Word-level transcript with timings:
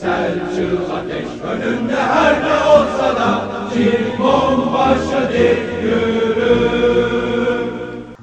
Selçuk 0.00 0.90
ateş 0.90 1.26
önünde 1.44 1.96
her 1.96 2.44
ne 2.44 2.54
olsa 2.54 3.16
da 3.16 3.56
başladı 4.74 5.38
yürü 5.82 7.16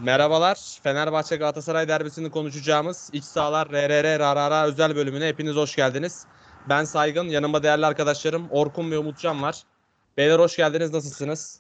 Merhabalar. 0.04 0.80
Fenerbahçe 0.84 1.36
Galatasaray 1.36 1.88
derbisini 1.88 2.32
konuşacağımız 2.32 3.10
İç 3.14 3.24
Sahalar 3.24 3.70
RRR 3.72 4.20
Rarara 4.20 4.66
özel 4.66 4.96
bölümüne 4.96 5.28
hepiniz 5.28 5.56
hoş 5.56 5.76
geldiniz. 5.76 6.26
Ben 6.70 6.84
Saygın, 6.84 7.28
yanımda 7.28 7.64
değerli 7.64 7.86
arkadaşlarım 7.86 8.48
Orkun 8.50 8.92
ve 8.92 8.98
Umutcan 8.98 9.42
var. 9.42 9.64
Beyler 10.18 10.40
hoş 10.40 10.58
geldiniz. 10.58 10.94
Nasılsınız? 10.94 11.60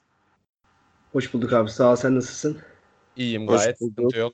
Hoş 1.13 1.33
bulduk 1.33 1.53
abi. 1.53 1.69
Sağ 1.69 1.91
ol. 1.91 1.95
Sen 1.95 2.15
nasılsın? 2.15 2.57
İyiyim 3.17 3.47
Hoş 3.47 3.61
gayet. 3.61 3.81
bulduk. 3.81 3.95
Sıkıntı 3.95 4.17
yok. 4.19 4.33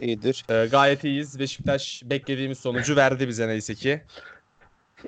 İyidir. 0.00 0.44
Ee, 0.48 0.66
gayet 0.70 1.04
iyiyiz. 1.04 1.38
Beşiktaş 1.38 2.02
beklediğimiz 2.04 2.58
sonucu 2.58 2.96
verdi 2.96 3.28
bize 3.28 3.48
neyse 3.48 3.74
ki. 3.74 4.02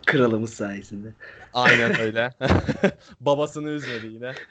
Kralımız 0.07 0.55
sayesinde. 0.55 1.09
Aynen 1.53 2.01
öyle. 2.01 2.31
Babasını 3.21 3.69
üzmedi 3.69 4.07
yine. 4.07 4.33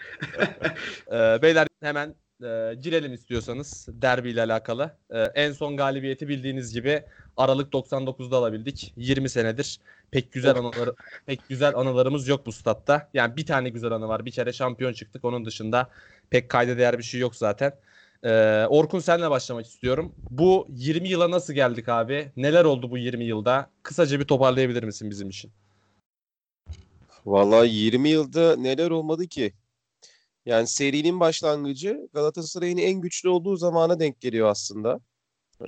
Ee, 1.12 1.42
beyler 1.42 1.68
hemen 1.82 2.16
e, 2.44 2.76
girelim 2.82 3.14
istiyorsanız 3.14 3.88
derbiyle 3.90 4.42
alakalı. 4.42 4.92
Ee, 5.12 5.20
en 5.20 5.52
son 5.52 5.78
galibiyeti 5.78 6.28
bildiğiniz 6.28 6.74
gibi 6.74 7.04
Aralık 7.38 7.74
99'da 7.74 8.38
alabildik. 8.38 8.94
20 8.96 9.30
senedir 9.30 9.80
pek 10.12 10.32
güzel 10.32 10.56
anıları 10.56 10.96
pek 11.26 11.50
güzel 11.50 11.76
anılarımız 11.76 12.28
yok 12.28 12.46
bu 12.46 12.52
statta. 12.52 13.10
Yani 13.14 13.38
bir 13.38 13.46
tane 13.46 13.70
güzel 13.70 13.92
anı 13.92 14.08
var. 14.08 14.26
Bir 14.26 14.32
kere 14.32 14.54
şampiyon 14.54 14.94
çıktık. 14.94 15.26
Onun 15.26 15.46
dışında 15.46 15.90
pek 16.30 16.50
kayda 16.50 16.78
değer 16.78 16.98
bir 16.98 17.04
şey 17.04 17.20
yok 17.20 17.36
zaten. 17.36 17.74
Ee, 18.24 18.66
Orkun 18.70 19.00
senle 19.00 19.30
başlamak 19.30 19.66
istiyorum. 19.66 20.12
Bu 20.30 20.68
20 20.70 21.10
yıla 21.10 21.32
nasıl 21.32 21.54
geldik 21.54 21.90
abi? 21.90 22.32
Neler 22.38 22.66
oldu 22.66 22.92
bu 22.92 22.98
20 22.98 23.26
yılda? 23.26 23.70
Kısaca 23.84 24.20
bir 24.20 24.26
toparlayabilir 24.26 24.84
misin 24.84 25.10
bizim 25.10 25.30
için? 25.30 25.52
Vallahi 27.26 27.70
20 27.70 28.10
yılda 28.10 28.56
neler 28.56 28.92
olmadı 28.92 29.28
ki? 29.28 29.54
Yani 30.46 30.68
serinin 30.68 31.20
başlangıcı 31.20 32.10
Galatasaray'ın 32.14 32.78
en 32.78 33.02
güçlü 33.02 33.30
olduğu 33.30 33.58
zamana 33.58 34.00
denk 34.00 34.22
geliyor 34.22 34.48
aslında. 34.48 35.00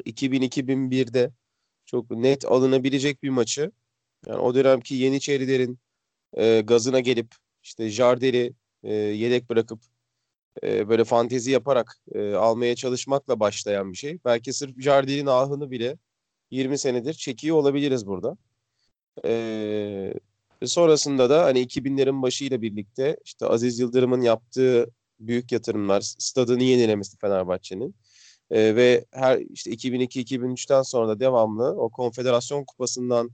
2000-2001'de 0.05 1.31
çok 1.85 2.11
net 2.11 2.45
alınabilecek 2.45 3.23
bir 3.23 3.29
maçı. 3.29 3.71
Yani 4.27 4.39
o 4.39 4.55
dönemki 4.55 4.95
Yeniçerilerin 4.95 5.79
e, 6.33 6.61
gazına 6.61 6.99
gelip 6.99 7.35
işte 7.63 7.89
Jardel'i 7.89 8.53
e, 8.83 8.93
yedek 8.93 9.49
bırakıp 9.49 9.79
e, 10.63 10.89
böyle 10.89 11.03
fantezi 11.03 11.51
yaparak 11.51 11.97
e, 12.15 12.33
almaya 12.33 12.75
çalışmakla 12.75 13.39
başlayan 13.39 13.91
bir 13.91 13.97
şey. 13.97 14.19
Belki 14.25 14.53
sırf 14.53 14.81
Jardel'in 14.81 15.25
ahını 15.25 15.71
bile 15.71 15.97
20 16.51 16.77
senedir 16.77 17.13
çekiyor 17.13 17.57
olabiliriz 17.57 18.07
burada. 18.07 18.37
E, 19.25 20.13
sonrasında 20.63 21.29
da 21.29 21.43
hani 21.43 21.59
2000'lerin 21.59 22.21
başıyla 22.21 22.61
birlikte 22.61 23.17
işte 23.25 23.45
Aziz 23.45 23.79
Yıldırım'ın 23.79 24.21
yaptığı 24.21 24.91
büyük 25.19 25.51
yatırımlar, 25.51 26.01
stadını 26.01 26.63
yenilemesi 26.63 27.17
Fenerbahçe'nin 27.17 27.95
e, 28.51 28.75
ve 28.75 29.05
her 29.11 29.39
işte 29.39 29.71
2002-2003'ten 29.71 30.81
sonra 30.81 31.07
da 31.07 31.19
devamlı 31.19 31.63
o 31.63 31.89
Konfederasyon 31.89 32.63
Kupası'ndan 32.65 33.29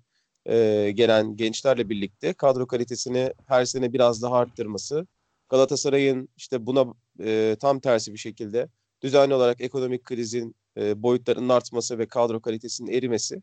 e, 0.46 0.92
gelen 0.96 1.38
gençlerle 1.38 1.90
birlikte 1.90 2.34
kadro 2.34 2.68
kalitesini 2.68 3.34
her 3.46 3.66
sene 3.66 3.94
biraz 3.94 4.22
daha 4.22 4.36
arttırması, 4.36 5.08
Galatasaray'ın 5.52 6.30
işte 6.38 6.66
buna 6.66 6.86
e, 7.24 7.56
tam 7.60 7.80
tersi 7.80 8.14
bir 8.14 8.18
şekilde 8.18 8.70
düzenli 9.02 9.34
olarak 9.34 9.62
ekonomik 9.62 10.04
krizin 10.04 10.56
e, 10.78 11.04
boyutlarının 11.04 11.50
artması 11.50 12.00
ve 12.00 12.08
kadro 12.08 12.42
kalitesinin 12.42 12.92
erimesi 12.92 13.42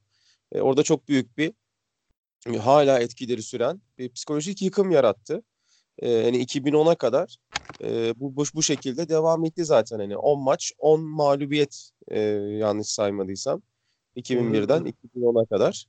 e, 0.52 0.60
orada 0.60 0.82
çok 0.82 1.08
büyük 1.08 1.38
bir 1.38 1.52
e, 2.46 2.56
hala 2.56 2.98
etkileri 3.00 3.42
süren 3.42 3.80
bir 3.98 4.12
psikolojik 4.12 4.62
yıkım 4.62 4.90
yarattı. 4.90 5.42
E, 5.98 6.10
yani 6.10 6.44
2010'a 6.44 6.94
kadar 6.94 7.36
e, 7.82 8.20
bu, 8.20 8.36
bu 8.36 8.44
bu 8.54 8.62
şekilde 8.62 9.08
devam 9.08 9.44
etti 9.44 9.64
zaten. 9.64 9.98
Hani 9.98 10.16
10 10.16 10.40
maç 10.42 10.72
10 10.78 11.00
mağlubiyet 11.00 11.90
e, 12.08 12.20
yanlış 12.20 12.88
saymadıysam. 12.88 13.62
2001'den 14.16 14.84
2010'a 14.84 15.46
kadar 15.46 15.86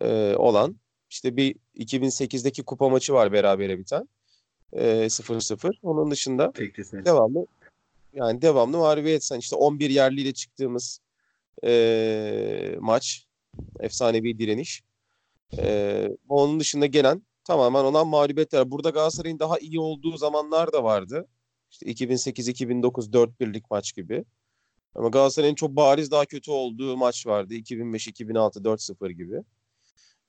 e, 0.00 0.34
olan 0.36 0.80
işte 1.10 1.36
bir 1.36 1.56
2008'deki 1.76 2.62
kupa 2.62 2.88
maçı 2.88 3.12
var 3.12 3.32
berabere 3.32 3.78
biten 3.78 4.08
e, 4.72 5.08
0-0. 5.08 5.72
Onun 5.82 6.10
dışında 6.10 6.52
sen. 6.84 7.04
devamlı 7.04 7.46
yani 8.14 8.42
devamlı 8.42 8.78
mağlubiyet 8.78 9.24
sen 9.24 9.38
işte 9.38 9.56
11 9.56 9.90
yerliyle 9.90 10.32
çıktığımız 10.32 11.00
e, 11.64 12.76
maç 12.80 13.26
efsane 13.80 14.22
bir 14.22 14.38
direniş. 14.38 14.82
E, 15.58 16.08
onun 16.28 16.60
dışında 16.60 16.86
gelen 16.86 17.22
tamamen 17.44 17.84
olan 17.84 18.08
mağlubiyetler. 18.08 18.70
Burada 18.70 18.90
Galatasaray'ın 18.90 19.38
daha 19.38 19.58
iyi 19.58 19.80
olduğu 19.80 20.16
zamanlar 20.16 20.72
da 20.72 20.84
vardı. 20.84 21.28
İşte 21.70 21.86
2008-2009 21.86 23.12
4-1'lik 23.12 23.70
maç 23.70 23.94
gibi. 23.94 24.24
Ama 24.94 25.08
Galatasaray'ın 25.08 25.54
çok 25.54 25.76
bariz 25.76 26.10
daha 26.10 26.24
kötü 26.24 26.50
olduğu 26.50 26.96
maç 26.96 27.26
vardı. 27.26 27.54
2005-2006 27.54 28.64
4-0 28.64 29.10
gibi. 29.10 29.42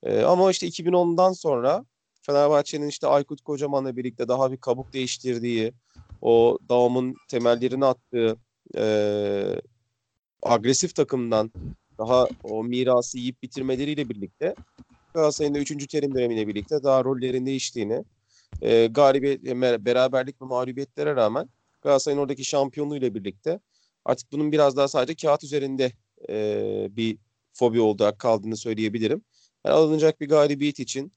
E, 0.03 0.21
ama 0.21 0.51
işte 0.51 0.67
2010'dan 0.67 1.31
sonra 1.33 1.85
Fenerbahçe'nin 2.21 2.87
işte 2.87 3.07
Aykut 3.07 3.41
Kocaman'la 3.41 3.97
birlikte 3.97 4.27
daha 4.27 4.51
bir 4.51 4.57
kabuk 4.57 4.93
değiştirdiği, 4.93 5.73
o 6.21 6.57
davamın 6.69 7.15
temellerini 7.27 7.85
attığı 7.85 8.37
e, 8.77 8.83
agresif 10.43 10.95
takımdan 10.95 11.51
daha 11.97 12.27
o 12.43 12.63
mirası 12.63 13.17
yiyip 13.17 13.43
bitirmeleriyle 13.43 14.09
birlikte 14.09 14.55
Galatasaray'ın 15.13 15.55
da 15.55 15.59
3. 15.59 15.87
terim 15.87 16.15
dönemiyle 16.15 16.47
birlikte 16.47 16.83
daha 16.83 17.03
rollerin 17.03 17.45
değiştiğini, 17.45 18.03
e, 18.61 18.87
galibiyet, 18.87 19.43
beraberlik 19.85 20.41
ve 20.41 20.45
mağlubiyetlere 20.45 21.15
rağmen 21.15 21.49
Galatasaray'ın 21.81 22.21
oradaki 22.21 22.45
şampiyonluğuyla 22.45 23.15
birlikte 23.15 23.59
artık 24.05 24.31
bunun 24.31 24.51
biraz 24.51 24.77
daha 24.77 24.87
sadece 24.87 25.27
kağıt 25.27 25.43
üzerinde 25.43 25.91
e, 26.29 26.87
bir 26.91 27.17
fobi 27.53 27.81
olarak 27.81 28.19
kaldığını 28.19 28.57
söyleyebilirim. 28.57 29.21
Yani 29.65 29.75
alınacak 29.75 30.21
bir 30.21 30.29
galibiyet 30.29 30.79
için 30.79 31.11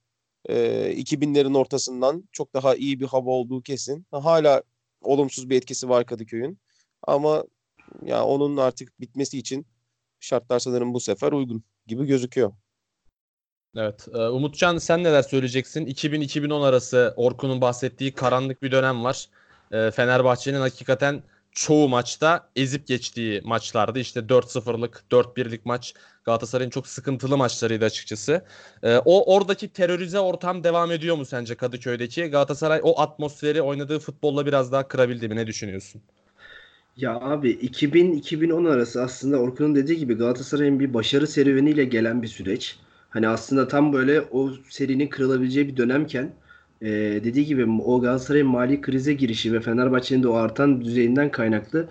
e, 0.48 0.54
2000'lerin 0.96 1.58
ortasından 1.58 2.28
çok 2.32 2.54
daha 2.54 2.74
iyi 2.74 3.00
bir 3.00 3.06
hava 3.06 3.30
olduğu 3.30 3.62
kesin. 3.62 4.06
Hala 4.10 4.62
olumsuz 5.02 5.50
bir 5.50 5.56
etkisi 5.56 5.88
var 5.88 6.06
Kadıköy'ün. 6.06 6.58
Ama 7.02 7.44
ya 8.02 8.24
onun 8.24 8.56
artık 8.56 9.00
bitmesi 9.00 9.38
için 9.38 9.66
şartlar 10.20 10.58
sanırım 10.58 10.94
bu 10.94 11.00
sefer 11.00 11.32
uygun 11.32 11.64
gibi 11.86 12.06
gözüküyor. 12.06 12.52
Evet. 13.76 14.08
e, 14.14 14.18
Umutcan 14.18 14.78
sen 14.78 15.04
neler 15.04 15.22
söyleyeceksin? 15.22 15.86
2000-2010 15.86 16.64
arası 16.66 17.14
Orkun'un 17.16 17.60
bahsettiği 17.60 18.12
karanlık 18.12 18.62
bir 18.62 18.72
dönem 18.72 19.04
var. 19.04 19.28
E, 19.72 19.90
Fenerbahçe'nin 19.90 20.60
hakikaten 20.60 21.22
çoğu 21.54 21.88
maçta 21.88 22.50
ezip 22.56 22.86
geçtiği 22.86 23.40
maçlardı. 23.44 23.98
İşte 23.98 24.28
4-0'lık, 24.28 25.04
4-1'lik 25.10 25.66
maç 25.66 25.94
Galatasaray'ın 26.24 26.70
çok 26.70 26.86
sıkıntılı 26.86 27.36
maçlarıydı 27.36 27.84
açıkçası. 27.84 28.44
E, 28.82 28.96
o 29.04 29.34
oradaki 29.34 29.68
terörize 29.68 30.18
ortam 30.18 30.64
devam 30.64 30.92
ediyor 30.92 31.16
mu 31.16 31.24
sence 31.24 31.54
Kadıköy'deki? 31.54 32.24
Galatasaray 32.26 32.80
o 32.82 33.00
atmosferi 33.00 33.62
oynadığı 33.62 33.98
futbolla 33.98 34.46
biraz 34.46 34.72
daha 34.72 34.88
kırabildi 34.88 35.28
mi? 35.28 35.36
Ne 35.36 35.46
düşünüyorsun? 35.46 36.02
Ya 36.96 37.14
abi 37.20 37.50
2000-2010 37.50 38.70
arası 38.70 39.02
aslında 39.02 39.38
Orkun'un 39.38 39.74
dediği 39.74 39.98
gibi 39.98 40.14
Galatasaray'ın 40.14 40.80
bir 40.80 40.94
başarı 40.94 41.26
serüveniyle 41.26 41.84
gelen 41.84 42.22
bir 42.22 42.28
süreç. 42.28 42.78
Hani 43.10 43.28
aslında 43.28 43.68
tam 43.68 43.92
böyle 43.92 44.20
o 44.20 44.52
serinin 44.68 45.08
kırılabileceği 45.08 45.68
bir 45.68 45.76
dönemken 45.76 46.34
e, 46.80 46.88
dediği 47.24 47.46
gibi 47.46 47.70
o 47.84 48.00
Galatasaray'ın 48.00 48.48
mali 48.48 48.80
krize 48.80 49.12
girişi 49.12 49.52
ve 49.52 49.60
Fenerbahçe'nin 49.60 50.22
de 50.22 50.28
o 50.28 50.34
artan 50.34 50.84
düzeyinden 50.84 51.30
kaynaklı 51.30 51.88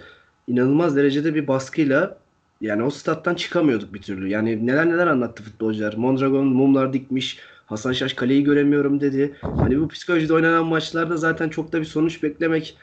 inanılmaz 0.48 0.96
derecede 0.96 1.36
bir 1.36 1.48
baskıyla 1.48 2.18
yani 2.62 2.84
o 2.84 2.90
stat'tan 2.90 3.36
çıkamıyorduk 3.36 3.94
bir 3.94 4.02
türlü. 4.02 4.30
Yani 4.30 4.68
neler 4.68 4.90
neler 4.90 5.08
anlattı 5.08 5.44
futbolcular. 5.44 5.94
Mondragon 5.94 6.48
mumlar 6.48 6.94
dikmiş. 6.94 7.40
Hasan 7.66 7.94
Şaş 7.94 8.14
kaleyi 8.14 8.44
göremiyorum 8.44 9.02
dedi. 9.02 9.36
Hani 9.42 9.80
bu 9.80 9.88
psikolojide 9.88 10.34
oynanan 10.34 10.66
maçlarda 10.66 11.18
zaten 11.18 11.50
çok 11.50 11.72
da 11.74 11.80
bir 11.80 11.86
sonuç 11.86 12.24
beklemek 12.24 12.78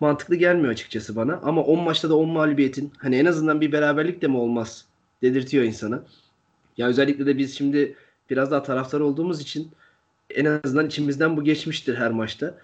mantıklı 0.00 0.36
gelmiyor 0.36 0.72
açıkçası 0.72 1.16
bana. 1.16 1.40
Ama 1.42 1.62
10 1.62 1.82
maçta 1.82 2.10
da 2.10 2.16
10 2.16 2.28
mağlubiyetin 2.28 2.92
hani 2.98 3.16
en 3.16 3.26
azından 3.26 3.60
bir 3.60 3.72
beraberlik 3.72 4.22
de 4.22 4.28
mi 4.28 4.36
olmaz 4.36 4.84
dedirtiyor 5.22 5.64
insana. 5.64 6.02
Ya 6.76 6.88
özellikle 6.88 7.26
de 7.26 7.38
biz 7.38 7.58
şimdi 7.58 7.96
biraz 8.30 8.50
daha 8.50 8.62
taraftar 8.62 9.00
olduğumuz 9.00 9.40
için 9.40 9.70
en 10.34 10.60
azından 10.64 10.86
içimizden 10.86 11.36
bu 11.36 11.44
geçmiştir 11.44 11.94
her 11.94 12.10
maçta. 12.10 12.58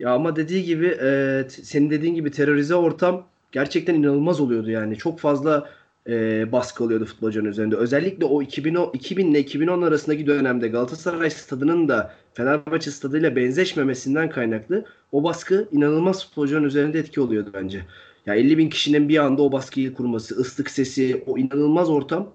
Ya 0.00 0.10
ama 0.12 0.36
dediği 0.36 0.64
gibi 0.64 0.86
e, 1.02 1.44
senin 1.48 1.90
dediğin 1.90 2.14
gibi 2.14 2.30
terörize 2.30 2.74
ortam 2.74 3.26
gerçekten 3.52 3.94
inanılmaz 3.94 4.40
oluyordu 4.40 4.70
yani. 4.70 4.96
Çok 4.96 5.18
fazla 5.20 5.70
e, 6.08 6.52
baskı 6.52 6.84
oluyordu 6.84 7.04
futbolcunun 7.04 7.48
üzerinde. 7.48 7.76
Özellikle 7.76 8.24
o 8.24 8.42
2010, 8.42 8.90
2000 8.92 9.30
ile 9.30 9.40
2010 9.40 9.82
arasındaki 9.82 10.26
dönemde 10.26 10.68
Galatasaray 10.68 11.30
stadının 11.30 11.88
da 11.88 12.14
Fenerbahçe 12.34 12.90
stadıyla 12.90 13.36
benzeşmemesinden 13.36 14.30
kaynaklı 14.30 14.84
o 15.12 15.24
baskı 15.24 15.68
inanılmaz 15.72 16.26
futbolcunun 16.26 16.64
üzerinde 16.64 16.98
etki 16.98 17.20
oluyordu 17.20 17.50
bence. 17.54 17.86
Ya 18.26 18.34
50 18.34 18.58
bin 18.58 18.68
kişinin 18.68 19.08
bir 19.08 19.18
anda 19.18 19.42
o 19.42 19.52
baskıyı 19.52 19.94
kurması, 19.94 20.34
ıslık 20.34 20.70
sesi, 20.70 21.24
o 21.26 21.38
inanılmaz 21.38 21.90
ortam 21.90 22.32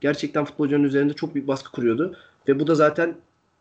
gerçekten 0.00 0.44
futbolcunun 0.44 0.84
üzerinde 0.84 1.12
çok 1.12 1.34
büyük 1.34 1.48
baskı 1.48 1.72
kuruyordu. 1.72 2.16
Ve 2.48 2.60
bu 2.60 2.66
da 2.66 2.74
zaten 2.74 3.14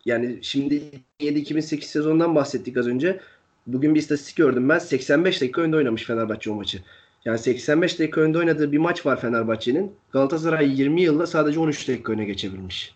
yani 0.06 0.40
şimdi 0.42 0.84
2007-2008 1.20 1.82
sezonundan 1.82 2.36
bahsettik 2.36 2.78
az 2.78 2.88
önce. 2.88 3.20
Bugün 3.68 3.96
bir 3.96 4.00
istatistik 4.00 4.36
gördüm 4.36 4.70
ben. 4.70 4.80
85 4.80 5.42
dakika 5.42 5.62
önde 5.62 5.76
oynamış 5.76 6.04
Fenerbahçe 6.04 6.52
o 6.52 6.56
maçı. 6.56 6.84
Yani 7.26 7.40
85 7.40 8.00
dakika 8.00 8.22
önde 8.22 8.38
oynadığı 8.38 8.72
bir 8.72 8.78
maç 8.78 9.06
var 9.06 9.22
Fenerbahçe'nin. 9.22 9.96
Galatasaray 10.12 10.80
20 10.82 11.02
yılda 11.02 11.28
sadece 11.28 11.60
13 11.60 11.88
dakika 11.88 12.12
öne 12.12 12.26
geçebilmiş. 12.26 12.96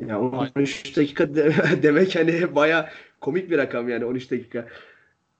Yani 0.00 0.16
13 0.56 0.96
dakika 0.96 1.34
de, 1.34 1.54
demek 1.82 2.16
hani 2.16 2.54
baya 2.54 2.90
komik 3.20 3.50
bir 3.50 3.58
rakam 3.58 3.88
yani 3.88 4.04
13 4.04 4.30
dakika. 4.30 4.66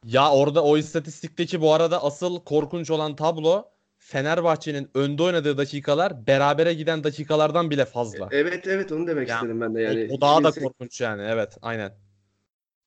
Ya 0.04 0.30
orada 0.30 0.64
o 0.64 0.76
istatistikteki 0.76 1.60
bu 1.60 1.72
arada 1.72 2.04
asıl 2.04 2.40
korkunç 2.40 2.90
olan 2.90 3.16
tablo 3.16 3.73
Fenerbahçe'nin 4.06 4.90
önde 4.94 5.22
oynadığı 5.22 5.58
dakikalar 5.58 6.26
berabere 6.26 6.74
giden 6.74 7.04
dakikalardan 7.04 7.70
bile 7.70 7.84
fazla. 7.84 8.28
Evet 8.30 8.66
evet 8.66 8.92
onu 8.92 9.06
demek 9.06 9.28
Ya, 9.28 9.34
istedim 9.36 9.60
ben 9.60 9.74
de 9.74 9.82
yani. 9.82 10.08
o, 10.10 10.14
o 10.14 10.20
daha 10.20 10.36
da 10.36 10.48
2008 10.48 10.62
korkunç 10.62 11.00
yani 11.00 11.22
evet 11.22 11.56
aynen. 11.62 11.92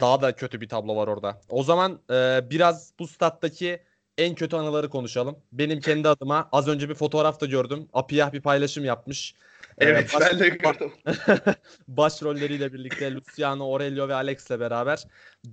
Daha 0.01 0.21
da 0.21 0.35
kötü 0.35 0.61
bir 0.61 0.69
tablo 0.69 0.95
var 0.95 1.07
orada. 1.07 1.41
O 1.49 1.63
zaman 1.63 1.99
e, 2.11 2.49
biraz 2.49 2.93
bu 2.99 3.07
stat'taki 3.07 3.79
en 4.17 4.35
kötü 4.35 4.55
anıları 4.55 4.89
konuşalım. 4.89 5.39
Benim 5.51 5.79
kendi 5.79 6.09
adıma 6.09 6.49
az 6.51 6.67
önce 6.67 6.89
bir 6.89 6.95
fotoğraf 6.95 7.41
da 7.41 7.45
gördüm. 7.45 7.87
Apiyah 7.93 8.33
bir 8.33 8.41
paylaşım 8.41 8.85
yapmış. 8.85 9.35
E, 9.77 9.85
Evet 9.85 10.13
baş- 10.15 10.21
ben 10.31 10.39
de 10.39 10.49
gördüm. 10.49 10.91
Başrolleriyle 11.87 12.73
birlikte 12.73 13.13
Luciano 13.13 13.63
Aurelio 13.73 14.07
ve 14.07 14.13
Alex'le 14.13 14.49
beraber 14.59 15.03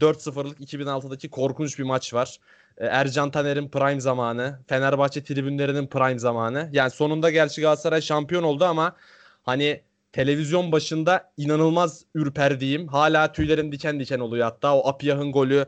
4-0'lık 0.01 0.61
2006'daki 0.61 1.31
korkunç 1.31 1.79
bir 1.79 1.85
maç 1.85 2.15
var. 2.15 2.39
Ee, 2.79 2.87
Ercan 2.87 3.31
Taner'in 3.31 3.69
prime 3.69 4.01
zamanı, 4.01 4.59
Fenerbahçe 4.69 5.25
tribünlerinin 5.25 5.87
prime 5.87 6.19
zamanı. 6.19 6.69
Yani 6.73 6.91
sonunda 6.91 7.31
gerçi 7.31 7.61
Galatasaray 7.61 8.03
şampiyon 8.03 8.43
oldu 8.43 8.65
ama 8.65 8.97
hani 9.43 9.81
televizyon 10.13 10.73
başında 10.73 11.33
inanılmaz 11.37 12.05
ürperdiğim, 12.15 12.89
hala 12.89 13.33
tüylerim 13.33 13.73
diken 13.73 14.01
diken 14.01 14.19
oluyor 14.19 14.45
hatta 14.45 14.77
o 14.77 14.89
Apiyah'ın 14.89 15.33
golü, 15.33 15.67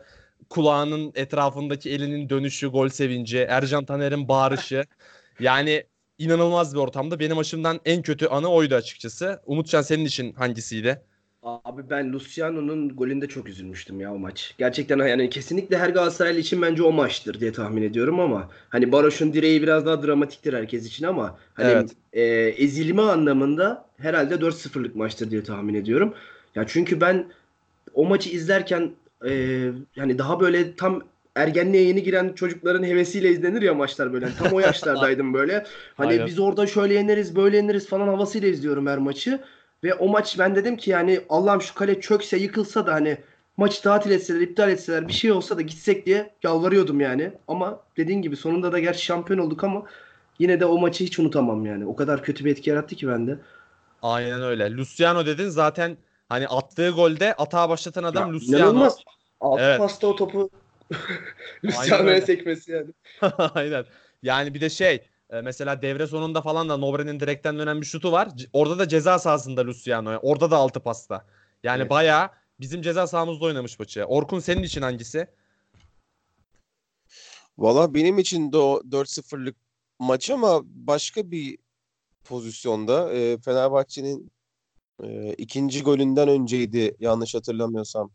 kulağının 0.51 1.13
etrafındaki 1.15 1.91
elinin 1.91 2.29
dönüşü, 2.29 2.67
gol 2.69 2.89
sevinci, 2.89 3.39
Ercan 3.39 3.85
Taner'in 3.85 4.29
bağırışı. 4.29 4.85
Yani 5.41 5.85
inanılmaz 6.19 6.75
bir 6.75 6.79
ortamda. 6.81 7.19
Benim 7.21 7.39
açımdan 7.39 7.81
en 7.85 8.03
kötü 8.03 8.27
anı 8.27 8.49
oydu 8.49 8.75
açıkçası. 8.75 9.41
Umutcan 9.47 9.83
senin 9.83 10.05
için 10.05 10.33
hangisiydi? 10.33 11.03
Abi 11.43 11.91
ben 11.91 12.13
Luciano'nun 12.13 12.97
golünde 12.97 13.27
çok 13.29 13.49
üzülmüştüm 13.49 14.01
ya 14.01 14.15
o 14.15 14.19
maç. 14.19 14.55
Gerçekten 14.59 14.99
yani 14.99 15.31
kesinlikle 15.31 15.79
her 15.79 15.89
Galatasaraylı 15.91 16.39
için 16.39 16.63
bence 16.63 16.83
o 16.83 16.93
maçtır 16.93 17.41
diye 17.41 17.53
tahmin 17.53 17.83
ediyorum 17.83 18.21
ama 18.21 18.51
hani 18.69 18.93
Baroş'un 18.93 19.33
direği 19.33 19.63
biraz 19.63 19.87
daha 19.87 20.03
dramatiktir 20.03 20.53
herkes 20.55 20.87
için 20.87 21.07
ama 21.07 21.39
hani 21.55 21.71
Evet. 21.71 21.91
e, 22.13 22.23
ezilme 22.65 23.03
anlamında 23.03 23.87
herhalde 23.99 24.35
4-0'lık 24.35 24.97
maçtır 24.97 25.31
diye 25.31 25.43
tahmin 25.43 25.75
ediyorum. 25.75 26.15
Ya 26.55 26.65
çünkü 26.67 27.01
ben 27.01 27.27
o 27.95 28.05
maçı 28.07 28.31
izlerken 28.31 28.91
e, 29.29 29.33
yani 29.97 30.19
daha 30.19 30.41
böyle 30.41 30.77
tam 30.77 31.03
ergenliğe 31.37 31.83
yeni 31.83 32.03
giren 32.03 32.33
çocukların 32.33 32.83
hevesiyle 32.85 33.29
izlenir 33.31 33.63
ya 33.63 33.75
maçlar 33.75 34.13
böyle. 34.13 34.29
Tam 34.39 34.53
o 34.53 34.61
yaşlardaydım 34.71 35.35
böyle. 35.35 35.67
Hani 35.97 36.09
Aynen. 36.09 36.27
biz 36.27 36.39
orada 36.39 36.67
şöyle 36.67 36.95
yeneriz, 36.95 37.37
böyle 37.37 37.57
yeneriz 37.57 37.89
falan 37.89 38.09
havasıyla 38.09 38.49
izliyorum 38.49 38.87
her 38.87 38.99
maçı. 38.99 39.41
Ve 39.85 39.95
o 39.95 40.09
maç 40.09 40.39
ben 40.39 40.55
dedim 40.55 40.77
ki 40.77 40.91
yani 40.91 41.21
Allah'ım 41.29 41.63
şu 41.63 41.75
kale 41.75 42.01
çökse 42.01 42.37
yıkılsa 42.37 42.87
da 42.87 42.95
hani 42.95 43.19
maçı 43.57 43.83
tatil 43.83 44.11
etseler, 44.11 44.41
iptal 44.41 44.71
etseler 44.71 45.09
bir 45.09 45.13
şey 45.13 45.33
olsa 45.33 45.57
da 45.57 45.63
gitsek 45.63 46.07
diye 46.07 46.31
yalvarıyordum 46.43 47.01
yani. 47.01 47.33
Ama 47.49 47.81
dediğin 47.97 48.23
gibi 48.23 48.37
sonunda 48.37 48.73
da 48.73 48.79
gerçi 48.79 49.05
şampiyon 49.05 49.39
olduk 49.39 49.65
ama 49.65 49.83
yine 50.39 50.61
de 50.61 50.67
o 50.67 50.79
maçı 50.79 51.05
hiç 51.05 51.19
unutamam 51.19 51.67
yani. 51.67 51.87
O 51.87 51.97
kadar 51.97 52.23
kötü 52.23 52.45
bir 52.45 52.51
etki 52.51 52.71
yarattı 52.71 52.97
ki 52.97 53.09
bende. 53.09 53.39
Aynen 54.03 54.43
öyle. 54.43 54.77
Luciano 54.77 55.27
dedin 55.27 55.49
zaten 55.49 55.97
hani 56.29 56.49
attığı 56.49 56.91
golde 56.91 57.35
atağa 57.35 57.69
başlatan 57.69 58.05
adam 58.05 58.29
Ya, 58.29 58.35
Luciano. 58.35 58.63
İnanılmaz. 58.63 58.99
Altı 59.41 59.63
Evet. 59.63 59.79
pasta 59.79 60.07
o 60.07 60.17
topu 60.17 60.51
Luciano'ya 61.65 62.21
sekmesi 62.21 62.73
yani. 62.73 62.91
Aynen. 63.55 63.85
Yani 64.23 64.55
bir 64.55 64.61
de 64.61 64.71
şey 64.71 65.03
e, 65.31 65.41
mesela 65.41 65.83
devre 65.83 66.07
sonunda 66.07 66.43
falan 66.43 66.69
da 66.69 66.77
Nobre'nin 66.77 67.21
direkten 67.21 67.59
dönen 67.59 67.81
bir 67.81 67.87
şutu 67.87 68.13
var. 68.13 68.29
Orada 68.53 68.79
da 68.79 68.89
ceza 68.89 69.19
sahasında 69.19 69.67
Luciano. 69.67 70.19
Orada 70.23 70.51
da 70.51 70.57
altı 70.57 70.81
pasta. 70.81 71.27
Yani 71.63 71.81
Evet. 71.81 71.91
bayağı 71.91 72.31
bizim 72.61 72.83
ceza 72.83 73.07
sahamızda 73.07 73.45
oynamış 73.45 73.79
maçı. 73.79 74.05
Orkun 74.05 74.39
senin 74.39 74.63
için 74.63 74.83
hangisi? 74.83 75.27
Valla 77.59 77.95
benim 77.95 78.19
için 78.19 78.53
de 78.53 78.57
o 78.57 78.83
4-0'lık 78.91 79.57
maç 79.99 80.31
ama 80.31 80.61
başka 80.65 81.31
bir 81.31 81.59
pozisyonda 82.25 83.13
e, 83.13 83.39
Fenerbahçe'nin 83.39 84.31
e, 85.03 85.33
ikinci 85.33 85.83
golünden 85.83 86.29
önceydi 86.29 86.97
yanlış 87.01 87.35
hatırlamıyorsam. 87.35 88.11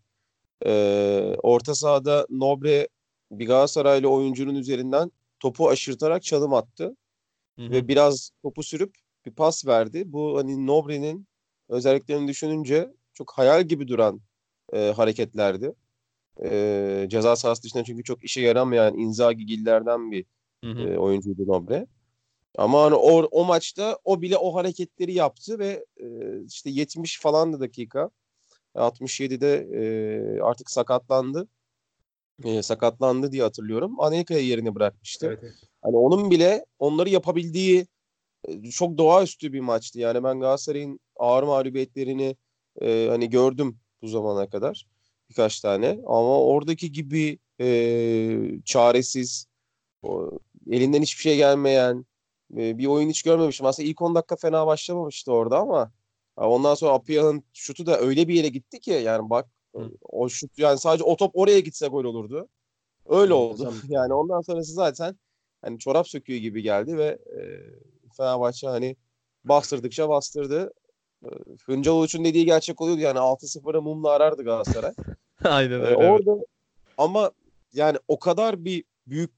E, 0.66 1.36
orta 1.44 1.76
sahada 1.76 2.28
Nobre 2.30 2.88
bir 3.32 3.48
Galatasaraylı 3.48 4.10
oyuncunun 4.10 4.56
üzerinden 4.56 5.12
topu 5.40 5.70
aşırtarak 5.70 6.24
çalım 6.24 6.54
attı 6.54 6.96
Hı 7.56 7.66
hı. 7.66 7.72
ve 7.72 7.88
biraz 7.88 8.32
topu 8.42 8.64
sürüp 8.64 8.96
bir 9.26 9.32
pas 9.32 9.68
verdi. 9.68 10.04
Bu 10.06 10.38
hani 10.38 10.68
Nobre'nin 10.68 11.28
özelliklerini 11.70 12.28
düşününce 12.28 12.94
çok 13.14 13.32
hayal 13.32 13.64
gibi 13.64 13.88
duran 13.88 14.22
e, 14.74 14.92
hareketlerdi. 14.92 15.74
E, 16.44 17.06
ceza 17.10 17.36
sahası 17.36 17.64
dışında 17.64 17.84
çünkü 17.84 18.04
çok 18.04 18.24
işe 18.24 18.42
yaramayan 18.42 18.98
Inzaghi-gillerden 18.98 20.12
bir 20.12 20.26
Hı 20.64 20.72
hı. 20.72 20.82
e, 20.82 20.98
oyuncuydu 20.98 21.48
Nobre. 21.48 21.88
Ama 22.58 22.84
hani 22.84 22.96
o, 22.96 23.28
o 23.32 23.46
maçta 23.46 24.00
o 24.04 24.22
bile 24.22 24.38
o 24.38 24.56
hareketleri 24.56 25.14
yaptı 25.14 25.60
ve 25.60 25.86
e, 25.98 26.06
işte 26.46 26.70
70 26.70 27.20
falan 27.20 27.54
da 27.54 27.60
dakika 27.60 28.10
67'de 28.76 29.68
e, 29.74 30.42
artık 30.42 30.72
sakatlandı. 30.72 31.48
E, 32.44 32.62
sakatlandı 32.64 33.32
diye 33.32 33.44
hatırlıyorum. 33.44 34.00
Anelka'yı 34.00 34.46
yerine 34.46 34.76
bırakmıştı. 34.76 35.40
Hani 35.82 35.98
onun 35.98 36.32
bile 36.32 36.66
onları 36.80 37.10
yapabildiği 37.10 37.88
e, 38.48 38.72
çok 38.72 38.98
doğaüstü 38.98 39.54
bir 39.54 39.60
maçtı. 39.60 40.00
Yani 40.00 40.24
ben 40.24 40.40
Galatasaray'ın 40.40 41.00
ağır 41.16 41.44
mağlubiyetlerini 41.44 42.36
e, 42.82 43.08
hani 43.10 43.30
gördüm 43.30 43.80
bu 44.02 44.08
zamana 44.08 44.50
kadar 44.50 44.88
birkaç 45.30 45.60
tane. 45.60 46.00
Ama 46.06 46.44
oradaki 46.44 46.92
gibi 46.92 47.40
e, 47.62 48.62
çaresiz, 48.66 49.48
o, 50.04 50.32
elinden 50.72 51.02
hiçbir 51.02 51.22
şey 51.22 51.38
gelmeyen 51.38 52.06
e, 52.58 52.78
bir 52.78 52.86
oyun 52.86 53.10
hiç 53.10 53.24
görmemişim. 53.24 53.66
Aslında 53.66 53.90
ilk 53.90 54.02
10 54.02 54.16
dakika 54.16 54.36
fena 54.36 54.68
başlamamıştı 54.68 55.32
orada 55.32 55.60
ama 55.60 55.92
ondan 56.38 56.76
sonra 56.76 56.92
Apiyah'ın 56.94 57.44
şutu 57.54 57.86
da 57.86 58.00
öyle 58.00 58.28
bir 58.28 58.34
yere 58.34 58.48
gitti 58.48 58.80
ki 58.80 58.92
yani 58.92 59.30
bak 59.30 59.48
Hı. 59.76 59.92
o 60.02 60.30
şut 60.30 60.58
yani 60.60 60.80
sadece 60.80 61.04
o 61.04 61.16
top 61.16 61.32
oraya 61.34 61.60
gitse 61.60 61.88
gol 61.88 62.04
olurdu. 62.04 62.48
Öyle 63.06 63.34
oldu. 63.34 63.64
Muazzam. 63.64 63.82
Yani 63.90 64.14
ondan 64.14 64.42
sonrası 64.42 64.74
zaten 64.74 65.16
hani 65.62 65.80
çorap 65.80 66.08
söküğü 66.08 66.38
gibi 66.38 66.62
geldi 66.62 66.98
ve 66.98 67.06
e, 67.08 67.42
Fenerbahçe 68.18 68.68
hani 68.68 68.96
bastırdıkça 69.44 70.10
bastırdı. 70.10 70.74
E, 71.26 71.30
Hıncal 71.66 71.94
Uluç'un 71.94 72.26
dediği 72.26 72.46
gerçek 72.46 72.82
oluyordu 72.82 73.02
yani 73.02 73.18
6-0'a 73.20 73.82
mumla 73.82 74.10
arardı 74.12 74.44
Galatasaray. 74.44 74.94
Aynen 75.44 75.80
Ee, 75.80 75.84
öyle. 75.84 75.96
evet. 76.00 76.10
orada 76.28 76.46
ama 76.98 77.32
yani 77.74 77.98
o 78.08 78.20
kadar 78.20 78.66
bir 78.66 78.84
büyük 79.08 79.32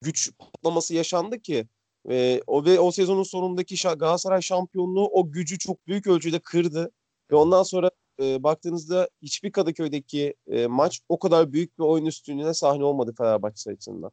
güç 0.00 0.30
patlaması 0.38 0.94
yaşandı 0.94 1.38
ki 1.40 1.66
ve 2.06 2.42
o 2.46 2.64
ve 2.64 2.80
o 2.80 2.90
sezonun 2.90 3.22
sonundaki 3.22 3.74
şa- 3.74 3.98
Galatasaray 3.98 4.42
şampiyonluğu 4.42 5.08
o 5.12 5.30
gücü 5.32 5.58
çok 5.58 5.86
büyük 5.86 6.06
ölçüde 6.06 6.38
kırdı 6.38 6.90
ve 7.30 7.36
ondan 7.36 7.62
sonra 7.62 7.90
e, 8.22 8.42
baktığınızda 8.42 9.08
hiçbir 9.22 9.52
Kadıköy'deki 9.52 10.34
e, 10.50 10.66
maç 10.66 11.00
o 11.08 11.18
kadar 11.18 11.52
büyük 11.52 11.78
bir 11.78 11.84
oyun 11.84 12.06
üstünlüğüne 12.06 12.54
sahne 12.54 12.84
olmadı 12.84 13.14
Fenerbahçe 13.18 13.70
açısından. 13.70 14.10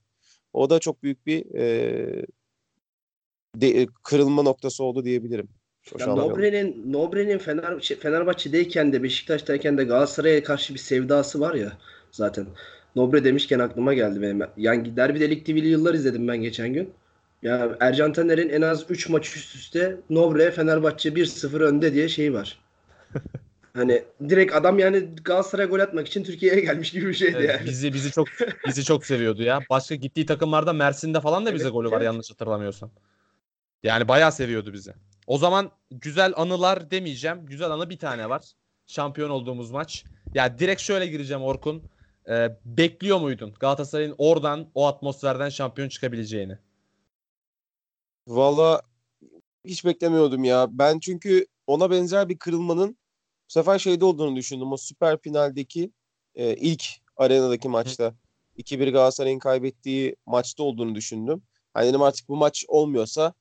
O 0.54 0.70
da 0.70 0.80
çok 0.80 1.04
büyük 1.04 1.26
bir 1.26 1.56
e, 1.56 2.26
de- 3.56 3.88
kırılma 4.04 4.42
noktası 4.42 4.84
oldu 4.84 5.06
diyebilirim. 5.06 5.50
Ya. 6.00 6.16
Nobre'nin 6.16 6.94
Nobre'nin 6.94 7.38
Fener, 7.38 7.80
şey, 7.80 7.98
Fenerbahçe'deyken 7.98 8.94
de 8.94 9.04
Beşiktaş'tayken 9.04 9.78
de 9.78 9.84
Galatasaray'a 9.84 10.44
karşı 10.44 10.74
bir 10.74 10.80
sevdası 10.80 11.40
var 11.40 11.54
ya 11.54 11.78
zaten. 12.12 12.46
Nobre 12.96 13.24
demişken 13.24 13.60
aklıma 13.60 13.94
geldi 13.94 14.22
benim. 14.22 14.42
Yani 14.58 14.96
Derbi 14.96 15.30
Lig 15.30 15.46
TV'li 15.46 15.68
yıllar 15.68 15.94
izledim 15.94 16.28
ben 16.28 16.38
geçen 16.38 16.74
gün. 16.74 16.94
Ya 17.42 17.78
Ercan 17.80 18.14
Taner'in 18.14 18.50
en 18.50 18.62
az 18.62 18.86
3 18.90 19.10
maç 19.10 19.36
üst 19.36 19.56
üste 19.56 19.98
Nobre 20.10 20.52
Fenerbahçe 20.52 21.10
1-0 21.10 21.64
önde 21.64 21.94
diye 21.94 22.10
şey 22.10 22.34
var. 22.34 22.60
Hani 23.74 24.04
direkt 24.30 24.56
adam 24.56 24.80
yani 24.80 25.10
Galatasaray'a 25.24 25.68
gol 25.68 25.80
atmak 25.80 26.08
için 26.08 26.24
Türkiye'ye 26.24 26.62
gelmiş 26.62 26.92
gibi 26.92 27.08
bir 27.08 27.14
şeydi 27.14 27.36
Evet, 27.40 27.50
yani. 27.50 27.66
bizi 27.66 27.94
bizi 27.94 28.12
çok 28.12 28.28
bizi 28.68 28.84
çok 28.84 29.06
seviyordu 29.06 29.44
ya. 29.44 29.60
Başka 29.70 29.96
gittiği 29.96 30.26
takımlarda 30.26 30.74
Mersin'de 30.74 31.22
falan 31.22 31.46
da 31.46 31.54
bize 31.54 31.64
Evet, 31.64 31.74
golü 31.74 31.88
var 31.92 31.98
evet. 31.98 32.06
yanlış 32.06 32.32
hatırlamıyorsam. 32.32 32.92
Yani 33.84 34.08
bayağı 34.08 34.32
seviyordu 34.32 34.74
bizi. 34.74 34.94
O 35.28 35.38
zaman 35.38 35.72
güzel 35.92 36.34
anılar 36.36 36.92
demeyeceğim. 36.92 37.46
Güzel 37.46 37.72
anı 37.72 37.90
bir 37.90 37.98
tane 38.00 38.30
var. 38.30 38.44
Şampiyon 38.88 39.30
olduğumuz 39.30 39.72
maç. 39.72 40.06
Ya 40.34 40.60
direkt 40.60 40.82
şöyle 40.82 41.08
gireceğim 41.08 41.44
Orkun. 41.44 41.84
Ee, 42.30 42.58
bekliyor 42.66 43.20
muydun 43.20 43.54
Galatasaray'ın 43.60 44.16
oradan 44.18 44.68
o 44.76 44.88
atmosferden 44.88 45.50
şampiyon 45.50 45.90
çıkabileceğini? 45.90 46.58
Valla 48.30 48.82
hiç 49.66 49.86
beklemiyordum 49.86 50.44
ya. 50.44 50.68
Ben 50.72 51.00
çünkü 51.00 51.46
ona 51.68 51.92
benzer 51.92 52.30
bir 52.30 52.38
kırılmanın 52.40 52.98
Bu 53.50 53.54
sefer 53.54 53.80
şeyde 53.80 54.06
olduğunu 54.06 54.36
düşündüm. 54.36 54.72
O 54.72 54.78
süper 54.78 55.22
finaldeki 55.22 55.92
e, 56.36 56.56
ilk 56.56 56.86
arenadaki 57.18 57.70
maçta 57.70 58.14
2-1 58.58 58.92
Galatasaray'ın 58.92 59.40
kaybettiği 59.40 60.16
maçta 60.26 60.64
olduğunu 60.64 60.96
düşündüm. 60.96 61.44
Hani 61.74 61.88
dedim 61.90 62.02
artık 62.02 62.30
bu 62.30 62.36
maç 62.36 62.66
olmuyorsa 62.68 63.34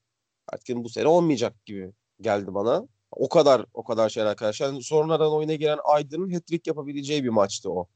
artık 0.48 0.76
bu 0.76 0.88
sene 0.88 1.08
olmayacak 1.08 1.66
gibi 1.66 1.92
geldi 2.20 2.54
bana. 2.54 2.88
O 3.10 3.28
kadar 3.28 3.66
o 3.74 3.84
kadar 3.84 4.08
şeyler 4.08 4.28
arkadaşlar. 4.28 4.66
Yani 4.66 4.82
sonradan 4.82 5.32
oyuna 5.32 5.54
giren 5.54 5.78
Aydın'ın 5.84 6.30
hat-trick 6.30 6.70
yapabileceği 6.70 7.24
bir 7.24 7.28
maçtı 7.28 7.72
o. 7.72 7.88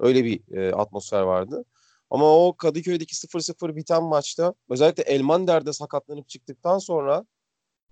Öyle 0.00 0.24
bir 0.24 0.56
e, 0.56 0.72
atmosfer 0.72 1.20
vardı. 1.20 1.64
Ama 2.10 2.46
o 2.46 2.56
Kadıköy'deki 2.56 3.14
0-0 3.14 3.76
biten 3.76 4.02
maçta 4.02 4.54
özellikle 4.70 5.02
Elmander'de 5.02 5.72
sakatlanıp 5.72 6.28
çıktıktan 6.28 6.78
sonra 6.78 7.24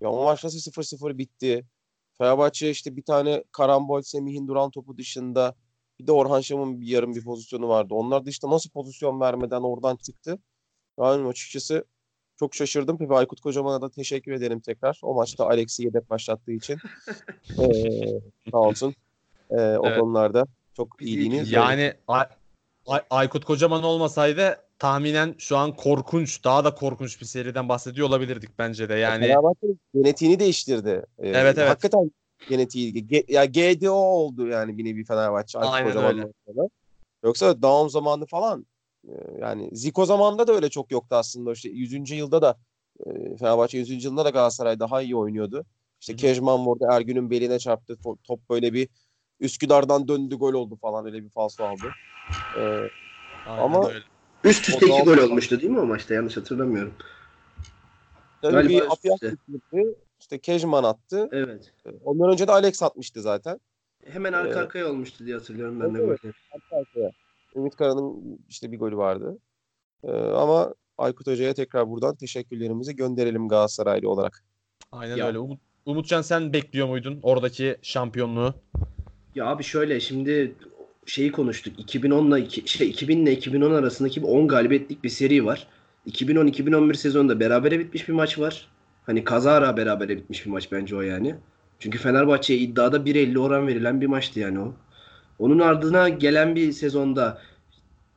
ya 0.01 0.11
o 0.11 0.25
maç 0.25 0.45
nasıl 0.45 0.59
0-0 0.59 1.19
bitti? 1.19 1.67
Fenerbahçe 2.19 2.71
işte 2.71 2.97
bir 2.97 3.03
tane 3.03 3.45
karambol 3.53 4.03
Semih'in 4.03 4.49
duran 4.49 4.71
topu 4.71 4.99
dışında 4.99 5.55
bir 5.99 6.07
de 6.07 6.13
Orhan 6.13 6.41
Şam'ın 6.41 6.81
bir 6.81 6.87
yarım 6.87 7.15
bir 7.15 7.25
pozisyonu 7.25 7.69
vardı. 7.69 7.95
Onlar 7.95 8.27
da 8.27 8.31
işte 8.31 8.51
nasıl 8.51 8.71
pozisyon 8.71 9.21
vermeden 9.21 9.61
oradan 9.61 9.97
çıktı. 9.97 10.39
Yani 11.01 11.29
açıkçası 11.29 11.85
çok 12.37 12.55
şaşırdım. 12.55 12.99
Pepe 12.99 13.15
Aykut 13.15 13.41
Kocaman'a 13.41 13.83
da 13.83 13.91
teşekkür 13.91 14.33
ederim 14.33 14.61
tekrar. 14.61 15.01
O 15.03 15.15
maçta 15.15 15.47
Alex'i 15.47 15.85
yedek 15.85 16.11
başlattığı 16.11 16.53
için. 16.53 16.79
ee, 17.59 18.21
sağ 18.51 18.59
olsun. 18.59 18.95
Ee, 19.51 19.55
o 19.57 19.87
Evet. 19.87 20.01
konularda 20.01 20.47
çok 20.77 21.03
iyiliğini 21.03 21.49
Yani 21.49 21.95
Ay- 22.87 22.99
Ay- 22.99 23.05
Aykut 23.11 23.45
Kocaman 23.45 23.83
olmasaydı 23.85 24.57
tahminen 24.79 25.35
şu 25.39 25.57
an 25.57 25.77
korkunç, 25.77 26.45
daha 26.45 26.65
da 26.65 26.75
korkunç 26.75 27.21
bir 27.21 27.27
seriden 27.27 27.69
bahsediyor 27.69 28.09
olabilirdik 28.09 28.59
bence 28.59 28.89
de. 28.89 28.95
Yani 28.95 29.27
Fenerbahçe'nin 29.27 29.81
genetiğini 29.95 30.39
değiştirdi. 30.39 31.03
Ee, 31.19 31.29
Evet, 31.29 31.59
evet. 31.59 31.69
Hakikaten 31.71 32.11
genetiği. 32.49 32.95
Ge- 32.95 33.33
ya 33.33 33.45
GDO 33.45 33.93
oldu 33.93 34.47
yani 34.47 34.79
bir 34.79 34.85
nevi 34.85 35.05
Fenerbahçe. 35.05 35.59
Aykut 35.59 35.75
Aynen 35.75 35.89
Kocaman'dan 35.89 36.19
öyle. 36.19 36.33
sonra. 36.47 36.69
Yoksa 37.25 37.63
Daum 37.63 37.91
zamanı 37.91 38.27
falan 38.27 38.67
e, 39.09 39.13
yani 39.41 39.71
Zico 39.73 40.05
zamanında 40.07 40.47
da 40.47 40.53
öyle 40.53 40.69
çok 40.71 40.91
yoktu 40.91 41.17
aslında. 41.17 41.53
İşte 41.53 41.69
100. 41.69 42.15
yılda 42.17 42.43
da 42.43 42.57
e, 43.07 43.37
Fenerbahçe 43.37 43.79
100. 43.79 44.05
yılında 44.05 44.25
da 44.25 44.31
Galatasaray 44.31 44.81
daha 44.81 45.03
iyi 45.03 45.17
oynuyordu. 45.17 45.65
İşte. 46.01 46.17
Kejman 46.17 46.67
vurdu. 46.67 46.85
Ergün'ün 46.91 47.31
beline 47.31 47.59
çarptı. 47.59 47.93
To- 48.05 48.19
Top 48.25 48.51
böyle 48.51 48.73
bir 48.73 48.89
Üsküdar'dan 49.41 50.09
döndü 50.09 50.35
gol 50.37 50.55
oldu 50.55 50.77
falan. 50.77 51.07
Öyle 51.07 51.25
bir 51.25 51.29
falso 51.31 51.65
aldı. 51.65 51.91
Ee, 52.57 52.61
aynen 53.47 53.63
ama- 53.63 53.89
öyle. 53.89 53.99
Üst 54.45 54.69
üste 54.69 54.87
iki 54.87 55.03
gol 55.05 55.19
olmuştu 55.19 55.61
değil 55.61 55.71
mi 55.73 55.81
o 55.81 55.87
maçta? 55.87 56.15
Yanlış 56.15 56.37
hatırlamıyorum. 56.37 56.93
tabii 58.43 58.53
Galiba 58.53 58.69
bir 58.69 58.83
üste. 58.93 59.09
çıktı. 59.31 59.37
İşte 60.21 60.39
Kejman 60.39 60.85
attı. 60.85 61.29
Evet. 61.33 61.73
Ondan 62.05 62.33
önce 62.33 62.49
de 62.49 62.53
Alex 62.53 62.83
atmıştı 62.83 63.23
zaten. 63.23 63.61
Hemen 64.05 64.33
arka 64.33 64.59
Ee, 64.59 64.63
arkaya 64.63 64.89
olmuştu 64.91 65.27
diye 65.27 65.37
hatırlıyorum 65.37 65.81
ben 65.81 65.95
de 65.95 65.99
Evet, 65.99 66.23
golleri. 66.23 66.35
Arka 66.53 66.77
arkaya. 66.77 67.11
Ümit 67.57 67.77
Kara'nın 67.77 68.39
işte 68.49 68.73
bir 68.73 68.79
golü 68.79 68.97
vardı. 68.97 69.39
Ee, 70.05 70.11
ama 70.13 70.75
Aykut 70.99 71.27
Hoca'ya 71.27 71.55
tekrar 71.55 71.91
buradan 71.91 72.15
teşekkürlerimizi 72.15 72.97
gönderelim 72.97 73.49
Galatasaraylı 73.49 74.11
olarak. 74.11 74.45
Aynen 74.93 75.17
Ya- 75.17 75.27
öyle. 75.27 75.39
Umut, 75.39 75.61
Umutcan 75.87 76.23
sen 76.23 76.53
bekliyor 76.53 76.89
muydun 76.89 77.21
oradaki 77.23 77.77
şampiyonluğu? 77.83 78.55
Ya 79.35 79.47
abi 79.47 79.63
şöyle 79.65 80.01
şimdi 80.01 80.55
şeyi 81.07 81.33
konuştuk. 81.33 81.75
2010'la 81.79 82.39
iki- 82.39 82.69
şey 82.69 82.89
2000 82.91 83.23
ile 83.23 83.33
2010 83.33 83.75
arasındaki 83.75 84.23
bir 84.23 84.29
10 84.29 84.49
galibiyetlik 84.49 85.05
bir 85.05 85.09
seri 85.09 85.45
var. 85.45 85.67
2010-2011 86.07 86.95
sezonunda 86.95 87.41
berabere 87.41 87.79
bitmiş 87.79 88.09
bir 88.09 88.13
maç 88.13 88.39
var. 88.39 88.69
Hani 89.07 89.25
kazara 89.25 89.77
berabere 89.77 90.17
bitmiş 90.17 90.47
bir 90.47 90.51
maç 90.51 90.73
bence 90.73 90.97
o 90.97 91.01
yani. 91.01 91.35
Çünkü 91.79 91.99
Fenerbahçe'ye 91.99 92.59
iddiada 92.61 92.97
1.50 93.05 93.39
oran 93.39 93.67
verilen 93.67 94.01
bir 94.01 94.07
maçtı 94.07 94.41
yani 94.41 94.61
o. 94.61 94.75
Onun 95.39 95.59
ardına 95.59 96.09
gelen 96.09 96.57
bir 96.57 96.73
sezonda 96.73 97.43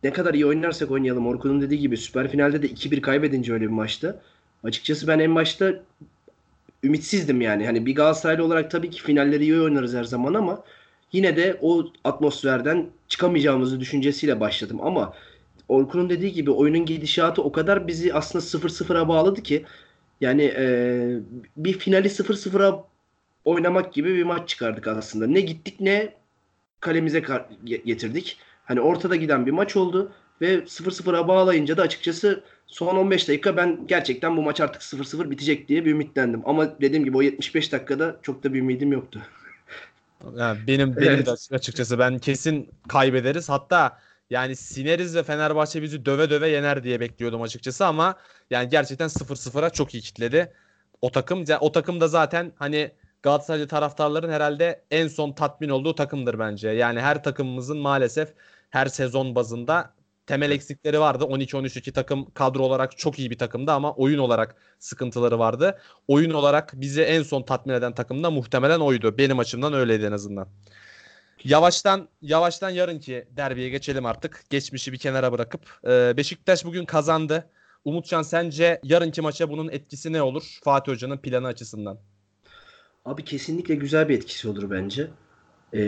ne 0.04 0.14
kadar 0.14 0.34
iyi 0.34 0.46
oynarsak 0.46 0.92
oynayalım 0.92 1.28
Orkun'un 1.28 1.62
dediği 1.62 1.80
gibi 1.80 1.98
süper 1.98 2.32
finalde 2.32 2.62
de 2.62 2.68
2-1 2.68 3.02
kaybedince 3.02 3.54
öyle 3.54 3.66
bir 3.66 3.72
maçta. 3.72 4.22
Açıkçası 4.64 5.08
ben 5.08 5.20
en 5.20 5.36
başta 5.36 5.74
ümitsizdim 6.84 7.42
yani. 7.42 7.66
Hani 7.66 7.86
bir 7.86 7.96
Galatasaraylı 7.96 8.44
olarak 8.44 8.72
tabii 8.72 8.90
ki 8.90 9.02
finalleri 9.02 9.44
iyi 9.44 9.62
oynarız 9.62 9.96
her 9.96 10.04
zaman 10.04 10.34
ama 10.34 10.64
yine 11.12 11.38
de 11.38 11.58
o 11.62 11.86
atmosferden 12.04 12.88
çıkamayacağımızı 13.08 13.80
düşüncesiyle 13.80 14.40
başladım 14.40 14.80
ama 14.82 15.14
Orkun'un 15.70 16.10
dediği 16.10 16.34
gibi 16.34 16.52
oyunun 16.52 16.86
gidişatı 16.86 17.42
o 17.42 17.52
kadar 17.52 17.88
bizi 17.88 18.14
aslında 18.14 18.46
0-0'a 18.46 19.08
bağladı 19.08 19.44
ki 19.44 19.66
yani 20.22 20.44
e, 20.58 21.20
bir 21.58 21.74
finali 21.74 22.08
0-0'a 22.08 22.84
oynamak 23.46 23.94
gibi 23.94 24.14
bir 24.14 24.24
maç 24.24 24.50
çıkardık 24.50 24.88
aslında. 24.88 25.28
Ne 25.28 25.42
gittik 25.42 25.80
ne 25.80 26.14
kalemize 26.80 27.24
getirdik. 27.86 28.38
Hani 28.66 28.82
ortada 28.82 29.16
giden 29.16 29.46
bir 29.46 29.52
maç 29.52 29.76
oldu 29.76 30.12
ve 30.42 30.56
0-0'a 30.56 31.28
bağlayınca 31.28 31.78
da 31.78 31.82
açıkçası 31.82 32.44
son 32.68 32.96
15 32.96 33.28
dakika 33.28 33.58
ben 33.58 33.88
gerçekten 33.88 34.38
bu 34.38 34.42
maç 34.42 34.62
artık 34.62 34.82
0-0 34.82 35.30
bitecek 35.30 35.68
diye 35.68 35.86
bir 35.86 35.92
ümitlendim. 35.92 36.42
Ama 36.46 36.82
dediğim 36.82 37.06
gibi 37.06 37.18
o 37.18 37.22
75 37.22 37.72
dakikada 37.72 38.20
çok 38.22 38.44
da 38.44 38.54
bir 38.54 38.60
ümidim 38.60 38.92
yoktu. 38.92 39.22
Yani 40.38 40.68
benim 40.68 40.96
benim 40.96 41.12
Evet. 41.12 41.26
de 41.26 41.32
açık- 41.32 41.54
açıkçası 41.54 42.00
ben 42.00 42.20
kesin 42.20 42.70
kaybederiz. 42.88 43.50
Hatta 43.50 44.00
yani 44.30 44.56
sineriz 44.56 45.16
ve 45.16 45.24
Fenerbahçe 45.24 45.82
bizi 45.82 46.06
döve 46.06 46.30
döve 46.30 46.50
yener 46.50 46.84
diye 46.84 47.00
bekliyordum 47.00 47.42
açıkçası 47.42 47.86
ama 47.86 48.16
yani 48.50 48.70
gerçekten 48.70 49.08
0-0'a 49.08 49.70
çok 49.70 49.94
iyi 49.94 50.02
kitledi. 50.02 50.54
O 51.02 51.12
takım 51.12 51.46
o 51.62 51.72
takım 51.72 52.02
da 52.02 52.08
zaten 52.08 52.52
hani 52.56 52.92
Galatasaraylı 53.24 53.68
taraftarların 53.68 54.32
herhalde 54.32 54.84
en 54.92 55.08
son 55.08 55.32
tatmin 55.32 55.70
olduğu 55.70 55.96
takımdır 55.96 56.40
bence. 56.40 56.70
Yani 56.70 57.02
her 57.02 57.24
takımımızın 57.24 57.78
maalesef 57.78 58.34
her 58.70 58.86
sezon 58.86 59.36
bazında 59.36 59.94
temel 60.28 60.52
eksikleri 60.52 61.00
vardı. 61.00 61.24
12-13-2 61.24 61.92
takım 61.92 62.32
kadro 62.32 62.64
olarak 62.64 62.98
çok 62.98 63.20
iyi 63.20 63.32
bir 63.32 63.38
takımdı 63.38 63.72
ama 63.72 63.94
oyun 63.94 64.20
olarak 64.20 64.56
sıkıntıları 64.80 65.40
vardı. 65.40 65.80
Oyun 66.08 66.32
olarak 66.32 66.72
bizi 66.74 67.02
en 67.02 67.24
son 67.24 67.44
tatmin 67.44 67.74
eden 67.74 67.94
takım 67.94 68.24
da 68.24 68.32
muhtemelen 68.32 68.80
oydu. 68.80 69.18
Benim 69.18 69.40
açımdan 69.40 69.74
öyleydi 69.74 70.06
en 70.06 70.12
azından. 70.12 70.48
Yavaştan 71.44 72.10
yavaştan 72.22 72.70
yarınki 72.70 73.28
derbiye 73.32 73.70
geçelim 73.70 74.06
artık. 74.06 74.44
Geçmişi 74.50 74.94
bir 74.94 74.98
kenara 74.98 75.32
bırakıp. 75.32 75.62
Ee, 75.88 76.14
Beşiktaş 76.18 76.66
bugün 76.66 76.86
kazandı. 76.86 77.50
Umutcan 77.86 78.22
sence 78.22 78.80
yarınki 78.84 79.22
maça 79.22 79.50
bunun 79.50 79.70
etkisi 79.70 80.14
ne 80.14 80.22
olur 80.22 80.60
Fatih 80.64 80.92
Hoca'nın 80.92 81.18
planı 81.18 81.48
açısından? 81.48 82.00
Abi 83.06 83.26
kesinlikle 83.26 83.76
güzel 83.76 84.10
bir 84.10 84.18
etkisi 84.18 84.50
olur 84.50 84.72
bence. 84.72 85.08
Ee, 85.74 85.82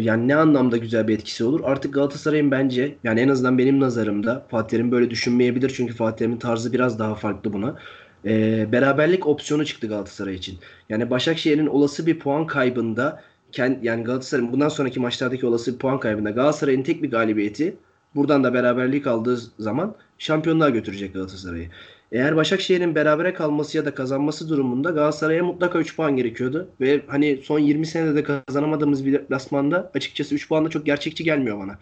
yani 0.00 0.28
ne 0.28 0.36
anlamda 0.36 0.76
güzel 0.76 1.08
bir 1.08 1.14
etkisi 1.14 1.44
olur? 1.44 1.60
Artık 1.64 1.94
Galatasaray'ın 1.94 2.50
bence 2.50 2.96
yani 3.04 3.20
en 3.20 3.28
azından 3.28 3.58
benim 3.58 3.80
nazarımda 3.80 4.46
Fatih 4.50 4.68
Terim 4.68 4.92
böyle 4.92 5.10
düşünmeyebilir 5.10 5.72
çünkü 5.76 5.94
Fatih 5.94 6.16
Terim'in 6.18 6.38
tarzı 6.38 6.72
biraz 6.72 6.98
daha 6.98 7.14
farklı 7.14 7.52
buna. 7.52 7.76
Ee, 8.24 8.72
beraberlik 8.72 9.26
opsiyonu 9.26 9.64
çıktı 9.64 9.86
Galatasaray 9.88 10.34
için. 10.34 10.58
Yani 10.88 11.10
Başakşehir'in 11.10 11.66
olası 11.66 12.06
bir 12.06 12.18
puan 12.18 12.46
kaybında 12.46 13.22
kend, 13.52 13.82
yani 13.82 14.04
Galatasaray'ın 14.04 14.52
bundan 14.52 14.68
sonraki 14.68 15.00
maçlardaki 15.00 15.46
olası 15.46 15.74
bir 15.74 15.78
puan 15.78 16.00
kaybında 16.00 16.30
Galatasaray'ın 16.30 16.82
tek 16.82 17.02
bir 17.02 17.10
galibiyeti 17.10 17.76
buradan 18.14 18.44
da 18.44 18.54
beraberlik 18.54 19.06
aldığı 19.06 19.36
zaman 19.58 19.94
şampiyonluğa 20.18 20.70
götürecek 20.70 21.14
Galatasaray'ı. 21.14 21.68
Eğer 22.16 22.36
Başakşehir'in 22.36 22.94
berabere 22.94 23.34
kalması 23.34 23.76
ya 23.76 23.84
da 23.84 23.94
kazanması 23.94 24.48
durumunda 24.48 24.90
Galatasaray'a 24.90 25.44
mutlaka 25.44 25.78
3 25.78 25.96
puan 25.96 26.16
gerekiyordu. 26.16 26.68
Ve 26.80 27.02
hani 27.06 27.40
son 27.44 27.58
20 27.58 27.86
senede 27.86 28.14
de 28.14 28.22
kazanamadığımız 28.22 29.06
bir 29.06 29.12
deplasmanda 29.12 29.90
açıkçası 29.94 30.34
3 30.34 30.48
puan 30.48 30.64
da 30.64 30.70
çok 30.70 30.86
gerçekçi 30.86 31.24
gelmiyor 31.24 31.58
bana. 31.58 31.78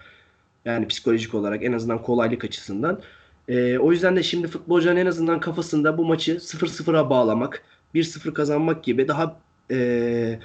Yani 0.64 0.88
psikolojik 0.88 1.34
olarak 1.34 1.62
en 1.62 1.72
azından 1.72 2.02
kolaylık 2.02 2.44
açısından. 2.44 3.00
Ee, 3.48 3.78
o 3.78 3.92
yüzden 3.92 4.16
de 4.16 4.22
şimdi 4.22 4.48
futbolcuların 4.48 4.96
en 4.96 5.06
azından 5.06 5.40
kafasında 5.40 5.98
bu 5.98 6.04
maçı 6.04 6.32
0-0'a 6.40 7.10
bağlamak, 7.10 7.62
1-0 7.94 8.32
kazanmak 8.34 8.84
gibi 8.84 9.08
daha 9.08 9.36
ee, 9.70 10.38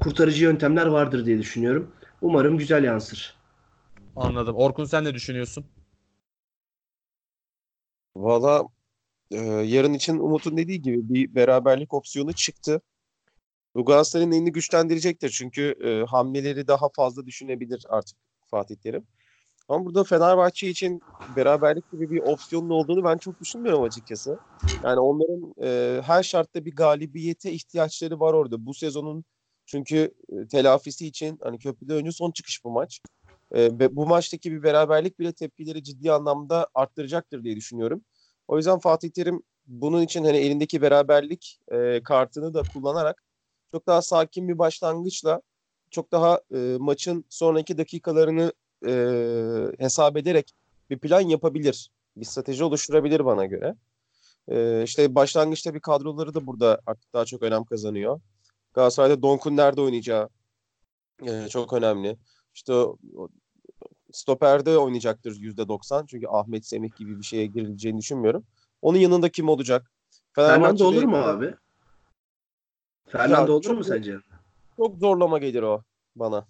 kurtarıcı 0.00 0.44
yöntemler 0.44 0.86
vardır 0.86 1.26
diye 1.26 1.38
düşünüyorum. 1.38 1.90
Umarım 2.22 2.58
güzel 2.58 2.84
yansır. 2.84 3.34
Anladım. 4.16 4.56
Orkun 4.56 4.84
sen 4.84 5.04
ne 5.04 5.14
düşünüyorsun? 5.14 5.64
Valla 8.16 8.68
e, 9.32 9.38
yarın 9.66 9.94
için 9.94 10.18
Umut'un 10.18 10.56
dediği 10.56 10.82
gibi 10.82 11.14
bir 11.14 11.34
beraberlik 11.34 11.94
opsiyonu 11.94 12.32
çıktı. 12.32 12.82
Bu 13.74 13.84
Galatasaray'ın 13.84 14.32
elini 14.32 14.52
güçlendirecektir. 14.52 15.30
Çünkü 15.30 15.74
e, 15.84 16.06
hamleleri 16.10 16.68
daha 16.68 16.88
fazla 16.96 17.26
düşünebilir 17.26 17.86
artık 17.88 18.18
Fatih 18.50 18.76
Terim. 18.76 19.06
Ama 19.68 19.84
burada 19.86 20.04
Fenerbahçe 20.04 20.68
için 20.68 21.02
beraberlik 21.36 21.92
gibi 21.92 22.10
bir 22.10 22.20
opsiyonun 22.20 22.70
olduğunu 22.70 23.04
ben 23.04 23.18
çok 23.18 23.40
düşünmüyorum 23.40 23.82
açıkçası. 23.82 24.38
Yani 24.84 25.00
onların 25.00 25.54
e, 25.62 26.02
her 26.02 26.22
şartta 26.22 26.64
bir 26.64 26.76
galibiyete 26.76 27.52
ihtiyaçları 27.52 28.20
var 28.20 28.32
orada. 28.34 28.66
Bu 28.66 28.74
sezonun 28.74 29.24
çünkü 29.66 30.14
e, 30.32 30.48
telafisi 30.48 31.06
için 31.06 31.38
hani 31.42 31.58
köprüde 31.58 31.94
önce 31.94 32.12
son 32.12 32.30
çıkış 32.30 32.64
bu 32.64 32.70
maç. 32.70 33.00
E, 33.54 33.96
bu 33.96 34.06
maçtaki 34.06 34.52
bir 34.52 34.62
beraberlik 34.62 35.18
bile 35.18 35.32
tepkileri 35.32 35.82
ciddi 35.82 36.12
anlamda 36.12 36.68
arttıracaktır 36.74 37.44
diye 37.44 37.56
düşünüyorum. 37.56 38.04
O 38.48 38.56
yüzden 38.56 38.78
Fatih 38.78 39.10
Terim 39.10 39.42
bunun 39.66 40.02
için 40.02 40.24
hani 40.24 40.36
elindeki 40.36 40.82
beraberlik 40.82 41.60
e, 41.72 42.02
kartını 42.02 42.54
da 42.54 42.62
kullanarak 42.62 43.22
çok 43.72 43.86
daha 43.86 44.02
sakin 44.02 44.48
bir 44.48 44.58
başlangıçla 44.58 45.42
çok 45.90 46.12
daha 46.12 46.40
e, 46.54 46.76
maçın 46.78 47.24
sonraki 47.28 47.78
dakikalarını 47.78 48.52
e, 48.86 48.92
hesap 49.78 50.16
ederek 50.16 50.52
bir 50.90 50.98
plan 50.98 51.20
yapabilir. 51.20 51.90
Bir 52.16 52.24
strateji 52.24 52.64
oluşturabilir 52.64 53.24
bana 53.24 53.46
göre. 53.46 53.74
E, 54.48 54.82
işte 54.82 55.14
başlangıçta 55.14 55.74
bir 55.74 55.80
kadroları 55.80 56.34
da 56.34 56.46
burada 56.46 56.80
artık 56.86 57.12
daha 57.12 57.24
çok 57.24 57.42
önem 57.42 57.64
kazanıyor. 57.64 58.20
Galatasaray'da 58.74 59.22
Donk'un 59.22 59.56
nerede 59.56 59.80
oynayacağı 59.80 60.28
e, 61.26 61.48
çok 61.48 61.72
önemli. 61.72 62.16
İşte 62.54 62.72
stoperde 64.12 64.78
oynayacaktır 64.78 65.36
%90. 65.36 66.06
Çünkü 66.06 66.26
Ahmet 66.28 66.66
Semih 66.66 66.96
gibi 66.96 67.18
bir 67.18 67.24
şeye 67.24 67.46
girileceğini 67.46 67.98
düşünmüyorum. 67.98 68.44
Onun 68.82 68.98
yanında 68.98 69.28
kim 69.28 69.48
olacak? 69.48 69.90
Fernando 70.32 70.86
olur 70.86 71.02
mu 71.02 71.16
abi? 71.16 71.54
Fernando 73.06 73.52
olur 73.52 73.70
mu 73.70 73.84
sence? 73.84 74.18
Çok 74.76 74.98
zorlama 74.98 75.38
gelir 75.38 75.62
o 75.62 75.82
bana. 76.16 76.46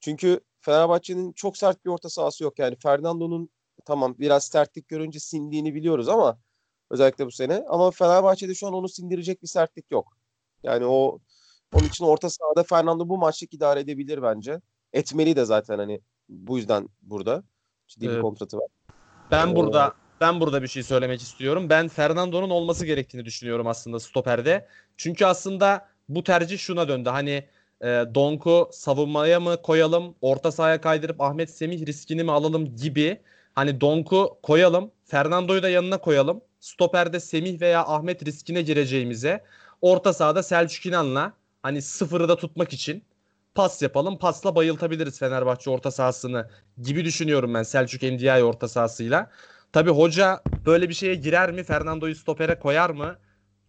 Çünkü 0.00 0.40
Fenerbahçe'nin 0.60 1.32
çok 1.32 1.56
sert 1.56 1.84
bir 1.84 1.90
orta 1.90 2.08
sahası 2.08 2.44
yok. 2.44 2.58
Yani 2.58 2.76
Fernando'nun 2.76 3.50
tamam 3.84 4.14
biraz 4.18 4.44
sertlik 4.44 4.88
görünce 4.88 5.18
sindiğini 5.18 5.74
biliyoruz 5.74 6.08
ama 6.08 6.38
özellikle 6.90 7.26
bu 7.26 7.30
sene. 7.30 7.64
Ama 7.68 7.90
Fenerbahçe'de 7.90 8.54
şu 8.54 8.66
an 8.66 8.72
onu 8.72 8.88
sindirecek 8.88 9.42
bir 9.42 9.48
sertlik 9.48 9.90
yok. 9.90 10.16
Yani 10.62 10.86
o 10.86 11.18
onun 11.74 11.86
için 11.86 12.04
orta 12.04 12.30
sahada 12.30 12.62
Fernando 12.62 13.08
bu 13.08 13.18
maçlık 13.18 13.54
idare 13.54 13.80
edebilir 13.80 14.22
bence. 14.22 14.60
Etmeli 14.92 15.36
de 15.36 15.44
zaten 15.44 15.78
hani 15.78 16.00
bu 16.30 16.58
yüzden 16.58 16.88
burada. 17.02 17.42
Ciddi 17.88 18.04
bir 18.04 18.10
Evet. 18.10 18.22
kontratı 18.22 18.56
var. 18.58 18.66
Ben 19.30 19.46
Oo. 19.46 19.56
burada 19.56 19.94
ben 20.20 20.40
burada 20.40 20.62
bir 20.62 20.68
şey 20.68 20.82
söylemek 20.82 21.22
istiyorum. 21.22 21.70
Ben 21.70 21.88
Fernando'nun 21.88 22.50
olması 22.50 22.86
gerektiğini 22.86 23.24
düşünüyorum 23.24 23.66
aslında 23.66 24.00
stoperde. 24.00 24.68
Çünkü 24.96 25.24
aslında 25.26 25.88
bu 26.08 26.24
tercih 26.24 26.58
şuna 26.58 26.88
döndü. 26.88 27.08
Hani 27.10 27.44
e, 27.82 27.86
Donk'u 28.14 28.68
savunmaya 28.72 29.40
mı 29.40 29.62
koyalım, 29.62 30.14
orta 30.20 30.52
sahaya 30.52 30.80
kaydırıp 30.80 31.20
Ahmet 31.20 31.50
Semih 31.50 31.86
riskini 31.86 32.24
mi 32.24 32.32
alalım 32.32 32.76
gibi. 32.76 33.20
Hani 33.54 33.80
Donk'u 33.80 34.38
koyalım, 34.42 34.90
Fernando'yu 35.04 35.62
da 35.62 35.68
yanına 35.68 35.98
koyalım. 35.98 36.40
Stoperde 36.60 37.20
Semih 37.20 37.60
veya 37.60 37.86
Ahmet 37.86 38.24
riskine 38.26 38.62
gireceğimize 38.62 39.44
orta 39.80 40.12
sahada 40.12 40.42
Selçuk 40.42 40.86
İnan'la 40.86 41.32
hani 41.62 41.82
sıfırı 41.82 42.28
da 42.28 42.36
tutmak 42.36 42.72
için 42.72 43.02
pas 43.54 43.82
yapalım. 43.82 44.18
Pasla 44.18 44.54
bayıltabiliriz 44.54 45.18
Fenerbahçe 45.18 45.70
orta 45.70 45.90
sahasını 45.90 46.50
gibi 46.82 47.04
düşünüyorum 47.04 47.54
ben 47.54 47.62
Selçuk 47.62 48.02
Endiaye 48.02 48.44
orta 48.44 48.68
sahasıyla. 48.68 49.30
Tabii 49.72 49.90
hoca 49.90 50.42
böyle 50.66 50.88
bir 50.88 50.94
şeye 50.94 51.14
girer 51.14 51.52
mi? 51.52 51.64
Fernando'yu 51.64 52.14
stopere 52.14 52.58
koyar 52.58 52.90
mı? 52.90 53.18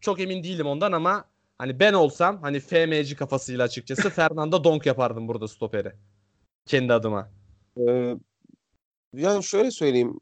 Çok 0.02 0.20
emin 0.20 0.44
değilim 0.44 0.68
ondan 0.68 0.92
ama 0.92 1.26
hani 1.58 1.80
ben 1.80 1.94
olsam 1.94 2.42
hani 2.42 2.60
FM'ci 2.60 3.16
kafasıyla 3.16 3.64
açıkçası 3.64 4.10
Fernando 4.16 4.64
Donk 4.64 4.86
yapardım 4.86 5.28
burada 5.28 5.48
stoperi. 5.48 5.94
Kendi 6.66 6.94
adıma. 6.94 7.30
Ee, 7.78 8.16
yani 9.14 9.44
şöyle 9.44 9.72
söyleyeyim. 9.72 10.20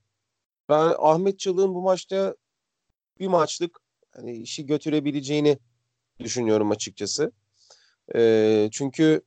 Ben 0.70 0.94
Ahmet 1.00 1.40
Çalık'ın 1.40 1.74
bu 1.74 1.82
maçta 1.82 2.36
bir 3.20 3.28
maçlık 3.28 3.80
hani 4.16 4.38
işi 4.38 4.66
götürebileceğini 4.66 5.60
düşünüyorum 6.20 6.72
açıkçası. 6.72 7.32
Ee, 8.16 8.70
çünkü 8.72 9.22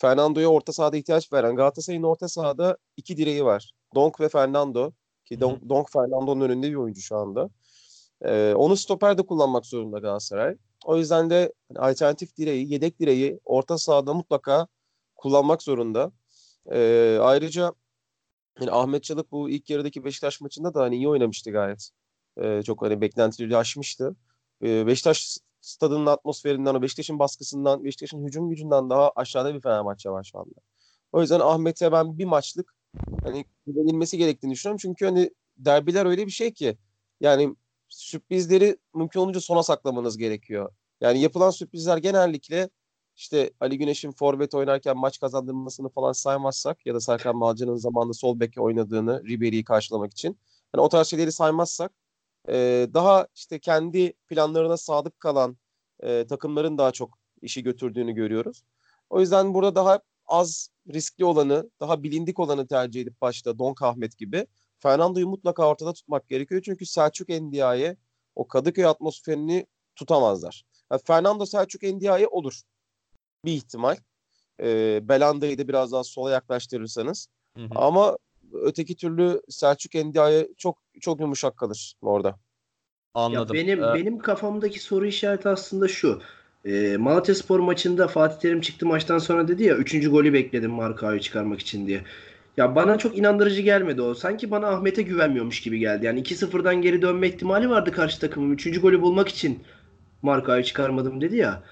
Fernando'ya 0.00 0.48
orta 0.48 0.72
sahada 0.72 0.96
ihtiyaç 0.96 1.32
veren 1.32 1.56
Galatasaray'ın 1.56 2.02
orta 2.02 2.28
sahada 2.28 2.76
iki 2.96 3.16
direği 3.16 3.44
var. 3.44 3.72
Donk 3.94 4.20
ve 4.20 4.28
Fernando. 4.28 4.92
Ki 5.24 5.40
Donk, 5.40 5.68
Donk 5.68 5.92
Fernando'nun 5.92 6.40
önünde 6.40 6.70
bir 6.70 6.74
oyuncu 6.74 7.00
şu 7.00 7.16
anda. 7.16 7.50
Ee, 8.24 8.54
onu 8.56 8.76
stoperde 8.76 9.26
kullanmak 9.26 9.66
zorunda 9.66 9.98
Galatasaray. 9.98 10.56
O 10.84 10.96
yüzden 10.96 11.30
de 11.30 11.52
hani 11.68 11.78
alternatif 11.78 12.36
direği, 12.36 12.72
yedek 12.72 13.00
direği 13.00 13.40
orta 13.44 13.78
sahada 13.78 14.14
mutlaka 14.14 14.66
kullanmak 15.16 15.62
zorunda. 15.62 16.12
Ee, 16.72 17.18
ayrıca 17.20 17.72
yani 18.60 18.70
Ahmet 18.70 19.02
Çalık 19.02 19.32
bu 19.32 19.50
ilk 19.50 19.70
yarıdaki 19.70 20.04
Beşiktaş 20.04 20.40
maçında 20.40 20.74
da 20.74 20.80
hani 20.80 20.96
iyi 20.96 21.08
oynamıştı 21.08 21.50
gayet. 21.50 21.90
Ee, 22.42 22.62
çok 22.62 22.82
hani 22.82 23.00
beklentileri 23.00 23.56
aşmıştı. 23.56 24.16
Ee, 24.62 24.86
Beşiktaş 24.86 25.38
stadının 25.66 26.06
atmosferinden, 26.06 26.74
o 26.74 26.82
Beşiktaş'ın 26.82 27.18
baskısından, 27.18 27.84
Beşiktaş'ın 27.84 28.24
hücum 28.24 28.50
gücünden 28.50 28.90
daha 28.90 29.12
aşağıda 29.16 29.54
bir 29.54 29.60
Fenerbahçe 29.60 30.10
var 30.10 30.24
şu 30.24 30.38
anda. 30.38 30.54
O 31.12 31.20
yüzden 31.20 31.40
Ahmet'e 31.40 31.92
ben 31.92 32.18
bir 32.18 32.24
maçlık 32.24 32.74
hani 33.24 33.44
güvenilmesi 33.66 34.18
gerektiğini 34.18 34.52
düşünüyorum. 34.52 34.78
Çünkü 34.82 35.04
hani 35.04 35.30
derbiler 35.56 36.06
öyle 36.06 36.26
bir 36.26 36.30
şey 36.30 36.52
ki 36.52 36.78
yani 37.20 37.56
sürprizleri 37.88 38.76
mümkün 38.94 39.20
olunca 39.20 39.40
sona 39.40 39.62
saklamanız 39.62 40.16
gerekiyor. 40.18 40.72
Yani 41.00 41.20
yapılan 41.20 41.50
sürprizler 41.50 41.96
genellikle 41.96 42.68
işte 43.16 43.50
Ali 43.60 43.78
Güneş'in 43.78 44.12
forvet 44.12 44.54
oynarken 44.54 44.96
maç 44.96 45.20
kazandırmasını 45.20 45.88
falan 45.88 46.12
saymazsak 46.12 46.86
ya 46.86 46.94
da 46.94 47.00
Serkan 47.00 47.40
Balcı'nın 47.40 47.76
zamanında 47.76 48.12
sol 48.12 48.40
bek 48.40 48.54
oynadığını 48.58 49.24
Ribery'i 49.24 49.64
karşılamak 49.64 50.12
için. 50.12 50.38
Hani 50.72 50.82
o 50.82 50.88
tarz 50.88 51.06
şeyleri 51.06 51.32
saymazsak 51.32 51.92
e, 52.48 52.88
daha 52.94 53.26
işte 53.34 53.58
kendi 53.58 54.12
planlarına 54.12 54.76
sadık 54.76 55.20
kalan 55.20 55.56
e, 56.00 56.26
takımların 56.26 56.78
daha 56.78 56.92
çok 56.92 57.18
işi 57.42 57.62
götürdüğünü 57.62 58.12
görüyoruz. 58.12 58.62
O 59.10 59.20
yüzden 59.20 59.54
burada 59.54 59.74
daha 59.74 60.00
az 60.26 60.70
riskli 60.92 61.24
olanı, 61.24 61.70
daha 61.80 62.02
bilindik 62.02 62.38
olanı 62.38 62.66
tercih 62.66 63.00
edip 63.00 63.20
başta 63.20 63.58
Donk 63.58 63.82
Ahmet 63.82 64.18
gibi 64.18 64.46
Fernando'yu 64.78 65.28
mutlaka 65.28 65.68
ortada 65.68 65.92
tutmak 65.92 66.28
gerekiyor. 66.28 66.62
Çünkü 66.64 66.86
Selçuk 66.86 67.30
Endiaye 67.30 67.96
o 68.34 68.48
Kadıköy 68.48 68.86
atmosferini 68.86 69.66
tutamazlar. 69.96 70.64
Yani 70.92 71.00
Fernando 71.06 71.46
Selçuk 71.46 71.84
Endiaye 71.84 72.26
olur. 72.26 72.60
Bir 73.44 73.52
ihtimal. 73.52 73.96
E, 74.60 75.00
Belanda'yı 75.08 75.58
da 75.58 75.68
biraz 75.68 75.92
daha 75.92 76.04
sola 76.04 76.30
yaklaştırırsanız. 76.30 77.28
Hı 77.56 77.64
hı. 77.64 77.68
Ama 77.74 78.16
öteki 78.52 78.96
türlü 78.96 79.40
Selçuk 79.48 79.94
Endiaye 79.94 80.48
çok 80.56 80.78
çok 81.00 81.20
yumuşak 81.20 81.56
kalır 81.56 81.94
orada. 82.02 82.28
Ya 82.28 82.34
Anladım. 83.14 83.54
benim 83.54 83.84
Ee, 83.84 83.94
benim 83.94 84.18
kafamdaki 84.18 84.80
soru 84.80 85.06
işareti 85.06 85.48
aslında 85.48 85.88
şu. 85.88 86.22
E, 86.64 86.96
Malatyaspor 86.96 87.60
maçında 87.60 88.08
Fatih 88.08 88.40
Terim 88.40 88.60
çıktı 88.60 88.86
maçtan 88.86 89.18
sonra 89.18 89.48
dedi 89.48 89.64
ya 89.64 89.76
3. 89.76 90.10
golü 90.10 90.32
bekledim 90.32 90.70
Markao'yu 90.70 91.20
çıkarmak 91.20 91.60
için 91.60 91.86
diye. 91.86 92.04
Ya 92.56 92.74
bana 92.74 92.98
çok 92.98 93.18
inandırıcı 93.18 93.62
gelmedi 93.62 94.02
o. 94.02 94.14
Sanki 94.14 94.50
bana 94.50 94.68
Ahmet'e 94.68 95.02
güvenmiyormuş 95.02 95.60
gibi 95.60 95.78
geldi. 95.78 96.06
Yani 96.06 96.20
2-0'dan 96.20 96.82
geri 96.82 97.02
dönme 97.02 97.28
ihtimali 97.28 97.70
vardı 97.70 97.92
karşı 97.92 98.20
takımın. 98.20 98.50
3. 98.54 98.80
golü 98.80 99.02
bulmak 99.02 99.28
için 99.28 99.62
Markao'yu 100.22 100.64
çıkarmadım 100.64 101.20
dedi 101.20 101.36
ya. 101.36 101.62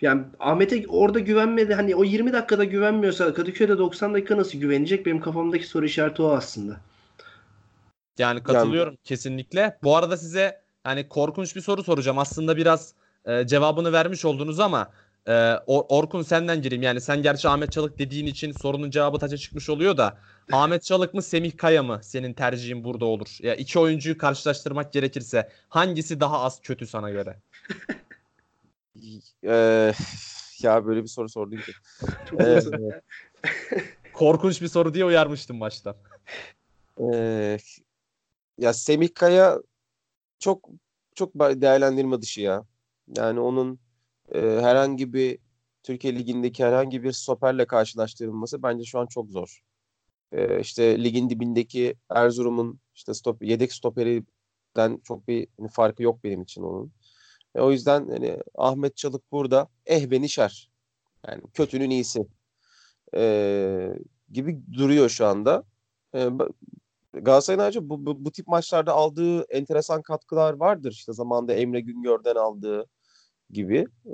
Yani 0.00 0.22
Ahmet'e 0.40 0.84
orada 0.88 1.18
güvenmedi. 1.18 1.74
Hani 1.74 1.96
o 1.96 2.04
20 2.04 2.32
dakikada 2.32 2.64
güvenmiyorsa 2.64 3.34
Kadıköy'de 3.34 3.78
90 3.78 4.14
dakika 4.14 4.36
nasıl 4.36 4.58
güvenecek? 4.58 5.06
Benim 5.06 5.20
kafamdaki 5.20 5.66
soru 5.66 5.84
işareti 5.86 6.22
o 6.22 6.30
aslında. 6.30 6.76
Yani 8.18 8.42
katılıyorum 8.42 8.96
kesinlikle. 9.04 9.78
Bu 9.82 9.96
arada 9.96 10.16
size 10.16 10.60
yani 10.86 11.08
korkunç 11.08 11.56
bir 11.56 11.60
soru 11.60 11.82
soracağım. 11.84 12.18
Aslında 12.18 12.56
biraz 12.56 12.94
e, 13.24 13.46
cevabını 13.46 13.92
vermiş 13.92 14.24
oldunuz 14.24 14.60
ama 14.60 14.90
e, 15.26 15.32
Or- 15.32 15.86
Orkun 15.88 16.22
senden 16.22 16.62
gireyim. 16.62 16.82
Yani 16.82 17.00
sen 17.00 17.22
gerçi 17.22 17.48
Ahmet 17.48 17.72
Çalık 17.72 17.98
dediğin 17.98 18.26
için 18.26 18.52
sorunun 18.52 18.90
cevabı 18.90 19.18
taça 19.18 19.36
çıkmış 19.36 19.70
oluyor 19.70 19.96
da 19.96 20.18
Ahmet 20.52 20.82
Çalık 20.82 21.14
mı 21.14 21.22
Semih 21.22 21.56
Kaya 21.56 21.82
mı 21.82 22.00
senin 22.02 22.32
tercihin 22.32 22.84
burada 22.84 23.04
olur? 23.04 23.38
Ya 23.42 23.54
iki 23.54 23.78
oyuncuyu 23.78 24.18
karşılaştırmak 24.18 24.92
gerekirse 24.92 25.48
hangisi 25.68 26.20
daha 26.20 26.40
az 26.40 26.60
kötü 26.60 26.86
sana 26.86 27.10
göre? 27.10 27.36
Ee, 29.44 29.92
ya 30.62 30.86
böyle 30.86 31.02
bir 31.02 31.08
soru 31.08 31.28
sordun 31.28 31.56
ki. 31.56 31.72
Zor. 32.60 32.92
Korkunç 34.12 34.62
bir 34.62 34.68
soru 34.68 34.94
diye 34.94 35.04
uyarmıştım 35.04 35.60
baştan. 35.60 35.96
Ee, 37.00 37.58
ya 38.58 38.72
Semih 38.72 39.14
Kaya 39.14 39.58
çok 40.38 40.68
çok 41.14 41.34
değerlendirme 41.34 42.22
dışı 42.22 42.40
ya. 42.40 42.64
Yani 43.16 43.40
onun 43.40 43.78
e, 44.34 44.40
herhangi 44.40 45.12
bir 45.12 45.38
Türkiye 45.82 46.14
Ligi'ndeki 46.14 46.64
herhangi 46.64 47.02
bir 47.02 47.12
stoperle 47.12 47.66
karşılaştırılması 47.66 48.62
bence 48.62 48.84
şu 48.84 48.98
an 48.98 49.06
çok 49.06 49.30
zor. 49.30 49.60
Ee, 50.32 50.60
işte 50.60 51.04
ligin 51.04 51.30
dibindeki 51.30 51.96
Erzurum'un 52.10 52.80
işte 52.94 53.14
stop, 53.14 53.42
yedek 53.42 53.72
stoperinden 53.72 55.00
çok 55.04 55.28
bir 55.28 55.48
hani, 55.58 55.68
farkı 55.68 56.02
yok 56.02 56.24
benim 56.24 56.42
için 56.42 56.62
onun. 56.62 56.92
E, 57.56 57.60
o 57.60 57.70
yüzden 57.72 58.08
hani 58.08 58.38
Ahmet 58.54 58.96
Çalık 58.96 59.32
burada 59.32 59.68
eh 59.86 60.10
be 60.10 60.20
nişer. 60.20 60.70
Yani 61.28 61.42
kötünün 61.54 61.90
iyisi. 61.90 62.26
Ee, 63.14 63.90
gibi 64.32 64.62
duruyor 64.72 65.08
şu 65.08 65.26
anda. 65.26 65.64
Ba- 66.14 66.52
Galatasaray'ın 67.12 67.62
ayrıca 67.62 67.88
bu, 67.88 68.06
bu, 68.06 68.24
bu 68.24 68.32
tip 68.32 68.46
maçlarda 68.48 68.92
aldığı 68.92 69.42
enteresan 69.42 70.02
katkılar 70.02 70.54
vardır. 70.54 70.92
İşte 70.92 71.12
zamanında 71.12 71.54
Emre 71.54 71.80
Güngör'den 71.80 72.34
aldığı 72.34 72.86
gibi. 73.50 73.86
Ee, 74.06 74.10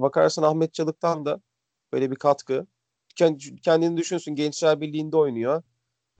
bakarsan 0.00 0.42
Ahmet 0.42 0.74
Çalık'tan 0.74 1.24
da 1.24 1.40
böyle 1.92 2.10
bir 2.10 2.16
katkı. 2.16 2.66
Kend- 3.16 3.60
Kendini 3.60 3.96
düşünsün 3.96 4.34
Gençler 4.34 4.80
Birliği'nde 4.80 5.16
oynuyor. 5.16 5.62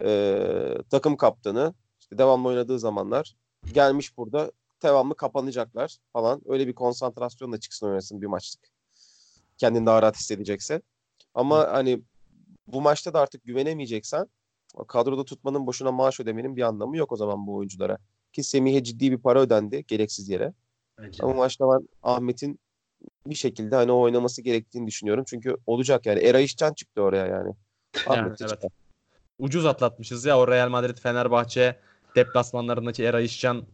Ee, 0.03 0.79
takım 0.91 1.17
kaptanı. 1.17 1.75
İşte 2.01 2.19
devamlı 2.19 2.49
oynadığı 2.49 2.79
zamanlar. 2.79 3.37
Gelmiş 3.75 4.17
burada 4.17 4.53
devamlı 4.85 5.17
kapanacaklar 5.17 5.97
falan. 6.13 6.43
Öyle 6.47 6.67
bir 6.67 6.75
konsantrasyonla 6.75 7.61
çıksın 7.61 7.87
oynasın 7.87 8.23
bir 8.23 8.27
maçlık. 8.27 8.69
Kendini 9.59 9.87
daha 9.87 10.03
rahat 10.03 10.17
hissedecekse. 10.17 10.83
Ama 11.35 11.59
hani 11.73 12.03
bu 12.67 12.81
maçta 12.81 13.15
da 13.15 13.21
artık 13.21 13.45
güvenemeyeceksen 13.45 14.27
kadroda 14.89 15.25
tutmanın 15.25 15.67
boşuna 15.67 15.93
maaş 15.93 16.21
ödemenin 16.21 16.57
bir 16.57 16.63
anlamı 16.63 16.97
yok 16.97 17.13
o 17.13 17.17
zaman 17.17 17.47
bu 17.47 17.55
oyunculara. 17.55 17.99
Ki 18.33 18.43
Semih'e 18.43 18.85
ciddi 18.85 19.13
bir 19.13 19.19
para 19.19 19.41
ödendi 19.41 19.85
gereksiz 19.87 20.29
yere. 20.29 20.53
Bence. 20.99 21.23
Ama 21.25 21.35
maçta 21.35 21.65
ben 21.69 21.89
Ahmet'in 22.03 22.59
bir 23.27 23.35
şekilde 23.35 23.77
hani 23.77 23.93
oynaması 23.93 24.43
gerektiğini 24.43 24.87
düşünüyorum. 24.87 25.25
Çünkü 25.29 25.57
olacak 25.67 26.07
yani. 26.07 26.19
Era 26.19 26.41
İşcan 26.41 26.73
çıktı 26.75 27.03
oraya 27.03 27.27
yani. 27.27 27.53
Yani, 28.09 28.35
evet. 28.41 28.65
Ucuz 29.39 29.67
atlatmışız 29.67 30.25
ya 30.25 30.39
o 30.39 30.49
Real 30.49 30.69
Madrid 30.69 30.99
Fenerbahçe 30.99 31.77
deplasmanlarındaki 32.17 33.05
Era 33.05 33.21
İşcan 33.21 33.65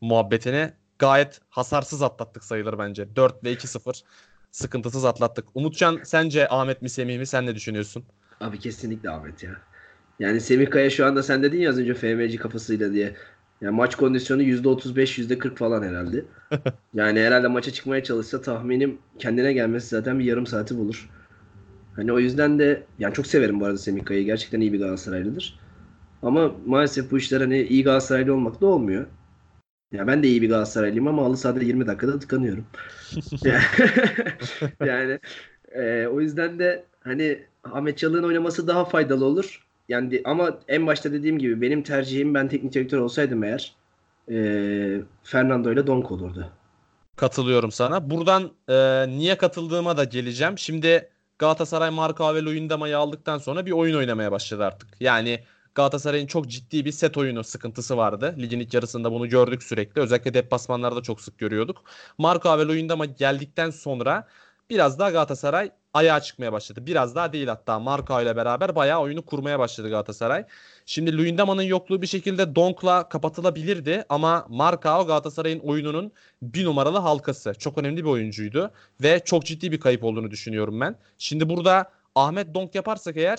muhabbetini 0.00 0.72
gayet 0.98 1.40
hasarsız 1.48 2.02
atlattık 2.02 2.44
sayılır 2.44 2.78
bence. 2.78 3.16
4 3.16 3.44
ve 3.44 3.52
2-0 3.52 4.04
sıkıntısız 4.50 5.04
atlattık. 5.04 5.48
Umutcan 5.56 6.00
sence 6.04 6.48
Ahmet 6.48 6.82
mi 6.82 6.90
Semih 6.90 7.18
mi 7.18 7.26
sen 7.26 7.46
ne 7.46 7.54
düşünüyorsun? 7.54 8.08
Abi 8.40 8.58
kesinlikle 8.58 9.10
Ahmet 9.10 9.42
ya. 9.42 9.50
Yani 10.18 10.40
Semih 10.40 10.70
Kaya 10.70 10.90
şu 10.90 11.06
anda 11.06 11.22
sen 11.22 11.42
dedin 11.42 11.60
ya 11.60 11.70
az 11.70 11.78
önce 11.78 11.94
FMC 11.94 12.36
kafasıyla 12.36 12.92
diye. 12.92 13.16
Yani 13.60 13.76
maç 13.76 13.96
kondisyonu 13.96 14.42
%35 14.42 15.18
%40 15.18 15.56
falan 15.56 15.82
herhalde. 15.82 16.24
yani 16.94 17.20
herhalde 17.20 17.48
maça 17.48 17.72
çıkmaya 17.72 18.04
çalışsa 18.04 18.42
tahminim 18.42 19.02
kendine 19.18 19.52
gelmesi 19.52 19.88
zaten 19.88 20.18
bir 20.18 20.24
yarım 20.24 20.46
saati 20.46 20.78
bulur. 20.78 21.12
Hani 21.96 22.12
o 22.12 22.18
yüzden 22.18 22.58
de 22.58 22.86
yani 22.98 23.14
çok 23.14 23.26
severim 23.26 23.60
bu 23.60 23.64
arada 23.66 23.78
Semih 23.78 24.04
Kaya'yı. 24.04 24.26
Gerçekten 24.26 24.60
iyi 24.60 24.72
bir 24.72 24.78
Galatasaraylıdır. 24.78 25.60
Ama 26.22 26.56
maalesef 26.66 27.10
bu 27.10 27.18
işler 27.18 27.40
hani 27.40 27.62
iyi 27.62 27.84
Galatasaraylı 27.84 28.34
olmakla 28.34 28.66
olmuyor. 28.66 29.17
Ya 29.92 30.06
ben 30.06 30.22
de 30.22 30.28
iyi 30.28 30.42
bir 30.42 30.48
Galatasaraylıyım 30.48 31.08
ama 31.08 31.24
halı 31.24 31.36
sahada 31.36 31.60
20 31.60 31.86
dakikada 31.86 32.18
tıkanıyorum. 32.18 32.66
yani 34.84 35.18
e, 35.72 36.06
o 36.06 36.20
yüzden 36.20 36.58
de 36.58 36.84
hani 37.00 37.38
Ahmet 37.64 37.98
Çalık'ın 37.98 38.28
oynaması 38.28 38.68
daha 38.68 38.84
faydalı 38.84 39.24
olur. 39.24 39.66
Yani 39.88 40.22
ama 40.24 40.58
en 40.68 40.86
başta 40.86 41.12
dediğim 41.12 41.38
gibi 41.38 41.60
benim 41.60 41.82
tercihim 41.82 42.34
ben 42.34 42.48
teknik 42.48 42.74
direktör 42.74 42.98
olsaydım 42.98 43.44
eğer 43.44 43.74
e, 44.30 44.36
Fernando 45.22 45.72
ile 45.72 45.86
Donk 45.86 46.10
olurdu. 46.10 46.52
Katılıyorum 47.16 47.72
sana. 47.72 48.10
Buradan 48.10 48.50
e, 48.68 49.06
niye 49.08 49.36
katıldığıma 49.36 49.96
da 49.96 50.04
geleceğim. 50.04 50.58
Şimdi 50.58 51.08
Galatasaray 51.38 51.90
Marka 51.90 52.34
ve 52.34 52.42
Luyendama'yı 52.42 52.98
aldıktan 52.98 53.38
sonra 53.38 53.66
bir 53.66 53.72
oyun 53.72 53.96
oynamaya 53.96 54.32
başladı 54.32 54.64
artık. 54.64 54.88
Yani 55.00 55.40
Galatasaray'ın 55.74 56.26
çok 56.26 56.48
ciddi 56.48 56.84
bir 56.84 56.92
set 56.92 57.16
oyunu 57.16 57.44
sıkıntısı 57.44 57.96
vardı. 57.96 58.34
Ligin 58.38 58.60
ilk 58.60 58.74
yarısında 58.74 59.12
bunu 59.12 59.28
gördük 59.28 59.62
sürekli. 59.62 60.00
Özellikle 60.00 60.34
deplasmanlarda 60.34 61.02
çok 61.02 61.20
sık 61.20 61.38
görüyorduk. 61.38 61.84
Marka 62.18 62.58
ve 62.58 62.66
Luyendama 62.66 63.04
geldikten 63.04 63.70
sonra 63.70 64.26
biraz 64.70 64.98
daha 64.98 65.10
Galatasaray 65.10 65.70
ayağa 65.94 66.20
çıkmaya 66.20 66.52
başladı. 66.52 66.86
Biraz 66.86 67.14
daha 67.14 67.32
değil 67.32 67.48
hatta 67.48 67.78
Marka 67.78 68.22
ile 68.22 68.36
beraber 68.36 68.74
bayağı 68.74 69.00
oyunu 69.00 69.22
kurmaya 69.24 69.58
başladı 69.58 69.88
Galatasaray. 69.90 70.46
Şimdi 70.86 71.16
Luyendama'nın 71.16 71.62
yokluğu 71.62 72.02
bir 72.02 72.06
şekilde 72.06 72.54
Donk'la 72.54 73.08
kapatılabilirdi 73.08 74.04
ama 74.08 74.46
Marka 74.48 75.02
Galatasaray'ın 75.02 75.60
oyununun 75.60 76.12
bir 76.42 76.64
numaralı 76.64 76.98
halkası. 76.98 77.54
Çok 77.58 77.78
önemli 77.78 78.04
bir 78.04 78.10
oyuncuydu 78.10 78.70
ve 79.02 79.20
çok 79.24 79.44
ciddi 79.46 79.72
bir 79.72 79.80
kayıp 79.80 80.04
olduğunu 80.04 80.30
düşünüyorum 80.30 80.80
ben. 80.80 80.96
Şimdi 81.18 81.48
burada 81.48 81.90
Ahmet 82.14 82.54
Donk 82.54 82.74
yaparsak 82.74 83.16
eğer 83.16 83.38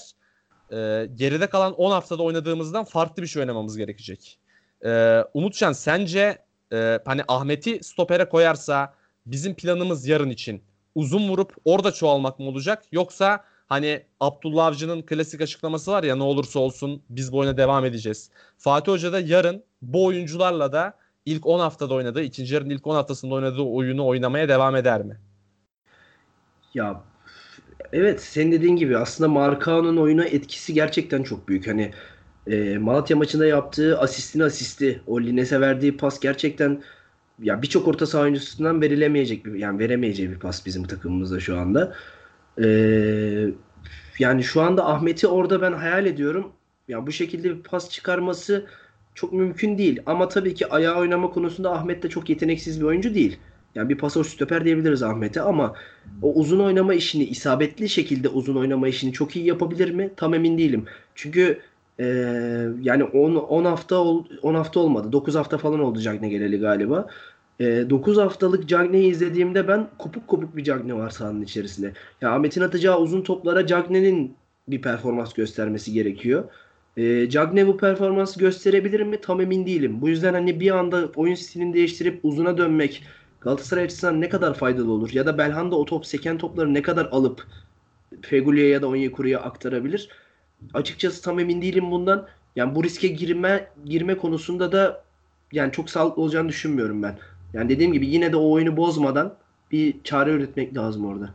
e, 0.72 1.10
geride 1.16 1.48
kalan 1.48 1.74
10 1.74 1.92
haftada 1.92 2.24
oynadığımızdan 2.24 2.84
farklı 2.84 3.24
bir 3.24 3.28
şey 3.28 3.40
oynamamız 3.40 3.78
gerekecek. 3.78 4.40
E, 4.86 5.24
Umutcan 5.34 5.72
sence 5.72 6.38
e, 6.74 7.00
hani 7.06 7.22
Ahmet'i 7.28 7.84
stopere 7.84 8.30
koyarsa 8.30 8.94
bizim 9.26 9.56
planımız 9.56 10.08
yarın 10.08 10.30
için 10.30 10.64
uzun 10.96 11.30
vurup 11.30 11.54
orada 11.66 11.92
çoğalmak 11.92 12.40
mı 12.40 12.46
olacak 12.46 12.84
yoksa 12.92 13.44
hani 13.68 14.04
Abdullah 14.20 14.66
Avcı'nın 14.66 15.02
klasik 15.02 15.42
açıklaması 15.42 15.92
var 15.92 16.04
ya 16.04 16.16
ne 16.16 16.24
olursa 16.24 16.60
olsun 16.60 17.02
biz 17.10 17.32
bu 17.32 17.38
oyuna 17.38 17.58
devam 17.58 17.86
edeceğiz. 17.86 18.32
Fatih 18.58 18.92
Hoca 18.92 19.14
da 19.14 19.20
yarın 19.20 19.64
bu 19.82 20.06
oyuncularla 20.06 20.72
da 20.72 20.94
ilk 21.26 21.46
10 21.46 21.60
haftada 21.60 21.94
oynadığı, 21.94 22.22
ikinci 22.22 22.54
yarının 22.54 22.70
ilk 22.70 22.88
10 22.88 22.96
haftasında 22.96 23.36
oynadığı 23.36 23.62
oyunu 23.62 24.06
oynamaya 24.06 24.50
devam 24.50 24.76
eder 24.76 25.02
mi? 25.02 25.20
Ya 26.74 27.02
evet 27.94 28.22
senin 28.22 28.52
dediğin 28.52 28.76
gibi 28.76 28.98
aslında 28.98 29.28
Marcao'nun 29.30 29.98
oyuna 29.98 30.26
etkisi 30.26 30.74
gerçekten 30.74 31.24
çok 31.24 31.48
büyük. 31.48 31.68
Hani 31.68 31.94
e, 32.48 32.78
Malatya 32.78 33.18
maçında 33.18 33.46
yaptığı 33.46 34.00
asistin 34.00 34.40
asisti, 34.40 35.02
o 35.08 35.22
Lines'e 35.22 35.62
verdiği 35.62 35.98
pas 35.98 36.20
gerçekten 36.20 36.84
ya 37.42 37.62
birçok 37.62 37.88
orta 37.88 38.06
saha 38.06 38.24
oyuncusundan 38.24 38.82
verilemeyecek 38.82 39.46
bir 39.46 39.54
yani 39.54 39.80
veremeyeceği 39.80 40.32
bir 40.32 40.40
pas 40.40 40.66
bizim 40.66 40.84
takımımızda 40.84 41.40
şu 41.40 41.60
anda. 41.60 41.96
E, 42.64 42.68
yani 44.20 44.44
şu 44.44 44.62
anda 44.62 44.86
Ahmet'i 44.88 45.28
orada 45.28 45.62
ben 45.62 45.74
hayal 45.74 46.06
ediyorum. 46.06 46.52
Ya 46.88 47.08
bu 47.08 47.12
şekilde 47.12 47.58
bir 47.58 47.64
pas 47.64 47.90
çıkarması 47.90 48.68
çok 49.16 49.34
mümkün 49.34 49.78
değil. 49.78 50.02
Ama 50.06 50.28
tabii 50.28 50.54
ki 50.54 50.68
ayağı 50.68 50.98
oynama 51.00 51.30
konusunda 51.32 51.72
Ahmet 51.72 52.04
de 52.04 52.10
çok 52.10 52.30
yeteneksiz 52.30 52.82
bir 52.82 52.86
oyuncu 52.86 53.16
değil. 53.16 53.40
Yani 53.80 53.90
bir 53.90 53.98
pasör 53.98 54.24
stoper 54.24 54.66
diyebiliriz 54.66 55.04
Ahmet'e 55.04 55.42
ama 55.42 55.74
o 56.22 56.34
uzun 56.34 56.60
oynama 56.60 56.94
işini 56.94 57.24
isabetli 57.24 57.90
şekilde 57.90 58.30
uzun 58.30 58.56
oynama 58.56 58.88
işini 58.88 59.14
çok 59.14 59.36
iyi 59.36 59.46
yapabilir 59.46 59.92
mi? 59.92 60.10
Tam 60.18 60.34
emin 60.34 60.58
değilim. 60.58 60.86
Çünkü 61.16 61.60
e, 62.00 62.06
yani 62.82 63.04
10 63.04 63.36
10 63.36 63.66
hafta 63.66 63.96
ol, 63.96 64.26
10 64.42 64.56
hafta 64.56 64.80
olmadı. 64.80 65.12
9 65.12 65.36
hafta 65.36 65.58
falan 65.58 65.80
oldu 65.80 66.00
Cagne 66.02 66.30
geleli 66.30 66.60
galiba. 66.60 67.08
E, 67.60 67.90
9 67.90 68.18
haftalık 68.18 68.70
Cagne'yi 68.70 69.12
izlediğimde 69.12 69.68
ben 69.68 69.88
kopuk 69.98 70.28
kopuk 70.28 70.56
bir 70.56 70.64
Cagne 70.64 70.94
var 70.94 71.10
sahanın 71.10 71.42
içerisinde. 71.42 71.94
Ya 72.22 72.32
Ahmet'in 72.36 72.62
atacağı 72.62 73.00
uzun 73.00 73.22
toplara 73.22 73.68
Cagne'nin 73.68 74.36
bir 74.68 74.82
performans 74.82 75.34
göstermesi 75.34 75.94
gerekiyor. 75.94 76.44
E, 76.98 77.30
Cagne 77.30 77.68
bu 77.68 77.78
performansı 77.78 78.40
gösterebilir 78.40 79.02
mi? 79.02 79.22
Tam 79.22 79.42
emin 79.42 79.66
değilim. 79.66 80.02
Bu 80.02 80.10
yüzden 80.10 80.34
hani 80.34 80.60
bir 80.60 80.72
anda 80.72 81.10
oyun 81.16 81.36
stilini 81.36 81.74
değiştirip 81.74 82.20
uzuna 82.24 82.58
dönmek 82.58 83.04
Galatasaray 83.42 83.84
açısından 83.84 84.22
ne 84.22 84.30
kadar 84.30 84.54
faydalı 84.54 84.92
olur? 84.92 85.10
Ya 85.14 85.26
da 85.26 85.38
Belhanda 85.38 85.76
o 85.76 85.86
top 85.86 86.06
seken 86.06 86.38
topları 86.38 86.74
ne 86.74 86.82
kadar 86.82 87.06
alıp 87.06 87.48
Fegüli'ye 88.22 88.68
ya 88.68 88.82
da 88.82 88.88
Onyekuru'ya 88.88 89.40
aktarabilir? 89.40 90.10
Açıkçası 90.74 91.22
tam 91.22 91.40
emin 91.40 91.62
değilim 91.62 91.92
bundan. 91.92 92.28
Yani 92.56 92.76
bu 92.76 92.84
riske 92.84 93.08
girme 93.08 93.68
girme 93.86 94.18
konusunda 94.18 94.72
da 94.72 95.04
yani 95.52 95.72
çok 95.72 95.90
sağlıklı 95.90 96.22
olacağını 96.22 96.50
düşünmüyorum 96.50 97.04
ben. 97.04 97.18
Yani 97.54 97.70
dediğim 97.70 97.94
gibi 97.94 98.08
yine 98.08 98.32
de 98.32 98.38
o 98.38 98.52
oyunu 98.52 98.78
bozmadan 98.78 99.34
bir 99.72 100.04
çare 100.04 100.32
üretmek 100.32 100.78
lazım 100.78 101.06
orada. 101.06 101.30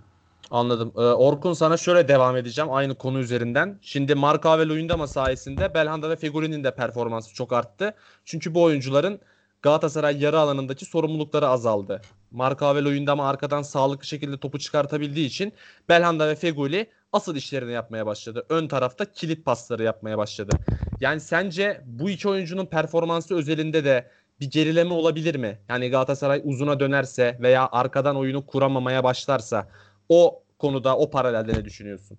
Anladım. 0.50 0.92
Ee, 0.96 1.00
Orkun 1.00 1.52
sana 1.52 1.76
şöyle 1.76 2.08
devam 2.08 2.36
edeceğim 2.36 2.72
aynı 2.72 2.94
konu 2.94 3.18
üzerinden. 3.18 3.78
Şimdi 3.82 4.14
Marka 4.14 4.58
ve 4.58 4.68
Luyendama 4.68 5.06
sayesinde 5.06 5.74
Belhanda 5.74 6.10
ve 6.10 6.16
Fegoli'nin 6.16 6.64
de 6.64 6.74
performansı 6.74 7.34
çok 7.34 7.52
arttı. 7.52 7.94
Çünkü 8.24 8.54
bu 8.54 8.62
oyuncuların 8.62 9.20
Galatasaray 9.64 10.22
yarı 10.22 10.38
alanındaki 10.38 10.84
sorumlulukları 10.84 11.48
azaldı. 11.48 12.02
Marka 12.30 12.76
ve 12.76 12.84
Luyendama 12.84 13.28
arkadan 13.28 13.62
sağlıklı 13.62 14.06
şekilde 14.06 14.40
topu 14.40 14.58
çıkartabildiği 14.58 15.26
için 15.26 15.52
Belhanda 15.88 16.28
ve 16.28 16.34
Fegoli 16.34 16.90
asıl 17.12 17.36
işlerini 17.36 17.72
yapmaya 17.72 18.06
başladı. 18.06 18.46
Ön 18.48 18.68
tarafta 18.68 19.12
kilit 19.12 19.44
pasları 19.44 19.82
yapmaya 19.82 20.18
başladı. 20.18 20.56
Yani 21.00 21.20
sence 21.20 21.82
bu 21.86 22.10
iki 22.10 22.28
oyuncunun 22.28 22.66
performansı 22.66 23.34
özelinde 23.34 23.84
de 23.84 24.10
bir 24.40 24.50
gerileme 24.50 24.94
olabilir 24.94 25.34
mi? 25.34 25.58
Yani 25.68 25.90
Galatasaray 25.90 26.42
uzuna 26.44 26.80
dönerse 26.80 27.38
veya 27.40 27.68
arkadan 27.72 28.16
oyunu 28.16 28.46
kuramamaya 28.46 29.04
başlarsa 29.04 29.68
o 30.08 30.42
konuda 30.58 30.98
o 30.98 31.10
paralelde 31.10 31.52
ne 31.52 31.64
düşünüyorsun? 31.64 32.18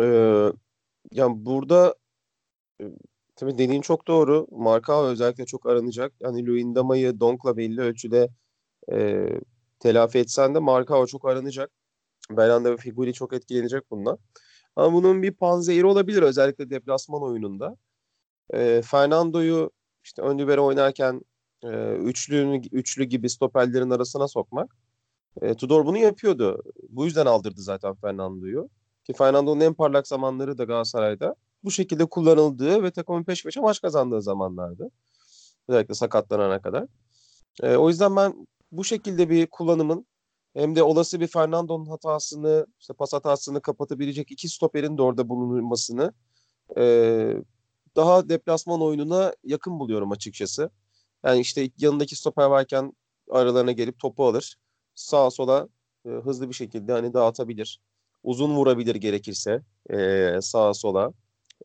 Ee, 0.00 0.52
yani 1.12 1.46
burada 1.46 1.94
e, 2.80 2.84
tabii 3.36 3.58
dediğin 3.58 3.80
çok 3.80 4.06
doğru. 4.08 4.46
Marka 4.50 5.04
özellikle 5.04 5.46
çok 5.46 5.66
aranacak. 5.66 6.12
Yani 6.20 6.46
Luyendama'yı 6.46 7.20
Donk'la 7.20 7.56
belli 7.56 7.80
ölçüde 7.80 8.28
e, 8.92 9.28
telafi 9.80 10.18
etsen 10.18 10.54
de 10.54 10.58
Marka 10.58 11.06
çok 11.06 11.28
aranacak. 11.28 11.70
Belhanda 12.30 12.72
ve 12.72 12.76
Figuri 12.76 13.12
çok 13.12 13.32
etkilenecek 13.32 13.90
bundan. 13.90 14.18
Ama 14.76 14.92
bunun 14.92 15.22
bir 15.22 15.32
panzehiri 15.32 15.86
olabilir 15.86 16.22
özellikle 16.22 16.70
deplasman 16.70 17.22
oyununda. 17.22 17.76
E, 18.54 18.82
Fernando'yu 18.82 19.70
işte 20.04 20.22
ön 20.22 20.38
libero 20.38 20.66
oynarken 20.66 21.22
e, 21.64 21.96
üçlü, 21.96 22.60
üçlü 22.72 23.04
gibi 23.04 23.30
stoperlerin 23.30 23.90
arasına 23.90 24.28
sokmak. 24.28 24.76
E, 25.42 25.54
Tudor 25.54 25.86
bunu 25.86 25.98
yapıyordu. 25.98 26.62
Bu 26.88 27.04
yüzden 27.04 27.26
aldırdı 27.26 27.60
zaten 27.60 27.94
Fernando'yu. 27.94 28.68
Ki 29.04 29.12
Fernando'nun 29.12 29.60
en 29.60 29.74
parlak 29.74 30.08
zamanları 30.08 30.58
da 30.58 30.64
Galatasaray'da 30.64 31.34
bu 31.66 31.70
şekilde 31.70 32.06
kullanıldığı 32.06 32.82
ve 32.82 32.90
takımın 32.90 33.24
peş 33.24 33.44
peşe 33.44 33.60
maç 33.60 33.80
kazandığı 33.80 34.22
zamanlardı. 34.22 34.90
Özellikle 35.68 35.94
sakatlanana 35.94 36.62
kadar. 36.62 36.86
E, 37.62 37.76
o 37.76 37.88
yüzden 37.88 38.16
ben 38.16 38.46
bu 38.72 38.84
şekilde 38.84 39.30
bir 39.30 39.46
kullanımın 39.46 40.06
hem 40.54 40.76
de 40.76 40.82
olası 40.82 41.20
bir 41.20 41.26
Fernando'nun 41.26 41.86
hatasını, 41.86 42.66
işte 42.80 42.94
pas 42.94 43.12
hatasını 43.12 43.62
kapatabilecek 43.62 44.32
iki 44.32 44.48
stoperin 44.48 44.98
de 44.98 45.02
orada 45.02 45.28
bulunmasını 45.28 46.12
e, 46.76 46.82
daha 47.96 48.28
deplasman 48.28 48.82
oyununa 48.82 49.32
yakın 49.44 49.78
buluyorum 49.80 50.12
açıkçası. 50.12 50.70
Yani 51.24 51.40
işte 51.40 51.70
yanındaki 51.78 52.16
stoper 52.16 52.46
varken 52.46 52.92
aralarına 53.30 53.72
gelip 53.72 53.98
topu 53.98 54.26
alır. 54.26 54.56
Sağa 54.94 55.30
sola 55.30 55.68
e, 56.06 56.08
hızlı 56.08 56.48
bir 56.48 56.54
şekilde 56.54 56.92
hani 56.92 57.14
dağıtabilir. 57.14 57.80
Uzun 58.22 58.56
vurabilir 58.56 58.94
gerekirse 58.94 59.62
e, 59.90 60.38
sağa 60.42 60.74
sola. 60.74 61.12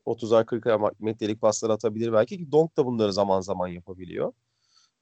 30'ar 0.06 0.44
40'ar 0.44 0.92
metrelik 1.00 1.40
paslar 1.40 1.70
atabilir 1.70 2.12
belki 2.12 2.38
ki 2.38 2.52
Donk 2.52 2.76
da 2.76 2.86
bunları 2.86 3.12
zaman 3.12 3.40
zaman 3.40 3.68
yapabiliyor. 3.68 4.32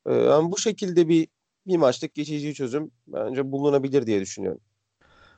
E, 0.06 0.14
yani 0.14 0.52
bu 0.52 0.58
şekilde 0.58 1.08
bir 1.08 1.28
bir 1.66 1.76
maçlık 1.76 2.14
geçici 2.14 2.54
çözüm 2.54 2.90
bence 3.06 3.52
bulunabilir 3.52 4.06
diye 4.06 4.20
düşünüyorum. 4.20 4.60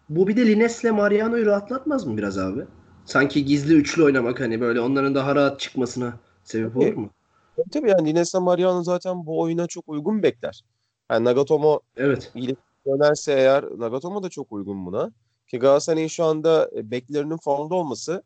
Bu 0.08 0.28
bir 0.28 0.36
de 0.36 0.46
Lines'le 0.46 0.84
Mariano'yu 0.84 1.46
rahatlatmaz 1.46 2.06
mı 2.06 2.16
biraz 2.16 2.38
abi? 2.38 2.64
Sanki 3.04 3.44
gizli 3.44 3.74
üçlü 3.74 4.04
oynamak 4.04 4.40
hani 4.40 4.60
böyle 4.60 4.80
onların 4.80 5.14
daha 5.14 5.34
rahat 5.34 5.60
çıkmasına 5.60 6.18
sebep 6.44 6.76
olur 6.76 6.94
mu? 6.94 7.10
Tabii, 7.56 7.70
tabii 7.70 7.90
yani 7.90 8.08
Lines'le 8.08 8.34
Mariano 8.34 8.82
zaten 8.82 9.26
bu 9.26 9.40
oyuna 9.40 9.66
çok 9.66 9.88
uygun 9.88 10.22
bekler. 10.22 10.64
Yani 11.10 11.24
Nagatomo 11.24 11.80
Evet. 11.96 12.32
dönerse 12.86 13.32
eğer 13.32 13.64
Nagatomo 13.76 14.22
da 14.22 14.28
çok 14.28 14.52
uygun 14.52 14.86
buna. 14.86 15.12
Ki 15.46 15.58
Galatasaray'ın 15.58 16.08
şu 16.08 16.24
anda 16.24 16.70
e, 16.76 16.90
beklerinin 16.90 17.36
formda 17.36 17.74
olması 17.74 18.22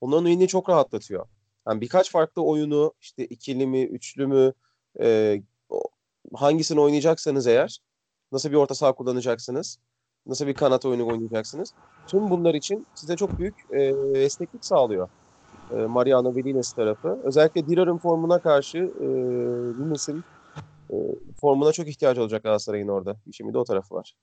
onların 0.00 0.24
oyunu 0.24 0.48
çok 0.48 0.68
rahatlatıyor. 0.68 1.26
Yani 1.68 1.80
birkaç 1.80 2.10
farklı 2.10 2.42
oyunu 2.42 2.92
işte 3.00 3.26
ikili 3.26 3.66
mi, 3.66 3.82
üçlü 3.82 4.26
mü 4.26 4.52
e, 5.00 5.40
hangisini 6.34 6.80
oynayacaksanız 6.80 7.46
eğer 7.46 7.78
nasıl 8.32 8.50
bir 8.50 8.56
orta 8.56 8.74
saha 8.74 8.92
kullanacaksınız, 8.92 9.78
nasıl 10.26 10.46
bir 10.46 10.54
kanat 10.54 10.84
oyunu 10.84 11.06
oynayacaksınız. 11.06 11.72
Tüm 12.06 12.30
bunlar 12.30 12.54
için 12.54 12.86
size 12.94 13.16
çok 13.16 13.38
büyük 13.38 13.54
e, 13.70 13.82
esneklik 14.14 14.64
sağlıyor. 14.64 15.08
E, 15.70 15.74
Mariano 15.74 16.36
ve 16.36 16.44
Lines 16.44 16.72
tarafı. 16.72 17.18
Özellikle 17.24 17.66
Dirar'ın 17.66 17.98
formuna 17.98 18.38
karşı 18.38 18.78
e, 18.78 19.06
Lines'in 19.78 20.24
e, 20.90 20.96
formuna 21.40 21.72
çok 21.72 21.88
ihtiyaç 21.88 22.18
olacak 22.18 22.42
Galatasaray'ın 22.42 22.88
orada. 22.88 23.16
İşin 23.26 23.48
bir 23.48 23.54
de 23.54 23.58
o 23.58 23.64
tarafı 23.64 23.94
var. 23.94 24.14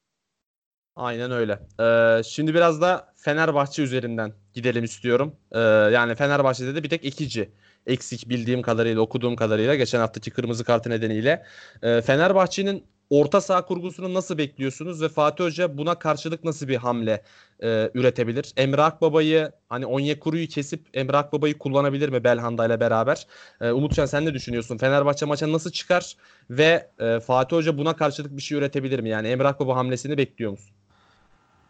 Aynen 0.96 1.32
öyle. 1.32 1.60
Ee, 1.80 2.24
şimdi 2.24 2.54
biraz 2.54 2.82
da 2.82 3.14
Fenerbahçe 3.16 3.84
üzerinden 3.84 4.34
gidelim 4.54 4.84
istiyorum. 4.84 5.36
Ee, 5.52 5.60
yani 5.60 6.16
Fenerbahçe'de 6.16 6.76
de 6.76 6.84
bir 6.84 6.90
tek 6.90 7.06
ikici 7.06 7.50
eksik 7.86 8.30
bildiğim 8.30 8.62
kadarıyla, 8.62 9.02
okuduğum 9.02 9.36
kadarıyla 9.36 9.76
geçen 9.76 10.00
haftaki 10.00 10.32
kırmızı 10.32 10.64
kartı 10.64 10.90
nedeniyle. 10.90 11.46
Ee, 11.84 12.02
Fenerbahçe'nin 12.02 12.88
orta 13.10 13.42
saha 13.42 13.66
kurgusunu 13.66 14.14
nasıl 14.14 14.38
bekliyorsunuz 14.38 15.02
ve 15.02 15.10
Fatih 15.10 15.44
Hoca 15.44 15.78
buna 15.78 16.00
karşılık 16.00 16.44
nasıl 16.44 16.68
bir 16.68 16.76
hamle 16.76 17.24
e, 17.64 17.92
üretebilir? 17.94 18.54
Emre 18.58 18.82
Akbaba'yı 18.82 19.52
hani 19.70 19.86
Onyekuru'yu 19.86 20.48
kesip 20.48 20.88
Emre 20.94 21.18
Akbaba'yı 21.18 21.58
kullanabilir 21.58 22.10
mi 22.10 22.24
Belhanda 22.24 22.66
ile 22.66 22.80
beraber? 22.80 23.28
E, 23.62 23.72
Umutcan 23.72 24.06
sen 24.06 24.26
ne 24.26 24.34
düşünüyorsun? 24.34 24.78
Fenerbahçe 24.78 25.26
maça 25.26 25.52
nasıl 25.52 25.72
çıkar 25.72 26.16
ve 26.50 26.92
e, 27.00 27.20
Fatih 27.20 27.56
Hoca 27.58 27.78
buna 27.78 27.96
karşılık 27.96 28.38
bir 28.38 28.42
şey 28.42 28.58
üretebilir 28.58 29.00
mi? 29.00 29.10
Yani 29.10 29.28
Emre 29.28 29.48
Akbaba 29.48 29.76
hamlesini 29.76 30.18
bekliyor 30.18 30.52
musun? 30.52 30.75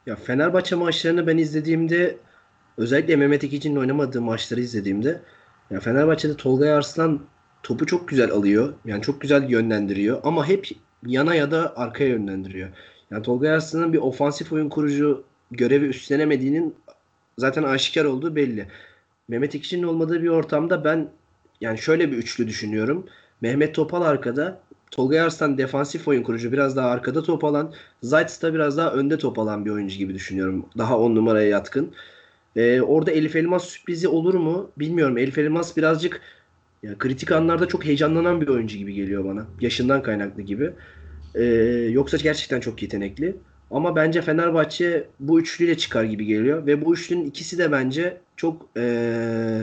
Ya 0.06 0.16
Fenerbahçe 0.16 0.76
maçlarını 0.76 1.28
ben 1.28 1.38
izlediğimde 1.38 2.18
özellikle 2.78 3.16
Mehmet 3.16 3.44
Ekici'nin 3.44 3.76
oynamadığı 3.76 4.22
maçları 4.22 4.62
izlediğimde 4.62 5.22
ya 5.70 5.80
Fenerbahçe'de 5.80 6.38
Tolga 6.38 6.76
Arslan 6.76 7.22
topu 7.64 7.86
çok 7.86 8.08
güzel 8.08 8.32
alıyor. 8.32 8.74
Yani 8.86 9.02
çok 9.02 9.22
güzel 9.22 9.50
yönlendiriyor 9.50 10.20
ama 10.24 10.48
hep 10.48 10.68
yana 11.06 11.36
ya 11.36 11.52
da 11.52 11.78
arkaya 11.78 12.10
yönlendiriyor. 12.10 12.70
Yani 13.12 13.24
Tolga 13.24 13.52
Arslan'ın 13.52 13.94
bir 13.94 13.98
ofansif 13.98 14.54
oyun 14.54 14.70
kurucu 14.70 15.24
görevi 15.52 15.86
üstlenemediğinin 15.86 16.76
zaten 17.38 17.64
aşikar 17.64 18.06
olduğu 18.06 18.36
belli. 18.36 18.68
Mehmet 19.28 19.56
Ekici'nin 19.56 19.84
olmadığı 19.84 20.24
bir 20.24 20.28
ortamda 20.28 20.84
ben 20.84 21.10
yani 21.62 21.78
şöyle 21.78 22.12
bir 22.12 22.18
üçlü 22.18 22.48
düşünüyorum. 22.48 23.06
Mehmet 23.42 23.76
Topal 23.76 24.02
arkada, 24.02 24.60
Tolga 24.92 25.24
Arslan 25.24 25.58
defansif 25.58 26.08
oyun 26.08 26.24
kurucu 26.24 26.52
biraz 26.52 26.76
daha 26.76 26.90
arkada 26.90 27.24
top 27.24 27.44
alan, 27.44 27.74
Zayt's 28.04 28.42
da 28.42 28.54
biraz 28.54 28.78
daha 28.78 28.94
önde 28.94 29.18
top 29.18 29.40
alan 29.40 29.66
bir 29.66 29.70
oyuncu 29.70 29.98
gibi 29.98 30.14
düşünüyorum. 30.14 30.66
Daha 30.78 31.00
on 31.00 31.16
numaraya 31.16 31.48
yatkın. 31.48 31.92
Ee, 32.56 32.82
orada 32.82 33.12
Elif 33.12 33.36
Elmas 33.36 33.66
sürprizi 33.66 34.08
olur 34.08 34.34
mu 34.34 34.72
bilmiyorum. 34.78 35.18
Elif 35.18 35.38
Elmas 35.38 35.78
birazcık 35.78 36.22
ya, 36.84 36.98
kritik 36.98 37.32
anlarda 37.32 37.68
çok 37.68 37.86
heyecanlanan 37.86 38.42
bir 38.42 38.48
oyuncu 38.48 38.78
gibi 38.78 38.94
geliyor 38.94 39.26
bana. 39.26 39.46
Yaşından 39.62 40.04
kaynaklı 40.04 40.42
gibi. 40.42 40.72
Ee, 41.36 41.44
yoksa 41.92 42.18
gerçekten 42.18 42.60
çok 42.60 42.82
yetenekli. 42.82 43.36
Ama 43.72 43.96
bence 43.96 44.22
Fenerbahçe 44.22 45.08
bu 45.20 45.40
üçlüyle 45.40 45.78
çıkar 45.78 46.04
gibi 46.04 46.26
geliyor. 46.26 46.66
Ve 46.66 46.86
bu 46.86 46.94
üçlünün 46.94 47.26
ikisi 47.26 47.58
de 47.58 47.72
bence 47.72 48.18
çok 48.36 48.70
ee, 48.78 49.62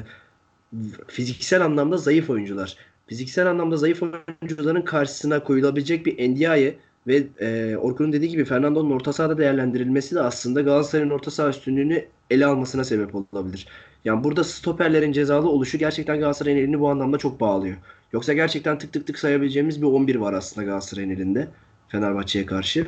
fiziksel 1.09 1.65
anlamda 1.65 1.97
zayıf 1.97 2.31
oyuncular. 2.31 2.77
Fiziksel 3.07 3.51
anlamda 3.51 3.77
zayıf 3.77 4.03
oyuncuların 4.03 4.83
karşısına 4.83 5.45
koyulabilecek 5.45 6.07
bir 6.07 6.31
Ndiaye 6.31 6.79
ve 7.07 7.27
e, 7.41 7.77
Orkun'un 7.77 8.13
dediği 8.13 8.29
gibi 8.29 8.45
Fernando'nun 8.45 8.91
orta 8.91 9.13
sahada 9.13 9.39
değerlendirilmesi 9.39 10.15
de 10.15 10.21
aslında 10.21 10.61
Galatasaray'ın 10.61 11.11
orta 11.11 11.31
saha 11.31 11.49
üstünlüğünü 11.49 12.05
ele 12.31 12.47
almasına 12.47 12.85
sebep 12.85 13.15
olabilir. 13.15 13.67
Yani 14.05 14.25
burada 14.25 14.45
stoperlerin 14.45 15.13
cezalı 15.13 15.49
oluşu 15.49 15.79
gerçekten 15.79 16.19
Galatasaray'ın 16.21 16.59
elini 16.59 16.81
bu 16.81 16.89
anlamda 16.89 17.19
çok 17.19 17.41
bağlıyor. 17.41 17.77
Yoksa 18.13 18.33
gerçekten 18.33 18.79
tık 18.79 18.93
tık 18.93 19.07
tık 19.07 19.19
sayabileceğimiz 19.19 19.83
bir 19.83 19.87
11 19.87 20.17
var 20.17 20.33
aslında 20.33 20.67
Galatasaray'ın 20.67 21.11
elinde 21.11 21.49
Fenerbahçe'ye 21.89 22.47
karşı. 22.47 22.87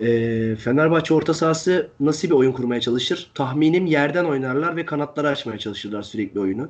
E, 0.00 0.56
Fenerbahçe 0.56 1.14
orta 1.14 1.34
sahası 1.34 1.90
nasıl 2.00 2.28
bir 2.28 2.34
oyun 2.34 2.52
kurmaya 2.52 2.80
çalışır? 2.80 3.30
Tahminim 3.34 3.86
yerden 3.86 4.24
oynarlar 4.24 4.76
ve 4.76 4.86
kanatları 4.86 5.28
açmaya 5.28 5.58
çalışırlar 5.58 6.02
sürekli 6.02 6.40
oyunu. 6.40 6.68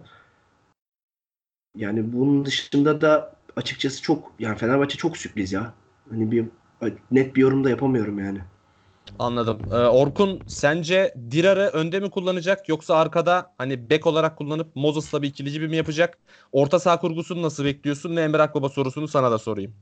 Yani 1.75 2.13
bunun 2.13 2.45
dışında 2.45 3.01
da 3.01 3.33
açıkçası 3.57 4.03
çok 4.03 4.33
yani 4.39 4.59
Fenerbahçe 4.59 4.97
çok 4.99 5.17
sürpriz 5.17 5.53
ya. 5.53 5.75
Hani 6.11 6.31
bir 6.31 6.47
net 7.11 7.37
bir 7.37 7.41
yorum 7.41 7.65
da 7.65 7.71
yapamıyorum 7.71 8.19
yani. 8.19 8.41
Anladım. 9.19 9.63
Ee, 9.71 9.75
Orkun 9.75 10.45
sence 10.49 11.15
Dirar'ı 11.31 11.61
önde 11.69 12.01
mi 12.01 12.11
kullanacak 12.11 12.69
yoksa 12.69 12.97
arkada 12.97 13.55
hani 13.59 13.91
bek 13.91 14.07
olarak 14.07 14.39
kullanıp 14.39 14.77
Moses'la 14.77 15.23
bir 15.23 15.29
ikili 15.29 15.53
gibi 15.53 15.69
mi 15.69 15.77
yapacak? 15.77 16.19
Orta 16.53 16.79
saha 16.81 17.01
kurgusunu 17.01 17.43
nasıl 17.43 17.65
bekliyorsun? 17.65 18.17
Ne 18.17 18.21
Emre 18.21 18.43
Akbaba 18.43 18.69
sorusunu 18.69 19.09
sana 19.09 19.31
da 19.31 19.39
sorayım. 19.39 19.75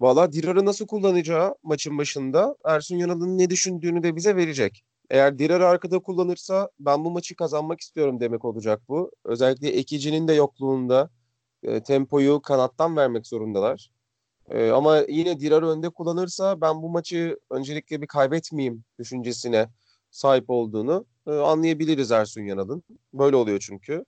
Valla 0.00 0.32
Dirar'ı 0.32 0.64
nasıl 0.64 0.86
kullanacağı 0.86 1.54
maçın 1.62 1.98
başında 1.98 2.56
Ersun 2.64 2.96
Yanal'ın 2.96 3.38
ne 3.38 3.50
düşündüğünü 3.50 4.02
de 4.02 4.16
bize 4.16 4.36
verecek. 4.36 4.82
Eğer 5.10 5.38
Dirar'ı 5.38 5.66
arkada 5.66 5.98
kullanırsa 5.98 6.70
ben 6.80 7.04
bu 7.04 7.10
maçı 7.10 7.36
kazanmak 7.36 7.80
istiyorum 7.80 8.20
demek 8.20 8.44
olacak 8.44 8.82
bu. 8.88 9.10
Özellikle 9.24 9.68
Ekici'nin 9.68 10.28
de 10.28 10.32
yokluğunda 10.32 11.10
e, 11.62 11.82
tempoyu 11.82 12.42
kanattan 12.42 12.96
vermek 12.96 13.26
zorundalar. 13.26 13.90
E, 14.50 14.70
ama 14.70 14.98
yine 15.08 15.40
Dirar'ı 15.40 15.68
önde 15.68 15.90
kullanırsa 15.90 16.60
ben 16.60 16.82
bu 16.82 16.88
maçı 16.88 17.38
öncelikle 17.50 18.02
bir 18.02 18.06
kaybetmeyeyim 18.06 18.84
düşüncesine 18.98 19.68
sahip 20.10 20.50
olduğunu 20.50 21.06
e, 21.26 21.30
anlayabiliriz 21.30 22.10
Ersun 22.10 22.42
Yanal'ın. 22.42 22.82
Böyle 23.14 23.36
oluyor 23.36 23.58
çünkü. 23.60 24.04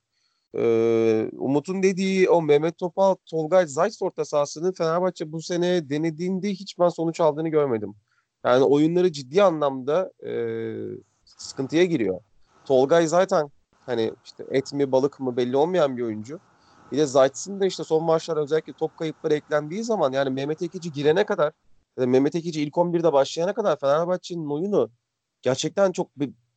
E, 0.57 1.31
Umut'un 1.33 1.83
dediği 1.83 2.31
o 2.31 2.43
Mehmet 2.43 2.79
Topal, 2.79 3.15
Tolgay 3.27 3.67
Zayt 3.67 4.03
orta 4.03 4.25
sahasını 4.25 4.73
Fenerbahçe 4.73 5.33
bu 5.33 5.43
sene 5.43 5.91
denediğinde 5.91 6.51
hiç 6.51 6.79
ben 6.79 6.89
sonuç 6.89 7.21
aldığını 7.21 7.49
görmedim. 7.49 7.95
Yani 8.45 8.65
oyunları 8.65 9.13
ciddi 9.13 9.43
anlamda 9.43 10.13
e, 10.27 10.33
sıkıntıya 11.25 11.85
giriyor. 11.85 12.21
Tolgay 12.65 13.07
zaten 13.07 13.51
hani 13.87 14.13
işte 14.25 14.45
et 14.51 14.73
mi 14.73 14.93
balık 14.93 15.21
mı 15.21 15.37
belli 15.37 15.57
olmayan 15.57 15.97
bir 15.97 16.03
oyuncu. 16.03 16.41
Bir 16.93 16.99
de 16.99 17.07
Zayt'sin 17.07 17.61
de 17.61 17.67
işte 17.67 17.85
son 17.85 18.05
maçlar 18.05 18.37
özellikle 18.37 18.73
top 18.73 18.99
kayıpları 18.99 19.35
eklendiği 19.35 19.85
zaman 19.85 20.13
yani 20.13 20.31
Mehmet 20.31 20.63
Ekici 20.63 20.93
girene 20.93 21.27
kadar 21.27 21.53
Mehmet 21.97 22.35
Ekici 22.35 22.63
ilk 22.63 22.75
11'de 22.75 23.13
başlayana 23.13 23.55
kadar 23.55 23.79
Fenerbahçe'nin 23.79 24.51
oyunu 24.51 24.91
gerçekten 25.43 25.93
çok 25.93 26.11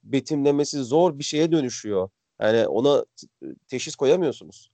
betimlemesi 0.04 0.84
zor 0.84 1.20
bir 1.20 1.24
şeye 1.24 1.52
dönüşüyor. 1.52 2.10
Yani 2.42 2.68
ona 2.68 3.06
teşhis 3.68 3.96
koyamıyorsunuz. 3.96 4.72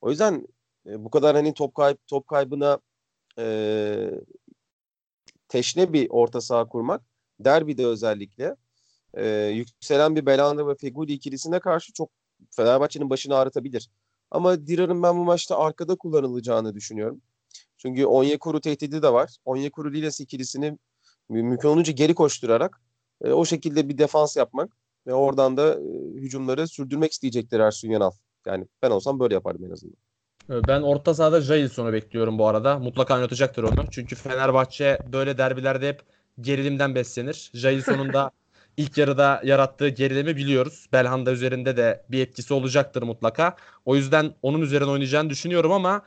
O 0.00 0.10
yüzden 0.10 0.46
e, 0.86 1.04
bu 1.04 1.10
kadar 1.10 1.36
hani 1.36 1.54
top 1.54 1.74
kayıp 1.74 2.06
top 2.06 2.28
kaybına 2.28 2.78
e, 3.38 4.10
teşne 5.50 5.92
bir 5.92 6.06
orta 6.10 6.40
saha 6.40 6.68
kurmak 6.68 7.02
derbide 7.40 7.86
özellikle 7.86 8.56
e, 9.14 9.26
yükselen 9.54 10.16
bir 10.16 10.26
Belanda 10.26 10.68
ve 10.68 10.74
Feguli 10.74 11.12
ikilisine 11.12 11.60
karşı 11.60 11.92
çok 11.92 12.10
Fenerbahçe'nin 12.50 13.10
başını 13.10 13.36
ağrıtabilir. 13.36 13.90
Ama 14.30 14.66
Dirar'ın 14.66 15.02
ben 15.02 15.16
bu 15.16 15.24
maçta 15.24 15.58
arkada 15.58 15.96
kullanılacağını 15.96 16.74
düşünüyorum. 16.74 17.20
Çünkü 17.78 18.04
Onyekuru 18.06 18.60
tehdidi 18.60 19.02
de 19.02 19.12
var. 19.12 19.36
Onyekuru 19.44 19.92
Liles 19.92 20.20
ikilisini 20.20 20.78
mümkün 21.28 21.68
olunca 21.68 21.92
geri 21.92 22.14
koşturarak 22.14 22.82
e, 23.24 23.32
o 23.32 23.44
şekilde 23.44 23.88
bir 23.88 23.98
defans 23.98 24.36
yapmak 24.36 24.76
ve 25.06 25.14
oradan 25.14 25.56
da 25.56 25.74
e, 25.74 25.84
hücumları 26.14 26.68
sürdürmek 26.68 27.12
isteyecektir 27.12 27.60
Ersun 27.60 27.88
Yanal. 27.88 28.10
Yani 28.46 28.66
ben 28.82 28.90
olsam 28.90 29.20
böyle 29.20 29.34
yapardım 29.34 29.64
en 29.64 29.70
azından. 29.70 30.09
Ben 30.50 30.82
orta 30.82 31.14
sahada 31.14 31.40
Jailson'u 31.40 31.92
bekliyorum 31.92 32.38
bu 32.38 32.46
arada. 32.48 32.78
Mutlaka 32.78 33.14
oynatacaktır 33.14 33.62
onu. 33.62 33.84
Çünkü 33.90 34.16
Fenerbahçe 34.16 34.98
böyle 35.12 35.38
derbilerde 35.38 35.88
hep 35.88 36.02
gerilimden 36.40 36.94
beslenir. 36.94 37.50
Jailson'un 37.54 38.12
da 38.12 38.30
ilk 38.76 38.98
yarıda 38.98 39.40
yarattığı 39.44 39.88
gerilimi 39.88 40.36
biliyoruz. 40.36 40.86
Belhanda 40.92 41.32
üzerinde 41.32 41.76
de 41.76 42.04
bir 42.08 42.20
etkisi 42.20 42.54
olacaktır 42.54 43.02
mutlaka. 43.02 43.56
O 43.84 43.96
yüzden 43.96 44.34
onun 44.42 44.60
üzerine 44.60 44.90
oynayacağını 44.90 45.30
düşünüyorum 45.30 45.72
ama 45.72 46.02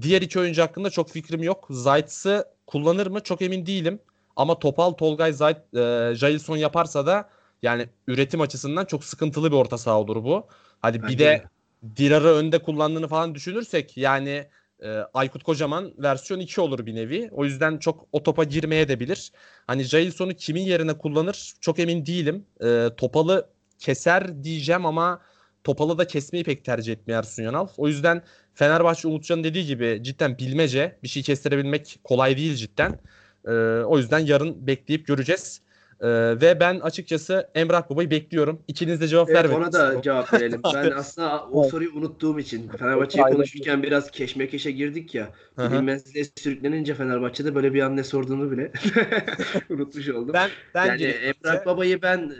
diğer 0.00 0.22
iki 0.22 0.40
oyuncu 0.40 0.62
hakkında 0.62 0.90
çok 0.90 1.10
fikrim 1.10 1.42
yok. 1.42 1.66
Zayt'sı 1.70 2.44
kullanır 2.66 3.06
mı 3.06 3.20
çok 3.20 3.42
emin 3.42 3.66
değilim. 3.66 3.98
Ama 4.36 4.58
Topal, 4.58 4.90
Tolgay, 4.92 5.32
Zayt, 5.32 5.74
e, 5.74 6.12
Jailson 6.14 6.56
yaparsa 6.56 7.06
da 7.06 7.28
yani 7.62 7.88
üretim 8.06 8.40
açısından 8.40 8.84
çok 8.84 9.04
sıkıntılı 9.04 9.50
bir 9.50 9.56
orta 9.56 9.78
saha 9.78 10.00
olur 10.00 10.24
bu. 10.24 10.46
Hadi 10.80 11.02
bir 11.02 11.18
de. 11.18 11.51
Dirar'ı 11.96 12.28
önde 12.28 12.62
kullandığını 12.62 13.08
falan 13.08 13.34
düşünürsek 13.34 13.96
yani 13.96 14.48
e, 14.82 14.88
Aykut 15.14 15.42
Kocaman 15.42 15.94
versiyon 15.98 16.40
2 16.40 16.60
olur 16.60 16.86
bir 16.86 16.94
nevi. 16.94 17.28
O 17.32 17.44
yüzden 17.44 17.78
çok 17.78 18.08
o 18.12 18.22
topa 18.22 18.44
girmeye 18.44 18.88
de 18.88 19.00
bilir. 19.00 19.32
Hani 19.66 19.82
Jailson'u 19.82 20.34
kimin 20.34 20.62
yerine 20.62 20.98
kullanır 20.98 21.52
çok 21.60 21.78
emin 21.78 22.06
değilim. 22.06 22.46
E, 22.64 22.88
topalı 22.96 23.48
keser 23.78 24.44
diyeceğim 24.44 24.86
ama 24.86 25.22
topalı 25.64 25.98
da 25.98 26.06
kesmeyi 26.06 26.44
pek 26.44 26.64
tercih 26.64 26.92
etmiyor 26.92 27.18
Ersun 27.18 27.42
Yanal. 27.42 27.68
O 27.76 27.88
yüzden 27.88 28.22
Fenerbahçe 28.54 29.08
Umutcan'ın 29.08 29.44
dediği 29.44 29.66
gibi 29.66 30.00
cidden 30.02 30.38
bilmece 30.38 30.98
bir 31.02 31.08
şey 31.08 31.22
kestirebilmek 31.22 31.98
kolay 32.04 32.36
değil 32.36 32.54
cidden. 32.54 33.00
E, 33.46 33.50
o 33.84 33.98
yüzden 33.98 34.18
yarın 34.18 34.66
bekleyip 34.66 35.06
göreceğiz. 35.06 35.62
E, 36.02 36.08
ve 36.40 36.60
ben 36.60 36.80
açıkçası 36.80 37.50
Emrah 37.54 37.90
Baba'yı 37.90 38.10
bekliyorum. 38.10 38.62
İkiniz 38.68 39.00
de 39.00 39.08
cevap 39.08 39.28
Evet, 39.30 39.38
vermediniz. 39.44 39.74
ona 39.74 39.96
da 39.96 40.02
cevap 40.02 40.32
verelim. 40.32 40.60
Ben 40.74 40.90
aslında 40.96 41.46
o 41.52 41.64
soruyu 41.64 41.90
unuttuğum 41.94 42.38
için 42.38 42.68
Fenerbahçe'yi 42.68 43.24
konuşurken 43.24 43.82
biraz 43.82 44.10
keşmekeşe 44.10 44.70
girdik 44.70 45.14
ya. 45.14 45.28
Bilinmezliğe 45.58 46.24
sürüklenince 46.38 46.94
Fenerbahçe'de 46.94 47.54
böyle 47.54 47.74
bir 47.74 47.82
an 47.82 47.96
ne 47.96 48.04
sorduğunu 48.04 48.50
bile 48.50 48.72
unutmuş 49.70 50.08
oldum. 50.08 50.34
Ben 50.34 50.50
ben 50.74 50.86
yani 50.86 51.02
Emrah 51.02 51.54
önce. 51.54 51.66
Baba'yı 51.66 52.02
ben 52.02 52.32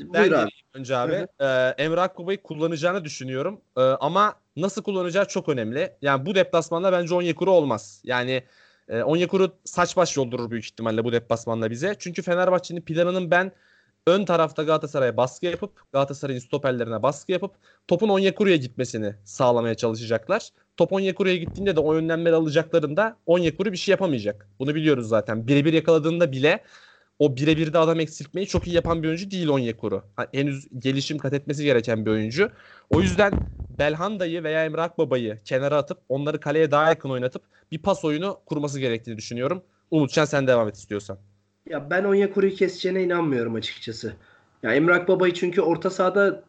Ben 0.00 0.22
buyur 0.22 0.32
abi. 0.32 0.50
önce 0.74 0.96
abi. 0.96 1.26
Ee, 1.40 1.46
Emre 1.84 2.00
Akbaba'yı 2.00 2.42
kullanacağını 2.42 3.04
düşünüyorum. 3.04 3.60
Ee, 3.76 3.80
ama 3.80 4.34
nasıl 4.56 4.82
kullanacağı 4.82 5.28
çok 5.28 5.48
önemli. 5.48 5.92
Yani 6.02 6.26
bu 6.26 6.34
deplasmanda 6.34 6.92
bence 6.92 7.14
Onyekuru 7.14 7.50
olmaz. 7.50 8.02
Yani 8.04 8.42
e, 8.88 9.02
Onyekuru 9.02 9.56
saç 9.64 9.96
baş 9.96 10.16
yoldurur 10.16 10.50
büyük 10.50 10.64
ihtimalle 10.64 11.04
bu 11.04 11.12
deplasmanda 11.12 11.70
bize. 11.70 11.96
Çünkü 11.98 12.22
Fenerbahçe'nin 12.22 12.80
planının 12.80 13.30
ben 13.30 13.52
ön 14.06 14.24
tarafta 14.24 14.62
Galatasaray'a 14.62 15.16
baskı 15.16 15.46
yapıp 15.46 15.92
Galatasaray'ın 15.92 16.40
stoperlerine 16.40 17.02
baskı 17.02 17.32
yapıp 17.32 17.54
topun 17.88 18.08
Onyekuru'ya 18.08 18.56
gitmesini 18.56 19.14
sağlamaya 19.24 19.74
çalışacaklar. 19.74 20.48
Top 20.76 20.92
Onyekuru'ya 20.92 21.36
gittiğinde 21.36 21.76
de 21.76 21.80
o 21.80 21.94
önlemleri 21.94 22.34
alacaklarında 22.34 23.16
Onyekuru 23.26 23.72
bir 23.72 23.76
şey 23.76 23.92
yapamayacak. 23.92 24.48
Bunu 24.58 24.74
biliyoruz 24.74 25.08
zaten. 25.08 25.46
Birebir 25.48 25.72
yakaladığında 25.72 26.32
bile 26.32 26.64
o 27.18 27.36
birebir 27.36 27.72
de 27.72 27.78
adam 27.78 28.00
eksiltmeyi 28.00 28.46
çok 28.46 28.66
iyi 28.66 28.76
yapan 28.76 29.02
bir 29.02 29.08
oyuncu 29.08 29.30
değil 29.30 29.48
Onyekuru. 29.48 30.02
Ha, 30.16 30.26
henüz 30.32 30.68
gelişim 30.78 31.18
kat 31.18 31.32
etmesi 31.32 31.64
gereken 31.64 32.06
bir 32.06 32.10
oyuncu. 32.10 32.50
O 32.90 33.00
yüzden 33.00 33.32
Belhanda'yı 33.78 34.44
veya 34.44 34.64
Emre 34.64 34.80
Akbaba'yı 34.80 35.38
kenara 35.44 35.76
atıp 35.76 35.98
onları 36.08 36.40
kaleye 36.40 36.70
daha 36.70 36.88
yakın 36.88 37.10
oynatıp 37.10 37.42
bir 37.72 37.78
pas 37.78 38.04
oyunu 38.04 38.40
kurması 38.46 38.80
gerektiğini 38.80 39.16
düşünüyorum. 39.16 39.62
Umutcan 39.90 40.24
sen 40.24 40.46
devam 40.46 40.68
et 40.68 40.76
istiyorsan. 40.76 41.18
Ya 41.68 41.90
ben 41.90 42.04
Onyekuru'yu 42.04 42.54
keseceğine 42.54 43.02
inanmıyorum 43.02 43.54
açıkçası. 43.54 44.14
Ya 44.62 44.74
Emrah 44.74 45.08
Baba'yı 45.08 45.34
çünkü 45.34 45.60
orta 45.60 45.90
sahada 45.90 46.42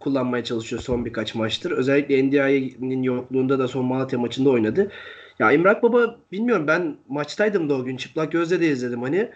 kullanmaya 0.00 0.44
çalışıyor 0.44 0.82
son 0.82 1.04
birkaç 1.04 1.34
maçtır. 1.34 1.70
Özellikle 1.70 2.26
NDI'nin 2.26 3.02
yokluğunda 3.02 3.58
da 3.58 3.68
son 3.68 3.84
Malatya 3.84 4.18
maçında 4.18 4.50
oynadı. 4.50 4.90
Ya 5.38 5.52
Emrah 5.52 5.82
Baba 5.82 6.16
bilmiyorum 6.32 6.66
ben 6.66 6.96
maçtaydım 7.08 7.70
da 7.70 7.74
o 7.74 7.84
gün 7.84 7.96
çıplak 7.96 8.32
gözle 8.32 8.60
de 8.60 8.68
izledim 8.68 9.02
hani. 9.02 9.30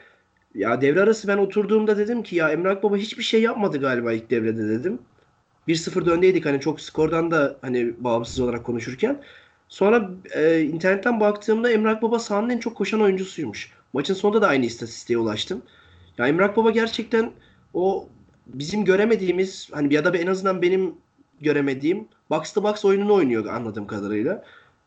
Ya 0.56 0.80
devre 0.80 1.02
arası 1.02 1.28
ben 1.28 1.38
oturduğumda 1.38 1.98
dedim 1.98 2.22
ki 2.22 2.36
ya 2.36 2.50
Emrah 2.50 2.82
Baba 2.82 2.96
hiçbir 2.96 3.22
şey 3.22 3.42
yapmadı 3.42 3.78
galiba 3.80 4.12
ilk 4.12 4.30
devrede 4.30 4.68
dedim. 4.68 4.98
1-0 5.68 6.10
öndeydik 6.10 6.46
hani 6.46 6.60
çok 6.60 6.80
skordan 6.80 7.30
da 7.30 7.56
hani 7.60 7.94
bağımsız 7.98 8.40
olarak 8.40 8.64
konuşurken. 8.64 9.22
Sonra 9.68 10.10
e, 10.34 10.60
internetten 10.60 11.20
baktığımda 11.20 11.70
Emrah 11.70 12.02
Baba 12.02 12.18
sahanın 12.18 12.50
en 12.50 12.58
çok 12.58 12.76
koşan 12.76 13.00
oyuncusuymuş. 13.00 13.72
Maçın 13.92 14.14
sonunda 14.14 14.42
da 14.42 14.48
aynı 14.48 14.66
istatistiğe 14.66 15.18
ulaştım. 15.18 15.62
Ya 16.18 16.28
Emrah 16.28 16.56
Baba 16.56 16.70
gerçekten 16.70 17.32
o 17.74 18.08
bizim 18.46 18.84
göremediğimiz 18.84 19.68
hani 19.72 19.94
ya 19.94 20.04
da 20.04 20.16
en 20.16 20.26
azından 20.26 20.62
benim 20.62 20.94
göremediğim 21.40 22.08
box 22.30 22.52
to 22.52 22.62
box 22.62 22.84
oyununu 22.84 23.14
oynuyor 23.14 23.46
anladığım 23.46 23.86
kadarıyla. 23.86 24.44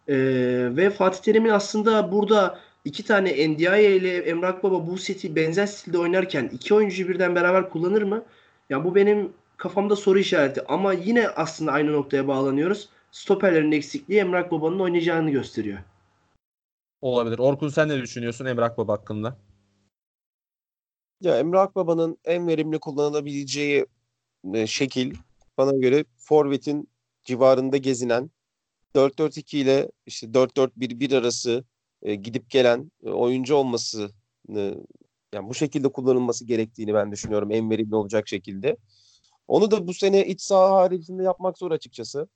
Ee, 0.08 0.16
ve 0.72 0.90
Fatih 0.90 1.20
Terim'in 1.22 1.50
aslında 1.50 2.12
burada 2.12 2.60
iki 2.90 3.04
tane 3.04 3.50
Ndiaye 3.50 3.96
ile 3.96 4.18
Emrah 4.18 4.64
Baba 4.64 4.88
bu 4.88 4.98
seti 4.98 5.36
benzer 5.36 5.66
stilde 5.66 5.98
oynarken 5.98 6.50
iki 6.54 6.74
oyuncuyu 6.74 7.10
birden 7.10 7.36
beraber 7.36 7.70
kullanır 7.70 8.02
mı? 8.02 8.26
Ya 8.70 8.84
bu 8.84 8.96
benim 8.96 9.34
kafamda 9.58 9.96
soru 9.96 10.20
işareti 10.20 10.62
ama 10.68 10.94
yine 10.94 11.30
aslında 11.30 11.72
aynı 11.72 11.94
noktaya 11.94 12.28
bağlanıyoruz. 12.28 12.90
Stoperlerin 13.12 13.72
eksikliği 13.72 14.20
Emrah 14.20 14.52
Baba'nın 14.52 14.80
oynayacağını 14.80 15.32
gösteriyor. 15.32 15.80
Olabilir. 17.02 17.40
Orkun 17.40 17.70
sen 17.70 17.90
ne 17.90 18.02
düşünüyorsun 18.02 18.46
Emre 18.46 18.64
Akbaba 18.64 18.94
hakkında? 18.94 19.38
Ya 21.22 21.40
Emre 21.40 21.60
Akbaba'nın 21.60 22.18
en 22.26 22.48
verimli 22.48 22.80
kullanılabileceği 22.80 23.86
e, 24.54 24.68
şekil 24.68 25.16
bana 25.58 25.78
göre 25.78 26.06
forvetin 26.18 26.90
civarında 27.24 27.78
gezinen 27.78 28.32
4-4-2 28.96 29.58
ile 29.58 29.92
işte 30.06 30.28
4-4-1-1 30.28 31.18
arası 31.18 31.64
e, 32.04 32.16
gidip 32.16 32.50
gelen 32.50 32.92
e, 33.04 33.10
oyuncu 33.10 33.56
olması 33.56 34.12
yani 35.34 35.50
bu 35.50 35.54
şekilde 35.54 35.92
kullanılması 35.92 36.46
gerektiğini 36.46 36.94
ben 36.94 37.12
düşünüyorum 37.12 37.52
en 37.52 37.70
verimli 37.70 37.96
olacak 37.96 38.28
şekilde. 38.28 38.78
Onu 39.48 39.72
da 39.72 39.88
bu 39.88 39.94
sene 39.94 40.26
iç 40.26 40.42
saha 40.42 40.76
haricinde 40.76 41.24
yapmak 41.24 41.58
zor 41.58 41.72
açıkçası. 41.72 42.28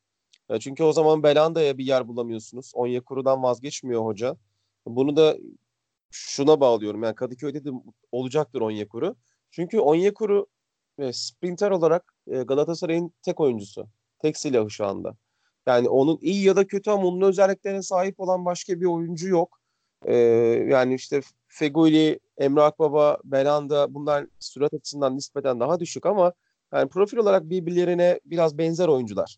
Ya 0.49 0.60
çünkü 0.60 0.84
o 0.84 0.93
zaman 0.93 1.23
Belanda'ya 1.23 1.78
bir 1.78 1.86
yer 1.86 2.08
bulamıyorsunuz. 2.08 2.71
Onyekuru'dan 2.76 3.43
vazgeçmiyor 3.43 4.06
hoca. 4.06 4.38
Bunu 4.86 5.15
da 5.15 5.38
şuna 6.12 6.60
bağlıyorum. 6.60 7.04
Yani 7.04 7.15
Kadıköy'de 7.15 7.65
de 7.65 7.69
olacaktır 8.12 8.62
Onyekuru. 8.62 9.15
Çünkü 9.52 9.80
Onyekuru 9.80 10.47
e, 10.97 11.13
sprinter 11.13 11.71
olarak 11.71 12.13
e, 12.28 12.43
Galatasaray'ın 12.43 13.13
tek 13.21 13.39
oyuncusu. 13.39 13.88
Tek 14.19 14.38
silahı 14.38 14.69
şu 14.69 14.86
anda. 14.86 15.15
Yani 15.67 15.89
onun 15.89 16.17
iyi 16.21 16.43
ya 16.43 16.56
da 16.56 16.67
kötü 16.67 16.91
ama 16.91 17.08
onun 17.08 17.21
özelliklerine 17.21 17.82
sahip 17.82 18.19
olan 18.19 18.45
başka 18.45 18.82
bir 18.82 18.86
oyuncu 18.86 19.28
yok. 19.28 19.60
E, 20.06 20.15
yani 20.69 20.95
işte 20.95 21.21
Feguli, 21.47 22.19
Emre 22.38 22.62
Akbaba, 22.62 23.17
Belanda 23.23 23.93
bunlar 23.93 24.26
sürat 24.39 24.73
açısından 24.73 25.15
nispeten 25.15 25.60
daha 25.60 25.80
düşük 25.80 26.06
ama 26.06 26.34
yani 26.73 26.89
profil 26.89 27.17
olarak 27.17 27.49
birbirlerine 27.49 28.19
biraz 28.26 28.58
benzer 28.58 28.88
oyuncular. 28.88 29.38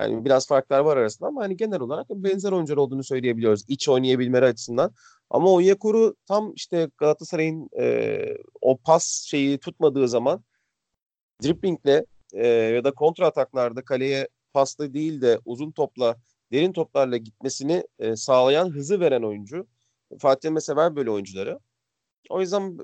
Yani 0.00 0.24
biraz 0.24 0.46
farklar 0.46 0.80
var 0.80 0.96
arasında 0.96 1.28
ama 1.28 1.42
hani 1.42 1.56
genel 1.56 1.80
olarak 1.80 2.10
benzer 2.10 2.52
oyuncular 2.52 2.76
olduğunu 2.76 3.04
söyleyebiliyoruz. 3.04 3.64
İç 3.68 3.88
oynayabilmeleri 3.88 4.44
açısından. 4.44 4.92
Ama 5.30 5.50
Onyekuru 5.50 6.14
tam 6.26 6.52
işte 6.54 6.88
Galatasaray'ın 6.98 7.68
e, 7.80 8.18
o 8.60 8.76
pas 8.76 9.24
şeyi 9.26 9.58
tutmadığı 9.58 10.08
zaman 10.08 10.44
driblingle 11.42 12.06
e, 12.32 12.46
ya 12.48 12.84
da 12.84 12.92
kontra 12.92 13.26
ataklarda 13.26 13.84
kaleye 13.84 14.28
pasla 14.54 14.94
değil 14.94 15.20
de 15.20 15.40
uzun 15.44 15.72
topla, 15.72 16.16
derin 16.52 16.72
toplarla 16.72 17.16
gitmesini 17.16 17.84
e, 17.98 18.16
sağlayan 18.16 18.70
hızı 18.70 19.00
veren 19.00 19.22
oyuncu. 19.22 19.66
Fatih 20.18 20.48
Emre 20.48 20.60
sever 20.60 20.96
böyle 20.96 21.10
oyuncuları. 21.10 21.60
O 22.30 22.40
yüzden 22.40 22.78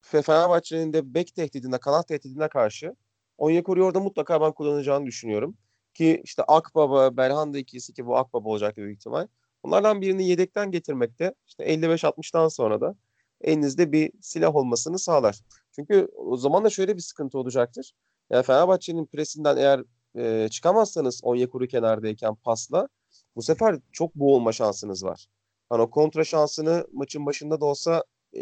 Fenerbahçe'nin 0.00 0.92
de 0.92 1.14
bek 1.14 1.34
tehdidine, 1.34 1.78
kanat 1.78 2.08
tehdidine 2.08 2.48
karşı 2.48 2.96
Onyekuru'yu 3.38 3.84
orada 3.84 4.00
mutlaka 4.00 4.40
ben 4.40 4.52
kullanacağını 4.52 5.06
düşünüyorum. 5.06 5.56
Ki 5.94 6.20
işte 6.24 6.42
Akbaba, 6.42 7.16
Belhanda 7.16 7.58
ikisi 7.58 7.94
ki 7.94 8.06
bu 8.06 8.16
Akbaba 8.16 8.48
olacaktır 8.48 8.82
büyük 8.82 8.98
ihtimal. 8.98 9.26
Onlardan 9.62 10.00
birini 10.00 10.28
yedekten 10.28 10.70
getirmekte 10.70 11.34
işte 11.46 11.64
55-60'tan 11.64 12.50
sonra 12.50 12.80
da 12.80 12.96
elinizde 13.40 13.92
bir 13.92 14.12
silah 14.20 14.56
olmasını 14.56 14.98
sağlar. 14.98 15.40
Çünkü 15.72 16.08
o 16.16 16.36
zaman 16.36 16.64
da 16.64 16.70
şöyle 16.70 16.96
bir 16.96 17.00
sıkıntı 17.00 17.38
olacaktır. 17.38 17.92
Yani 18.30 18.42
Fenerbahçe'nin 18.42 19.06
presinden 19.06 19.56
eğer 19.56 19.82
e, 20.16 20.48
çıkamazsanız 20.50 21.20
Onyekuru 21.22 21.66
kenardayken 21.66 22.34
pasla 22.34 22.88
bu 23.36 23.42
sefer 23.42 23.76
çok 23.92 24.14
boğulma 24.14 24.52
şansınız 24.52 25.04
var. 25.04 25.26
Hani 25.68 25.82
o 25.82 25.90
kontra 25.90 26.24
şansını 26.24 26.86
maçın 26.92 27.26
başında 27.26 27.60
da 27.60 27.64
olsa 27.64 28.04
e, 28.32 28.40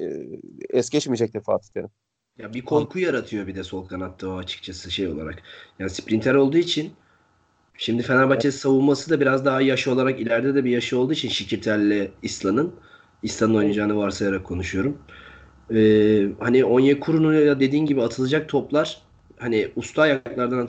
es 0.70 0.90
geçmeyecektir 0.90 1.40
Fatih 1.40 1.68
Terim. 1.68 1.90
Ya 2.38 2.54
bir 2.54 2.64
korku 2.64 2.98
yaratıyor 2.98 3.46
bir 3.46 3.54
de 3.54 3.64
sol 3.64 3.86
kanatta 3.86 4.28
o 4.28 4.36
açıkçası 4.36 4.90
şey 4.90 5.08
olarak. 5.08 5.42
Yani 5.78 5.90
sprinter 5.90 6.34
olduğu 6.34 6.56
için 6.56 6.92
şimdi 7.78 8.02
Fenerbahçe 8.02 8.52
savunması 8.52 9.10
da 9.10 9.20
biraz 9.20 9.44
daha 9.44 9.60
yaş 9.60 9.88
olarak 9.88 10.20
ileride 10.20 10.54
de 10.54 10.64
bir 10.64 10.70
yaşı 10.70 10.98
olduğu 10.98 11.12
için 11.12 11.28
Şikirtel'le 11.28 12.10
İslan'ın 12.22 12.74
İslan'ın 13.22 13.54
oynayacağını 13.54 13.96
varsayarak 13.96 14.44
konuşuyorum. 14.44 14.98
Ee, 15.74 16.26
hani 16.40 16.64
Onyekuru'nun 16.64 17.34
ya 17.34 17.60
dediğin 17.60 17.86
gibi 17.86 18.02
atılacak 18.02 18.48
toplar 18.48 19.02
hani 19.38 19.70
usta 19.76 20.02
ayaklardan 20.02 20.68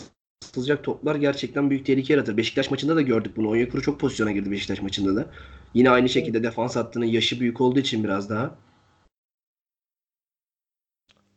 atılacak 0.55 0.83
toplar 0.83 1.15
gerçekten 1.15 1.69
büyük 1.69 1.85
tehlike 1.85 2.13
yaratır. 2.13 2.37
Beşiktaş 2.37 2.71
maçında 2.71 2.95
da 2.95 3.01
gördük 3.01 3.37
bunu. 3.37 3.49
Onyekuru 3.49 3.81
çok 3.81 3.99
pozisyona 3.99 4.31
girdi 4.31 4.51
Beşiktaş 4.51 4.81
maçında 4.81 5.15
da. 5.15 5.25
Yine 5.73 5.89
aynı 5.89 6.09
şekilde 6.09 6.43
defans 6.43 6.75
hattının 6.75 7.05
yaşı 7.05 7.39
büyük 7.39 7.61
olduğu 7.61 7.79
için 7.79 8.03
biraz 8.03 8.29
daha. 8.29 8.55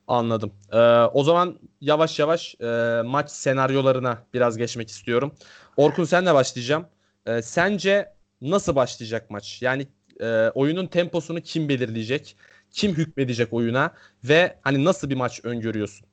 Anladım. 0.09 0.53
Ee, 0.73 0.79
o 1.03 1.25
zaman 1.25 1.59
yavaş 1.81 2.19
yavaş 2.19 2.55
e, 2.61 3.03
maç 3.05 3.31
senaryolarına 3.31 4.27
biraz 4.35 4.57
geçmek 4.57 4.89
istiyorum. 4.89 5.33
Orkun 5.77 6.05
senle 6.05 6.35
başlayacağım. 6.35 6.87
Ee, 7.27 7.43
sence 7.43 8.13
nasıl 8.41 8.77
başlayacak 8.77 9.31
maç? 9.31 9.63
Yani 9.63 9.89
e, 10.21 10.51
oyunun 10.55 10.87
temposunu 10.87 11.41
kim 11.41 11.69
belirleyecek? 11.69 12.37
Kim 12.71 12.95
hükmedecek 12.95 13.53
oyuna 13.53 13.95
ve 14.25 14.59
hani 14.63 14.85
nasıl 14.85 15.11
bir 15.11 15.15
maç 15.15 15.41
öngörüyorsun? 15.45 16.07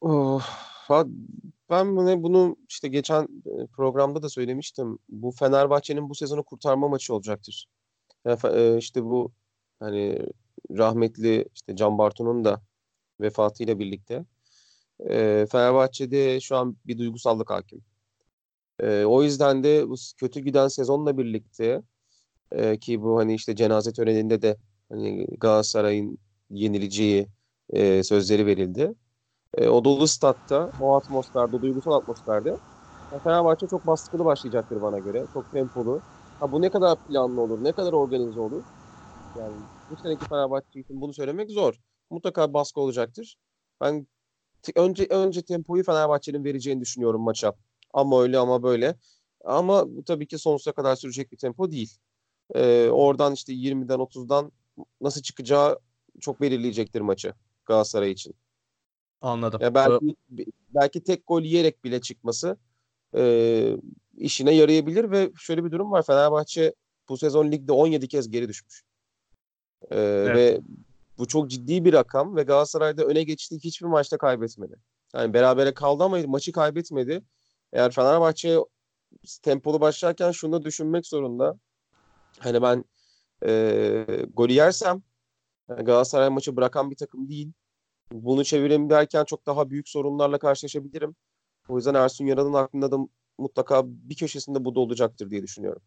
Oh, 0.00 0.67
ben 1.70 1.96
bunu, 1.96 2.22
bunu 2.22 2.56
işte 2.68 2.88
geçen 2.88 3.22
e, 3.22 3.66
programda 3.66 4.22
da 4.22 4.28
söylemiştim. 4.28 4.98
Bu 5.08 5.30
Fenerbahçe'nin 5.30 6.08
bu 6.10 6.14
sezonu 6.14 6.42
kurtarma 6.42 6.88
maçı 6.88 7.14
olacaktır. 7.14 7.66
Yani, 8.24 8.38
e, 8.44 8.78
işte 8.78 9.04
bu 9.04 9.32
hani 9.80 10.18
rahmetli 10.70 11.48
işte 11.54 11.76
Can 11.76 11.98
Bartu'nun 11.98 12.44
da 12.44 12.62
vefatıyla 13.20 13.78
birlikte 13.78 14.24
e, 15.00 15.46
Fenerbahçe'de 15.52 16.40
şu 16.40 16.56
an 16.56 16.76
bir 16.86 16.98
duygusallık 16.98 17.50
hakim. 17.50 17.84
O 19.06 19.22
yüzden 19.22 19.64
de 19.64 19.88
bu 19.88 19.94
kötü 20.16 20.40
giden 20.40 20.68
sezonla 20.68 21.18
birlikte 21.18 21.82
ki 22.80 23.02
bu 23.02 23.18
hani 23.18 23.34
işte 23.34 23.56
cenaze 23.56 23.92
töreninde 23.92 24.42
de 24.42 24.56
hani 24.88 25.26
Galatasaray'ın 25.26 26.18
yenileceği 26.50 27.26
e, 27.70 28.02
sözleri 28.02 28.46
verildi. 28.46 28.94
E, 29.58 29.68
o 29.68 29.84
dolu 29.84 30.06
statta, 30.08 30.72
o 30.78 30.94
atmosferde, 30.96 31.62
duygusal 31.62 31.92
atmosferde 31.92 32.58
Fenerbahçe 33.24 33.68
çok 33.68 33.86
baskılı 33.86 34.24
başlayacaktır 34.24 34.82
bana 34.82 34.98
göre. 35.00 35.26
Çok 35.32 35.52
tempolu. 35.52 36.02
Ha 36.40 36.52
bu 36.52 36.62
ne 36.62 36.70
kadar 36.70 36.98
planlı 37.08 37.40
olur, 37.42 37.64
ne 37.64 37.72
kadar 37.72 37.92
organize 37.94 38.40
olur? 38.40 38.64
Yani 39.36 39.56
bu 39.90 39.96
seneki 39.96 40.26
Fenerbahçe 40.26 40.80
için 40.80 41.00
bunu 41.00 41.14
söylemek 41.14 41.50
zor. 41.50 41.74
Mutlaka 42.10 42.54
baskı 42.54 42.80
olacaktır. 42.80 43.36
Ben 43.80 44.06
önce 44.76 45.06
önce 45.10 45.42
tempoyu 45.42 45.84
Fenerbahçe'nin 45.84 46.44
vereceğini 46.44 46.80
düşünüyorum 46.80 47.22
maça. 47.22 47.54
Ama 47.94 48.22
öyle 48.22 48.38
ama 48.38 48.62
böyle. 48.62 48.96
Ama 49.44 49.96
bu 49.96 50.04
tabii 50.04 50.26
ki 50.28 50.38
sonsuza 50.38 50.72
kadar 50.72 50.96
sürecek 50.96 51.32
bir 51.32 51.38
tempo 51.38 51.70
değil. 51.70 51.98
Ee, 52.54 52.88
oradan 52.90 53.34
işte 53.34 53.52
20'den 53.52 53.98
30'dan 53.98 54.52
nasıl 55.00 55.22
çıkacağı 55.22 55.78
çok 56.20 56.40
belirleyecektir 56.40 57.00
maçı 57.00 57.34
Galatasaray 57.66 58.12
için. 58.12 58.34
Anladım. 59.20 59.60
Ya 59.62 59.74
belki 59.74 60.16
belki 60.74 61.02
tek 61.02 61.26
gol 61.26 61.42
yiyerek 61.42 61.84
bile 61.84 62.00
çıkması 62.00 62.56
e, 63.16 63.76
işine 64.16 64.54
yarayabilir 64.54 65.10
ve 65.10 65.30
şöyle 65.38 65.64
bir 65.64 65.70
durum 65.70 65.90
var. 65.90 66.02
Fenerbahçe 66.02 66.74
bu 67.08 67.16
sezon 67.16 67.52
ligde 67.52 67.72
17 67.72 68.08
kez 68.08 68.30
geri 68.30 68.48
düşmüş. 68.48 68.82
E, 69.90 69.96
evet. 70.00 70.36
Ve 70.36 70.60
bu 71.18 71.26
çok 71.26 71.50
ciddi 71.50 71.84
bir 71.84 71.92
rakam 71.92 72.36
ve 72.36 72.42
Galatasaray'da 72.42 73.04
öne 73.04 73.22
geçtiği 73.22 73.58
hiçbir 73.58 73.86
maçta 73.86 74.18
kaybetmedi. 74.18 74.76
Yani 75.14 75.34
berabere 75.34 75.74
kaldı 75.74 76.04
ama 76.04 76.18
maçı 76.26 76.52
kaybetmedi. 76.52 77.22
Eğer 77.72 77.90
Fenerbahçe 77.90 78.58
tempolu 79.42 79.80
başlarken 79.80 80.30
şunu 80.30 80.52
da 80.52 80.64
düşünmek 80.64 81.06
zorunda. 81.06 81.58
Hani 82.38 82.62
ben 82.62 82.84
e, 83.46 84.26
golü 84.34 84.52
yersem 84.52 85.02
Galatasaray 85.68 86.28
maçı 86.28 86.56
bırakan 86.56 86.90
bir 86.90 86.96
takım 86.96 87.28
değil. 87.28 87.52
Bunu 88.12 88.44
çevireyim 88.44 88.90
derken 88.90 89.24
çok 89.24 89.46
daha 89.46 89.70
büyük 89.70 89.88
sorunlarla 89.88 90.38
karşılaşabilirim. 90.38 91.16
O 91.68 91.76
yüzden 91.76 91.94
Ersun 91.94 92.26
Yanal'ın 92.26 92.52
aklında 92.52 92.92
da 92.92 92.96
mutlaka 93.38 93.82
bir 93.86 94.16
köşesinde 94.16 94.64
bu 94.64 94.74
da 94.74 94.80
olacaktır 94.80 95.30
diye 95.30 95.42
düşünüyorum. 95.42 95.82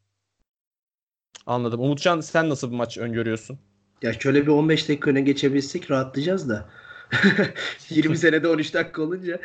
Anladım. 1.45 1.80
Umutcan 1.82 2.22
sen 2.22 2.49
nasıl 2.49 2.72
bir 2.72 2.76
maç 2.76 2.97
öngörüyorsun? 2.97 3.59
Ya 4.01 4.13
şöyle 4.13 4.41
bir 4.41 4.51
15 4.51 4.89
dakika 4.89 5.09
öne 5.09 5.22
geçebilsek 5.22 5.91
rahatlayacağız 5.91 6.49
da. 6.49 6.69
20 7.89 8.17
senede 8.17 8.47
13 8.47 8.74
dakika 8.74 9.01
olunca 9.01 9.39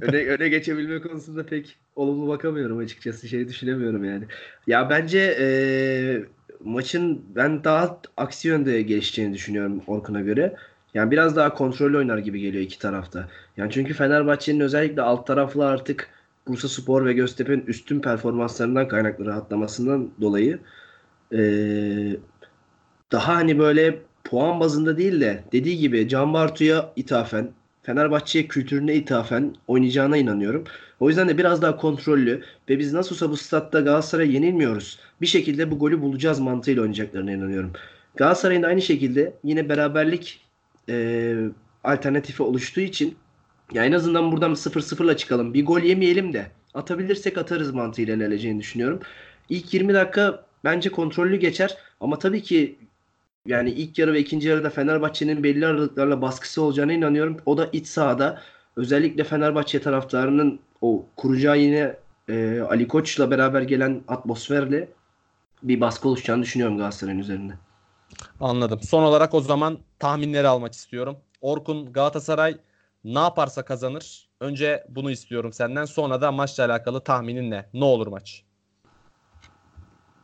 öne, 0.00 0.26
öne 0.26 0.48
geçebilme 0.48 1.00
konusunda 1.00 1.46
pek 1.46 1.76
olumlu 1.96 2.28
bakamıyorum 2.28 2.78
açıkçası. 2.78 3.28
Şey 3.28 3.48
düşünemiyorum 3.48 4.04
yani. 4.04 4.24
Ya 4.66 4.90
bence 4.90 5.36
e, 5.40 5.46
maçın 6.60 7.24
ben 7.34 7.64
daha 7.64 8.00
aksi 8.16 8.48
yönde 8.48 8.82
gelişeceğini 8.82 9.34
düşünüyorum 9.34 9.82
Orkun'a 9.86 10.20
göre. 10.20 10.56
Yani 10.94 11.10
biraz 11.10 11.36
daha 11.36 11.54
kontrollü 11.54 11.96
oynar 11.96 12.18
gibi 12.18 12.40
geliyor 12.40 12.64
iki 12.64 12.78
tarafta. 12.78 13.28
Yani 13.56 13.72
çünkü 13.72 13.94
Fenerbahçe'nin 13.94 14.60
özellikle 14.60 15.02
alt 15.02 15.26
taraflı 15.26 15.66
artık 15.66 16.08
Bursa 16.48 16.68
Spor 16.68 17.06
ve 17.06 17.12
Göztepe'nin 17.12 17.66
üstün 17.66 18.00
performanslarından 18.00 18.88
kaynaklı 18.88 19.26
rahatlamasından 19.26 20.10
dolayı 20.20 20.58
ee, 21.32 22.16
daha 23.12 23.36
hani 23.36 23.58
böyle 23.58 23.98
puan 24.24 24.60
bazında 24.60 24.98
değil 24.98 25.20
de 25.20 25.44
dediği 25.52 25.78
gibi 25.78 26.08
Can 26.08 26.32
Bartu'ya 26.32 26.92
ithafen 26.96 27.50
Fenerbahçe'ye 27.82 28.46
kültürüne 28.46 28.94
ithafen 28.94 29.54
oynayacağına 29.68 30.16
inanıyorum. 30.16 30.64
O 31.00 31.08
yüzden 31.08 31.28
de 31.28 31.38
biraz 31.38 31.62
daha 31.62 31.76
kontrollü 31.76 32.42
ve 32.68 32.78
biz 32.78 32.92
nasıl 32.92 33.14
olsa 33.14 33.30
bu 33.30 33.36
statta 33.36 33.80
Galatasaray'a 33.80 34.32
yenilmiyoruz. 34.32 34.98
Bir 35.20 35.26
şekilde 35.26 35.70
bu 35.70 35.78
golü 35.78 36.02
bulacağız 36.02 36.40
mantığıyla 36.40 36.82
oynayacaklarına 36.82 37.32
inanıyorum. 37.32 37.72
Galatasaray'ın 38.16 38.62
aynı 38.62 38.82
şekilde 38.82 39.34
yine 39.44 39.68
beraberlik 39.68 40.40
e, 40.88 41.34
alternatifi 41.84 42.42
oluştuğu 42.42 42.80
için 42.80 43.16
ya 43.72 43.84
en 43.84 43.92
azından 43.92 44.32
buradan 44.32 44.52
0-0'la 44.52 45.16
çıkalım. 45.16 45.54
Bir 45.54 45.66
gol 45.66 45.80
yemeyelim 45.80 46.32
de 46.32 46.50
atabilirsek 46.74 47.38
atarız 47.38 47.74
mantığıyla 47.74 48.16
ilerleyeceğini 48.16 48.60
düşünüyorum. 48.60 49.00
İlk 49.48 49.74
20 49.74 49.94
dakika 49.94 50.46
bence 50.64 50.90
kontrollü 50.90 51.36
geçer 51.36 51.76
ama 52.00 52.18
tabii 52.18 52.42
ki 52.42 52.78
yani 53.46 53.70
ilk 53.70 53.98
yarı 53.98 54.12
ve 54.12 54.20
ikinci 54.20 54.48
yarıda 54.48 54.70
Fenerbahçe'nin 54.70 55.42
belli 55.42 55.66
aralıklarla 55.66 56.22
baskısı 56.22 56.62
olacağına 56.62 56.92
inanıyorum. 56.92 57.36
O 57.46 57.58
da 57.58 57.68
iç 57.72 57.86
sahada 57.86 58.42
özellikle 58.76 59.24
Fenerbahçe 59.24 59.80
taraftarının 59.80 60.60
o 60.80 61.06
kuracağı 61.16 61.58
yine 61.58 61.96
e, 62.28 62.60
Ali 62.60 62.88
Koç'la 62.88 63.30
beraber 63.30 63.62
gelen 63.62 64.02
atmosferle 64.08 64.88
bir 65.62 65.80
baskı 65.80 66.08
oluşacağını 66.08 66.42
düşünüyorum 66.42 66.78
Galatasaray'ın 66.78 67.18
üzerinde. 67.18 67.52
Anladım. 68.40 68.80
Son 68.82 69.02
olarak 69.02 69.34
o 69.34 69.40
zaman 69.40 69.78
tahminleri 69.98 70.48
almak 70.48 70.72
istiyorum. 70.72 71.16
Orkun 71.40 71.92
Galatasaray 71.92 72.56
ne 73.04 73.18
yaparsa 73.18 73.64
kazanır. 73.64 74.28
Önce 74.40 74.86
bunu 74.88 75.10
istiyorum 75.10 75.52
senden. 75.52 75.84
Sonra 75.84 76.20
da 76.20 76.32
maçla 76.32 76.64
alakalı 76.64 77.00
tahminin 77.00 77.50
ne? 77.50 77.66
Ne 77.74 77.84
olur 77.84 78.06
maç? 78.06 78.44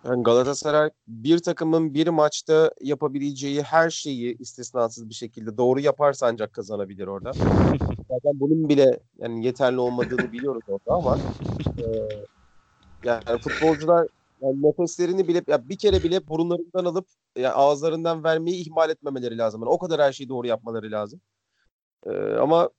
Yani 0.05 0.23
Galatasaray 0.23 0.91
bir 1.09 1.39
takımın 1.39 1.95
bir 1.95 2.09
maçta 2.09 2.73
yapabileceği 2.81 3.63
her 3.63 3.91
şeyi 3.91 4.39
istisnasız 4.39 5.09
bir 5.09 5.15
şekilde 5.15 5.57
doğru 5.57 5.81
yaparsa 5.81 6.27
ancak 6.27 6.53
kazanabilir 6.53 7.07
orada. 7.07 7.33
Zaten 8.11 8.41
bunun 8.41 8.69
bile 8.69 9.01
yani 9.19 9.47
yeterli 9.47 9.79
olmadığını 9.81 10.33
biliyoruz 10.33 10.63
orada 10.69 10.93
ama 10.93 11.19
e, 11.79 11.85
yani 13.05 13.39
futbolcular 13.41 14.07
yani 14.43 14.63
nefeslerini 14.63 15.29
bile 15.29 15.43
ya 15.47 15.69
bir 15.69 15.79
kere 15.79 16.03
bile 16.03 16.29
burunlarından 16.29 16.85
alıp 16.85 17.07
yani 17.41 17.55
ağızlarından 17.55 18.25
vermeyi 18.25 18.67
ihmal 18.67 18.91
etmemeleri 18.91 19.39
lazım. 19.39 19.63
Yani 19.63 19.71
o 19.71 19.79
kadar 19.79 20.01
her 20.01 20.13
şeyi 20.13 20.29
doğru 20.29 20.47
yapmaları 20.47 20.91
lazım. 20.91 21.21
Ee, 22.07 22.11
ama 22.35 22.71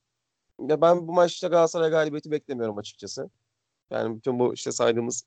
ya 0.70 0.82
ben 0.82 1.07
bu 1.07 1.14
maçta 1.14 1.47
Galatasaray 1.47 1.89
galibiyeti 1.89 2.32
beklemiyorum 2.32 2.78
açıkçası. 2.78 3.30
Yani 3.91 4.18
bütün 4.18 4.39
bu 4.39 4.53
işte 4.53 4.72
saydığımız 4.72 5.24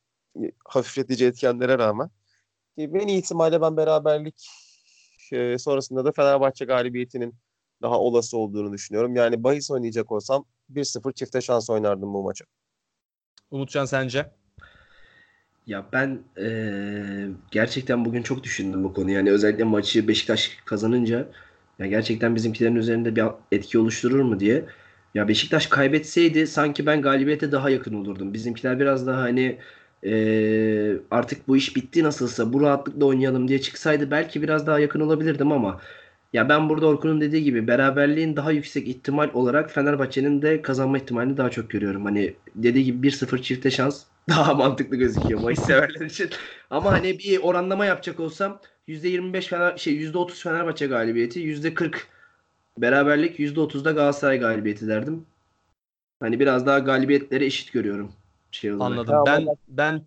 hafifletici 0.65 1.29
etkenlere 1.29 1.79
rağmen. 1.79 2.11
En 2.77 3.09
iyi 3.09 3.19
ihtimalle 3.19 3.61
ben 3.61 3.77
beraberlik 3.77 4.49
e, 5.33 5.59
sonrasında 5.59 6.05
da 6.05 6.13
Fenerbahçe 6.13 6.65
galibiyetinin 6.65 7.35
daha 7.83 7.99
olası 7.99 8.39
olduğunu 8.39 8.73
düşünüyorum. 8.73 9.17
Yani 9.17 9.45
bahis 9.45 9.71
oynayacak 9.71 10.13
olsam 10.13 10.45
1-0 10.71 11.15
çifte 11.15 11.41
şans 11.41 11.71
oynardım 11.71 12.15
bu 12.15 12.23
maça. 12.23 12.45
Umutcan 13.51 13.85
sence? 13.85 14.42
Ya 15.67 15.87
ben 15.93 16.25
ee, 16.39 17.29
gerçekten 17.51 18.05
bugün 18.05 18.23
çok 18.23 18.45
düşündüm 18.45 18.85
bu 18.85 18.93
konuyu. 18.95 19.15
Yani 19.17 19.31
özellikle 19.31 19.65
maçı 19.65 20.09
Beşiktaş 20.09 20.57
kazanınca 20.65 21.29
ya 21.79 21.87
gerçekten 21.87 22.35
bizimkilerin 22.35 22.77
üzerinde 22.77 23.17
bir 23.17 23.25
etki 23.53 23.79
oluşturur 23.79 24.21
mu 24.21 24.41
diye. 24.41 24.65
Ya 25.15 25.29
Beşiktaş 25.29 25.67
kaybetseydi 25.67 26.47
sanki 26.47 26.87
ben 26.87 27.03
galibiyete 27.03 27.53
daha 27.53 27.71
yakın 27.71 27.95
olurdum. 27.95 28.35
Bizimkiler 28.35 28.81
biraz 28.81 29.07
daha 29.07 29.21
hani 29.23 29.59
ee, 30.05 30.97
artık 31.11 31.49
bu 31.49 31.57
iş 31.57 31.77
bitti 31.77 32.05
nasılsa 32.05 32.53
bu 32.53 32.61
rahatlıkla 32.61 33.07
oynayalım 33.07 33.49
diye 33.49 33.61
çıksaydı 33.61 34.11
belki 34.11 34.43
biraz 34.43 34.67
daha 34.67 34.79
yakın 34.79 35.01
olabilirdim 35.01 35.53
ama 35.53 35.81
ya 36.33 36.49
ben 36.49 36.69
burada 36.69 36.87
Orkun'un 36.87 37.21
dediği 37.21 37.45
gibi 37.45 37.67
beraberliğin 37.67 38.37
daha 38.37 38.53
yüksek 38.53 38.89
ihtimal 38.89 39.31
olarak 39.35 39.71
Fenerbahçe'nin 39.71 40.43
de 40.43 40.63
kazanma 40.63 40.99
ihtimalini 40.99 41.37
daha 41.37 41.51
çok 41.51 41.71
görüyorum. 41.71 42.05
Hani 42.05 42.35
dediği 42.55 42.85
gibi 42.85 43.09
1-0 43.09 43.43
çifte 43.43 43.71
şans 43.71 44.05
daha 44.29 44.55
mantıklı 44.55 44.97
gözüküyor 44.97 45.41
maç 45.41 45.59
severler 45.59 46.07
için. 46.07 46.31
Ama 46.71 46.93
hani 46.93 47.19
bir 47.19 47.39
oranlama 47.39 47.87
yapacak 47.87 48.21
olsam 48.21 48.61
%25 48.89 49.43
Fener 49.43 49.77
şey 49.77 49.95
%30 49.95 50.43
Fenerbahçe 50.43 50.87
galibiyeti, 50.87 51.41
%40 51.41 51.97
beraberlik, 52.79 53.39
%30 53.39 53.85
da 53.85 53.91
Galatasaray 53.91 54.39
galibiyeti 54.39 54.89
derdim. 54.89 55.27
Hani 56.21 56.41
biraz 56.41 56.67
daha 56.67 56.79
galibiyetleri 56.79 57.45
eşit 57.45 57.73
görüyorum. 57.73 58.13
Şey 58.51 58.73
olarak. 58.73 58.99
Anladım. 58.99 59.25
Ben 59.27 59.47
ben 59.69 60.07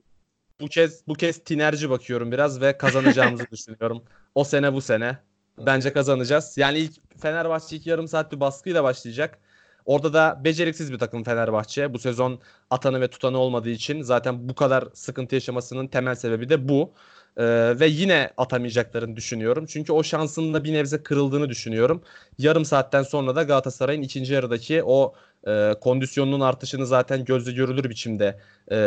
bu 0.61 0.67
kez 0.67 1.07
bu 1.07 1.13
kez 1.13 1.43
tinerci 1.43 1.89
bakıyorum 1.89 2.31
biraz 2.31 2.61
ve 2.61 2.77
kazanacağımızı 2.77 3.45
düşünüyorum. 3.51 4.03
O 4.35 4.43
sene 4.43 4.73
bu 4.73 4.81
sene 4.81 5.17
bence 5.57 5.93
kazanacağız. 5.93 6.57
Yani 6.57 6.77
ilk 6.77 7.19
Fenerbahçe 7.21 7.75
ilk 7.75 7.87
yarım 7.87 8.07
saat 8.07 8.31
bir 8.31 8.39
baskıyla 8.39 8.83
başlayacak. 8.83 9.39
Orada 9.85 10.13
da 10.13 10.41
beceriksiz 10.43 10.91
bir 10.93 10.99
takım 10.99 11.23
Fenerbahçe. 11.23 11.93
Bu 11.93 11.99
sezon 11.99 12.39
atanı 12.69 13.01
ve 13.01 13.07
tutanı 13.07 13.37
olmadığı 13.37 13.69
için 13.69 14.01
zaten 14.01 14.49
bu 14.49 14.55
kadar 14.55 14.83
sıkıntı 14.93 15.35
yaşamasının 15.35 15.87
temel 15.87 16.15
sebebi 16.15 16.49
de 16.49 16.69
bu. 16.69 16.93
Ee, 17.37 17.79
ve 17.79 17.87
yine 17.87 18.33
atamayacaklarını 18.37 19.15
düşünüyorum. 19.15 19.65
Çünkü 19.65 19.93
o 19.93 20.03
şansının 20.03 20.53
da 20.53 20.63
bir 20.63 20.73
nebze 20.73 21.03
kırıldığını 21.03 21.49
düşünüyorum. 21.49 22.03
Yarım 22.37 22.65
saatten 22.65 23.03
sonra 23.03 23.35
da 23.35 23.43
Galatasaray'ın 23.43 24.01
ikinci 24.01 24.33
yarıdaki 24.33 24.83
o 24.83 25.13
e, 25.47 25.73
kondisyonunun 25.81 26.39
artışını 26.39 26.85
zaten 26.85 27.25
gözle 27.25 27.51
görülür 27.51 27.89
biçimde 27.89 28.39
e, 28.71 28.77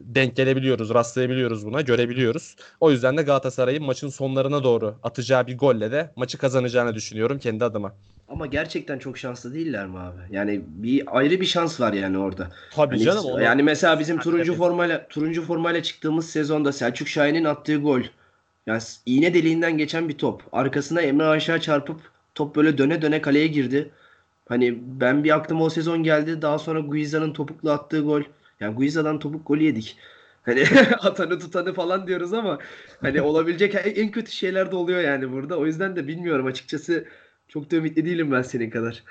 denk 0.00 0.36
gelebiliyoruz, 0.36 0.94
rastlayabiliyoruz 0.94 1.66
buna, 1.66 1.80
görebiliyoruz. 1.80 2.56
O 2.80 2.90
yüzden 2.90 3.16
de 3.16 3.22
Galatasaray'ın 3.22 3.84
maçın 3.84 4.08
sonlarına 4.08 4.64
doğru 4.64 4.94
atacağı 5.02 5.46
bir 5.46 5.58
golle 5.58 5.92
de 5.92 6.10
maçı 6.16 6.38
kazanacağını 6.38 6.94
düşünüyorum 6.94 7.38
kendi 7.38 7.64
adıma. 7.64 7.92
Ama 8.28 8.46
gerçekten 8.46 8.98
çok 8.98 9.18
şanslı 9.18 9.54
değiller 9.54 9.86
mi 9.86 9.98
abi? 9.98 10.18
Yani 10.30 10.60
bir 10.66 11.18
ayrı 11.18 11.40
bir 11.40 11.46
şans 11.46 11.80
var 11.80 11.92
yani 11.92 12.18
orada. 12.18 12.50
Tabii 12.74 12.94
Hani 12.94 13.04
canım. 13.04 13.24
onu- 13.24 13.42
yani 13.42 13.62
mesela 13.62 13.98
bizim 14.00 14.18
turuncu 14.18 14.54
formayla 14.54 15.06
turuncu 15.08 15.42
formayla 15.42 15.82
çıktığımız 15.82 16.30
sezonda 16.30 16.72
Selçuk 16.72 17.08
Şahin'in 17.08 17.44
attığı 17.44 17.76
gol. 17.76 18.00
Yani 18.66 18.82
iğne 19.06 19.34
deliğinden 19.34 19.78
geçen 19.78 20.08
bir 20.08 20.18
top. 20.18 20.42
Arkasına 20.52 21.00
Emre 21.00 21.24
aşağı 21.24 21.60
çarpıp 21.60 22.00
top 22.34 22.56
böyle 22.56 22.78
döne 22.78 23.02
döne 23.02 23.20
kaleye 23.20 23.46
girdi. 23.46 23.90
Hani 24.48 24.78
ben 25.00 25.24
bir 25.24 25.34
aklıma 25.36 25.64
o 25.64 25.70
sezon 25.70 26.02
geldi. 26.02 26.42
Daha 26.42 26.58
sonra 26.58 26.80
Guiza'nın 26.80 27.32
topukla 27.32 27.72
attığı 27.72 28.00
gol. 28.00 28.22
Yani 28.60 28.74
Guiza'dan 28.74 29.18
topuk 29.18 29.46
golü 29.46 29.64
yedik. 29.64 29.96
Hani 30.42 30.64
atanı 31.00 31.38
tutanı 31.38 31.74
falan 31.74 32.06
diyoruz 32.06 32.32
ama 32.32 32.58
hani 33.02 33.22
olabilecek 33.22 33.74
en 33.84 34.10
kötü 34.10 34.32
şeyler 34.32 34.70
de 34.70 34.76
oluyor 34.76 35.00
yani 35.00 35.32
burada. 35.32 35.58
O 35.58 35.66
yüzden 35.66 35.96
de 35.96 36.08
bilmiyorum 36.08 36.46
açıkçası. 36.46 37.04
Çok 37.48 37.70
da 37.70 37.76
ümitli 37.76 38.04
değilim 38.04 38.32
ben 38.32 38.42
senin 38.42 38.70
kadar. 38.70 39.02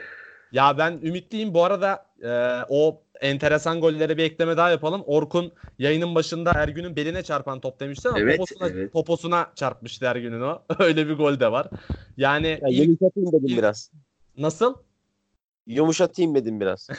Ya 0.52 0.78
ben 0.78 1.00
ümitliyim. 1.04 1.54
Bu 1.54 1.64
arada 1.64 2.06
e, 2.24 2.30
o 2.70 3.02
enteresan 3.22 3.82
gollere 3.82 4.18
bir 4.18 4.24
ekleme 4.24 4.58
daha 4.58 4.70
yapalım. 4.70 5.04
Orkun 5.06 5.52
yayının 5.80 6.16
başında 6.16 6.52
Ergün'ün 6.54 6.96
beline 6.96 7.24
çarpan 7.24 7.60
top 7.60 7.80
demişti 7.80 8.10
ama 8.10 8.20
Evet, 8.20 8.38
poposuna, 8.38 8.68
evet. 8.70 8.94
poposuna 8.94 9.52
çarpmıştı 9.56 10.06
Ergün'ün 10.06 10.42
o. 10.42 10.62
Öyle 10.80 11.08
bir 11.08 11.14
gol 11.14 11.40
de 11.40 11.52
var. 11.52 11.68
Yani 12.18 12.48
Ya 12.48 12.70
ilk- 12.70 13.02
dedim 13.02 13.58
biraz. 13.58 13.92
nasıl? 14.38 14.76
Yumuşatayım 15.68 16.36
dedim 16.36 16.60
biraz. 16.60 16.88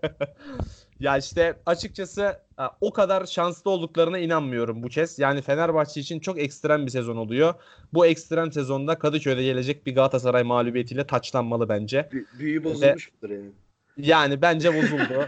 ya 1.00 1.16
işte 1.16 1.54
açıkçası 1.66 2.38
ha, 2.56 2.76
o 2.80 2.92
kadar 2.92 3.26
şanslı 3.26 3.70
olduklarına 3.70 4.18
inanmıyorum 4.18 4.82
bu 4.82 4.88
kez. 4.88 5.18
Yani 5.18 5.42
Fenerbahçe 5.42 6.00
için 6.00 6.20
çok 6.20 6.38
ekstrem 6.38 6.86
bir 6.86 6.90
sezon 6.90 7.16
oluyor. 7.16 7.54
Bu 7.94 8.06
ekstrem 8.06 8.52
sezonda 8.52 8.98
Kadıköy'de 8.98 9.42
gelecek 9.42 9.86
bir 9.86 9.94
Galatasaray 9.94 10.42
mağlubiyetiyle 10.42 11.06
taçlanmalı 11.06 11.68
bence. 11.68 12.08
Bü- 12.12 12.38
büyü 12.38 12.64
bozulmuş 12.64 13.12
mudur 13.12 13.34
yani? 13.34 13.50
Yani 13.96 14.42
bence 14.42 14.74
bozuldu. 14.82 15.26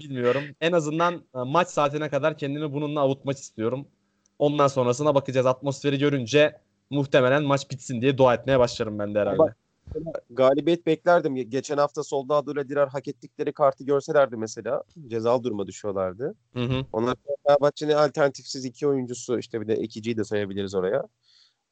Bilmiyorum. 0.00 0.42
En 0.60 0.72
azından 0.72 1.14
e, 1.14 1.38
maç 1.46 1.68
saatine 1.68 2.08
kadar 2.08 2.38
kendimi 2.38 2.72
bununla 2.72 3.00
avutmak 3.00 3.38
istiyorum. 3.38 3.86
Ondan 4.38 4.68
sonrasına 4.68 5.14
bakacağız. 5.14 5.46
Atmosferi 5.46 5.98
görünce 5.98 6.58
muhtemelen 6.90 7.42
maç 7.42 7.70
bitsin 7.70 8.02
diye 8.02 8.18
dua 8.18 8.34
etmeye 8.34 8.58
başlarım 8.58 8.98
ben 8.98 9.14
de 9.14 9.20
herhalde. 9.20 9.38
Bak- 9.38 9.56
Galibiyet 10.30 10.86
beklerdim. 10.86 11.34
Geçen 11.34 11.78
hafta 11.78 12.02
Soldado 12.02 12.52
ile 12.52 12.68
Dirar 12.68 12.88
hak 12.88 13.08
ettikleri 13.08 13.52
kartı 13.52 13.84
görselerdi 13.84 14.36
mesela 14.36 14.82
cezalı 15.06 15.44
duruma 15.44 15.66
düşüyorlardı. 15.66 16.34
Hı 16.52 16.64
hı. 16.64 16.86
Onlar 16.92 17.16
Fenerbahçe'nin 17.46 17.92
alternatifsiz 17.92 18.64
iki 18.64 18.86
oyuncusu 18.88 19.38
işte 19.38 19.60
bir 19.60 19.68
de 19.68 19.74
ekiciyi 19.74 20.16
de 20.16 20.24
sayabiliriz 20.24 20.74
oraya. 20.74 21.02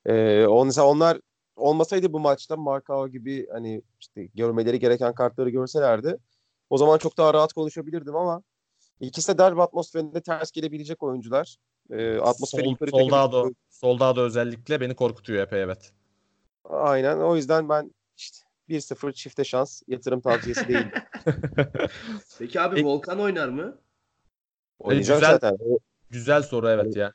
Ee, 0.06 0.46
on, 0.46 0.70
onlar 0.80 1.20
olmasaydı 1.56 2.12
bu 2.12 2.20
maçta 2.20 2.56
Markao 2.56 3.08
gibi 3.08 3.46
hani 3.52 3.82
işte 4.00 4.24
görmeleri 4.34 4.78
gereken 4.78 5.14
kartları 5.14 5.50
görselerdi 5.50 6.18
o 6.70 6.78
zaman 6.78 6.98
çok 6.98 7.18
daha 7.18 7.34
rahat 7.34 7.52
konuşabilirdim 7.52 8.16
ama 8.16 8.42
ikisi 9.00 9.34
de 9.34 9.38
derbi 9.38 9.62
atmosferinde 9.62 10.20
ters 10.20 10.50
gelebilecek 10.50 11.02
oyuncular. 11.02 11.56
Ee, 11.90 12.18
atmosferi 12.18 12.64
Sol, 12.64 12.70
yukarı 12.70 12.90
Soldado, 12.90 13.50
Soldado 13.70 14.20
özellikle 14.20 14.80
beni 14.80 14.94
korkutuyor 14.94 15.42
epey 15.42 15.62
evet. 15.62 15.92
Aynen 16.64 17.18
o 17.18 17.36
yüzden 17.36 17.68
ben 17.68 17.90
1-0 18.68 19.12
çifte 19.12 19.44
şans 19.44 19.82
yatırım 19.88 20.20
tavsiyesi 20.20 20.68
değil. 20.68 20.86
Peki 22.38 22.60
abi 22.60 22.80
E- 22.80 22.84
Volkan 22.84 23.20
oynar 23.20 23.48
mı? 23.48 23.78
Oynayacak 24.78 25.16
güzel. 25.18 25.30
zaten. 25.32 25.58
Güzel 26.10 26.42
soru 26.42 26.68
evet 26.68 26.96
ya. 26.96 27.12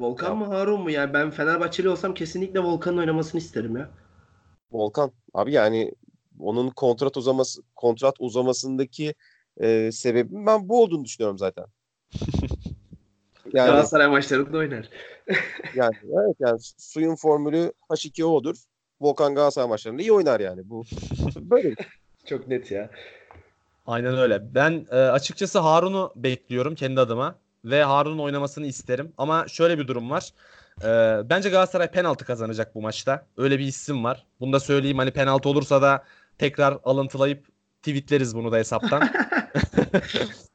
Volkan 0.00 0.28
Ya. 0.28 0.34
mı 0.34 0.44
Harun 0.46 0.80
mu? 0.80 0.90
Yani 0.90 1.12
ben 1.14 1.30
Fenerbahçeli 1.30 1.88
olsam 1.88 2.14
kesinlikle 2.14 2.60
Volkan'ın 2.60 2.98
oynamasını 2.98 3.40
isterim 3.40 3.76
ya. 3.76 3.90
Volkan 4.72 5.12
abi 5.34 5.52
yani 5.52 5.92
onun 6.40 6.70
kontrat 6.70 7.16
uzaması 7.16 7.62
kontrat 7.76 8.14
uzamasındaki 8.18 9.14
e, 9.60 9.92
sebebin 9.92 10.46
ben 10.46 10.68
bu 10.68 10.82
olduğunu 10.82 11.04
düşünüyorum 11.04 11.38
zaten. 11.38 11.64
Yani, 13.52 13.66
Galatasaray 13.66 14.08
maçlarında 14.08 14.58
oynar. 14.58 14.88
yani 15.74 15.96
evet 16.02 16.36
yani 16.40 16.58
suyun 16.78 17.14
formülü 17.16 17.72
H2O'dur. 17.90 18.56
Volkan 19.00 19.34
Galatasaray 19.34 19.68
maçlarında 19.68 20.02
iyi 20.02 20.12
oynar 20.12 20.40
yani. 20.40 20.70
Bu 20.70 20.84
böyle. 21.36 21.74
Çok 22.24 22.48
net 22.48 22.70
ya. 22.70 22.90
Aynen 23.86 24.18
öyle. 24.18 24.54
Ben 24.54 24.86
e, 24.90 24.96
açıkçası 24.96 25.58
Harun'u 25.58 26.12
bekliyorum 26.16 26.74
kendi 26.74 27.00
adıma 27.00 27.34
ve 27.64 27.84
Harun'un 27.84 28.18
oynamasını 28.18 28.66
isterim. 28.66 29.12
Ama 29.18 29.48
şöyle 29.48 29.78
bir 29.78 29.88
durum 29.88 30.10
var. 30.10 30.32
E, 30.82 30.88
bence 31.30 31.50
Galatasaray 31.50 31.90
penaltı 31.90 32.24
kazanacak 32.24 32.74
bu 32.74 32.82
maçta. 32.82 33.26
Öyle 33.36 33.58
bir 33.58 33.64
isim 33.64 34.04
var. 34.04 34.26
Bunu 34.40 34.52
da 34.52 34.60
söyleyeyim 34.60 34.98
hani 34.98 35.10
penaltı 35.10 35.48
olursa 35.48 35.82
da 35.82 36.04
tekrar 36.38 36.78
alıntılayıp 36.84 37.46
tweetleriz 37.82 38.36
bunu 38.36 38.52
da 38.52 38.56
hesaptan. 38.56 39.02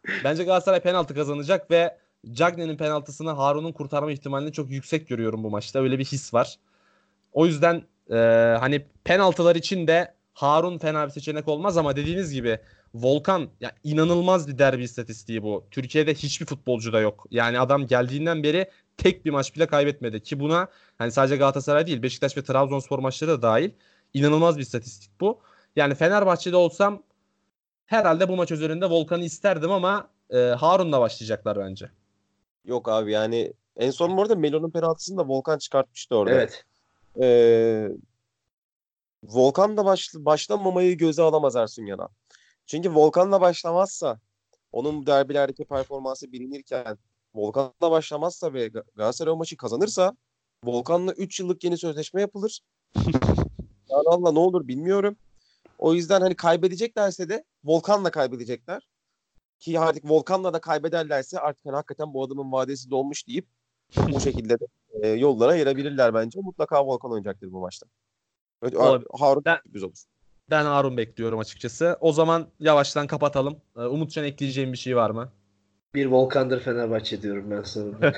bence 0.24 0.44
Galatasaray 0.44 0.80
penaltı 0.80 1.16
kazanacak 1.16 1.72
ve 1.72 1.98
Cagney'in 2.32 2.78
penaltısını 2.78 3.32
Harun'un 3.32 3.72
kurtarma 3.72 4.12
ihtimalini 4.12 4.52
çok 4.52 4.72
yüksek 4.72 5.08
görüyorum 5.08 5.44
bu 5.44 5.50
maçta. 5.50 5.80
Öyle 5.80 6.00
bir 6.00 6.06
his 6.06 6.34
var. 6.34 6.60
O 7.34 7.46
yüzden 7.46 7.84
e, 8.10 8.16
hani 8.60 8.86
penaltılar 9.04 9.56
için 9.56 9.88
de 9.88 10.14
Harun 10.34 10.78
fena 10.78 11.06
bir 11.06 11.12
seçenek 11.12 11.48
olmaz 11.48 11.78
ama 11.78 11.96
dediğiniz 11.96 12.34
gibi 12.34 12.60
Volkan 12.94 13.50
ya 13.62 13.72
inanılmaz 13.84 14.48
bir 14.48 14.58
derbi 14.58 14.84
istatistiği 14.84 15.44
bu. 15.44 15.66
Türkiye'de 15.72 16.14
hiçbir 16.14 16.46
futbolcu 16.46 16.94
da 16.94 17.00
yok. 17.00 17.26
Yani 17.32 17.60
adam 17.60 17.88
geldiğinden 17.88 18.44
beri 18.44 18.70
tek 18.98 19.26
bir 19.26 19.32
maç 19.32 19.56
bile 19.56 19.68
kaybetmedi 19.68 20.24
ki 20.24 20.40
buna 20.40 20.68
hani 20.98 21.12
sadece 21.12 21.38
Galatasaray 21.38 21.88
değil 21.88 22.04
Beşiktaş 22.04 22.38
ve 22.38 22.44
Trabzonspor 22.44 23.00
maçları 23.00 23.32
da 23.32 23.42
dahil 23.42 23.72
inanılmaz 24.14 24.58
bir 24.58 24.62
istatistik 24.62 25.12
bu. 25.22 25.40
Yani 25.76 25.96
Fenerbahçe'de 25.96 26.56
olsam 26.56 27.04
herhalde 27.86 28.30
bu 28.30 28.36
maç 28.36 28.52
üzerinde 28.52 28.86
Volkan'ı 28.86 29.24
isterdim 29.24 29.72
ama 29.72 30.10
e, 30.30 30.38
Harun'la 30.38 31.02
başlayacaklar 31.02 31.60
bence. 31.60 31.90
Yok 32.66 32.90
abi 32.90 33.12
yani 33.12 33.54
en 33.78 33.92
son 33.92 34.18
bu 34.18 34.22
arada 34.22 34.36
Melo'nun 34.36 34.72
penaltısını 34.72 35.18
da 35.18 35.28
Volkan 35.28 35.58
çıkartmıştı 35.58 36.16
orada. 36.16 36.34
Evet. 36.36 36.66
Ee, 37.22 37.90
Volkan 39.24 39.78
da 39.78 39.86
baş, 39.86 40.10
başlamamayı 40.16 40.98
göze 40.98 41.22
alamaz 41.22 41.56
Ersun 41.56 41.86
Yanal. 41.86 42.08
Çünkü 42.66 42.96
Volkan'la 42.96 43.42
başlamazsa 43.42 44.20
onun 44.72 45.06
derbilerdeki 45.06 45.66
performansı 45.66 46.32
bilinirken 46.32 46.98
Volkan'la 47.36 47.92
başlamazsa 47.92 48.54
ve 48.54 48.68
Ga- 48.68 48.84
Galatasaray 48.96 49.34
o 49.34 49.36
maçı 49.36 49.58
kazanırsa 49.58 50.18
Volkan'la 50.64 51.14
3 51.14 51.40
yıllık 51.40 51.64
yeni 51.64 51.78
sözleşme 51.78 52.22
yapılır. 52.22 52.62
Yanal'la 53.90 54.32
ne 54.32 54.40
olur 54.40 54.68
bilmiyorum. 54.68 55.18
O 55.78 55.94
yüzden 55.94 56.22
hani 56.22 56.36
kaybedeceklerse 56.36 57.30
de 57.30 57.44
Volkan'la 57.64 58.12
kaybedecekler. 58.12 58.88
Ki 59.60 59.80
artık 59.80 60.10
Volkan'la 60.10 60.54
da 60.54 60.62
kaybederlerse 60.62 61.40
artık 61.40 61.66
hani 61.66 61.76
hakikaten 61.76 62.14
bu 62.14 62.24
adamın 62.24 62.52
vadesi 62.52 62.92
dolmuş 62.92 63.28
deyip 63.28 63.48
bu 63.98 64.20
şekilde 64.20 64.60
de 64.60 64.66
e, 65.04 65.08
yollara 65.10 65.52
ayırabilirler 65.52 66.14
bence. 66.14 66.40
Mutlaka 66.42 66.86
Volkan 66.86 67.12
oynayacaktır 67.12 67.52
bu 67.52 67.60
maçta. 67.60 67.86
Evet, 68.64 68.76
Olabilir. 68.76 69.08
Harun 69.20 69.46
Ben- 69.46 69.58
sürpriz 69.66 69.84
olur. 69.84 69.98
Ben 70.50 70.66
Harun 70.66 70.98
bekliyorum 70.98 71.40
açıkçası. 71.40 71.98
O 72.02 72.12
zaman 72.12 72.48
yavaştan 72.60 73.08
kapatalım. 73.08 73.58
Ee, 73.78 73.82
Umutcan 73.82 74.26
ekleyeceğim 74.26 74.72
bir 74.74 74.78
şey 74.78 74.96
var 74.96 75.10
mı? 75.10 75.32
Bir 75.96 76.06
Volkan'dır 76.06 76.60
Fenerbahçe 76.60 77.22
diyorum 77.22 77.52
ben 77.52 77.62
sonra. 77.64 78.14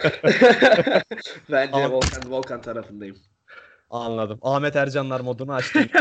Bence 1.51 1.71
Ama- 1.73 1.91
Volkan 1.91 2.31
Volkan 2.31 2.61
tarafındayım. 2.61 3.17
Anladım. 3.89 4.39
Ahmet 4.41 4.75
Ercanlar 4.75 5.19
modunu 5.19 5.53
açtım. 5.53 5.85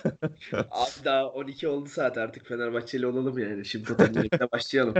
Abi 0.52 1.04
daha 1.04 1.26
12 1.26 1.68
oldu 1.68 1.88
saat 1.88 2.18
artık 2.18 2.46
Fenerbahçeli 2.46 3.06
olalım 3.06 3.38
yani. 3.38 3.64
Şimdi 3.64 3.84
totemlerle 3.88 4.50
başlayalım. 4.52 4.94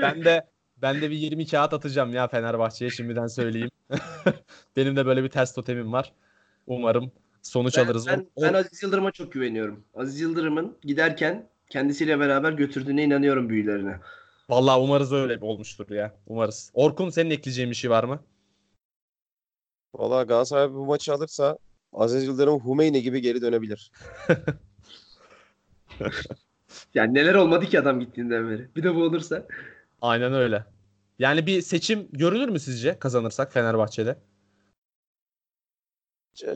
ben 0.00 0.24
de 0.24 0.46
ben 0.82 1.00
de 1.00 1.10
bir 1.10 1.16
20 1.16 1.46
kağıt 1.46 1.72
atacağım 1.72 2.12
ya 2.14 2.28
Fenerbahçe'ye 2.28 2.90
şimdiden 2.90 3.26
söyleyeyim. 3.26 3.70
Benim 4.76 4.96
de 4.96 5.06
böyle 5.06 5.24
bir 5.24 5.28
ters 5.28 5.54
totemim 5.54 5.92
var. 5.92 6.12
Umarım 6.66 7.12
sonuç 7.42 7.76
Ben, 7.78 7.84
alırız. 7.84 8.06
ben, 8.06 8.26
O- 8.36 8.42
ben 8.42 8.54
Aziz 8.54 8.82
Yıldırım'a 8.82 9.10
çok 9.10 9.32
güveniyorum. 9.32 9.84
Aziz 9.94 10.20
Yıldırım'ın 10.20 10.76
giderken 10.82 11.48
kendisiyle 11.70 12.18
beraber 12.20 12.52
götürdüğüne 12.52 13.04
inanıyorum 13.04 13.48
büyülerine. 13.48 14.00
Vallahi 14.50 14.80
umarız 14.80 15.12
öyle 15.12 15.38
olmuştur 15.40 15.90
ya. 15.90 16.14
Umarız. 16.26 16.70
Orkun 16.74 17.10
senin 17.10 17.30
ekleyeceğin 17.30 17.70
bir 17.70 17.76
şey 17.76 17.90
var 17.90 18.04
mı? 18.04 18.24
Valla 19.94 20.22
Galatasaray 20.22 20.70
bu 20.72 20.86
maçı 20.86 21.12
alırsa 21.14 21.58
Aziz 21.92 22.24
Yıldırım 22.24 22.60
Humeyni 22.60 23.02
gibi 23.02 23.20
geri 23.20 23.42
dönebilir. 23.42 23.92
Yani 26.94 27.14
neler 27.14 27.34
olmadı 27.34 27.66
ki 27.66 27.80
adam 27.80 28.00
gittiğinden 28.00 28.50
beri. 28.50 28.68
Bir 28.76 28.82
de 28.82 28.94
bu 28.94 29.02
olursa. 29.02 29.46
Aynen 30.02 30.32
öyle. 30.34 30.64
Yani 31.22 31.46
bir 31.46 31.62
seçim 31.62 32.08
görülür 32.12 32.48
mü 32.48 32.60
sizce 32.60 32.98
kazanırsak 32.98 33.52
Fenerbahçe'de? 33.52 34.16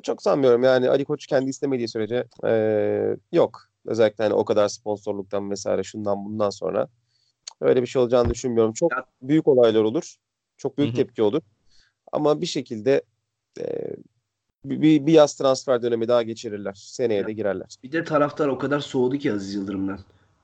Çok 0.02 0.22
sanmıyorum 0.22 0.62
yani 0.62 0.90
Ali 0.90 1.04
Koç 1.04 1.26
kendi 1.26 1.50
istemediği 1.50 1.88
sürece 1.88 2.24
eee, 2.44 3.16
yok. 3.32 3.62
Özellikle 3.84 4.24
hani 4.24 4.34
o 4.34 4.44
kadar 4.44 4.68
sponsorluktan 4.68 5.50
vesaire 5.50 5.82
şundan 5.82 6.24
bundan 6.24 6.50
sonra 6.50 6.88
öyle 7.60 7.82
bir 7.82 7.86
şey 7.86 8.02
olacağını 8.02 8.30
düşünmüyorum. 8.30 8.72
Çok 8.72 8.92
büyük 9.22 9.48
olaylar 9.48 9.82
olur. 9.82 10.16
Çok 10.56 10.78
büyük 10.78 10.90
Hı 10.90 10.92
hı. 10.92 10.96
tepki 10.96 11.22
olur. 11.22 11.42
Ama 12.12 12.40
bir 12.40 12.46
şekilde 12.46 13.02
bir, 14.64 14.82
bir, 14.82 15.06
bir 15.06 15.12
yaz 15.12 15.36
transfer 15.36 15.82
dönemi 15.82 16.08
daha 16.08 16.22
geçirirler. 16.22 16.74
Seneye 16.76 17.20
Ya. 17.20 17.26
de 17.26 17.32
girerler. 17.32 17.76
Bir 17.82 17.92
de 17.92 18.04
taraftar 18.04 18.48
o 18.48 18.58
kadar 18.58 18.80
soğudu 18.80 19.18
ki 19.18 19.32
Aziz 19.32 19.54
Yıldırım'dan. 19.54 19.98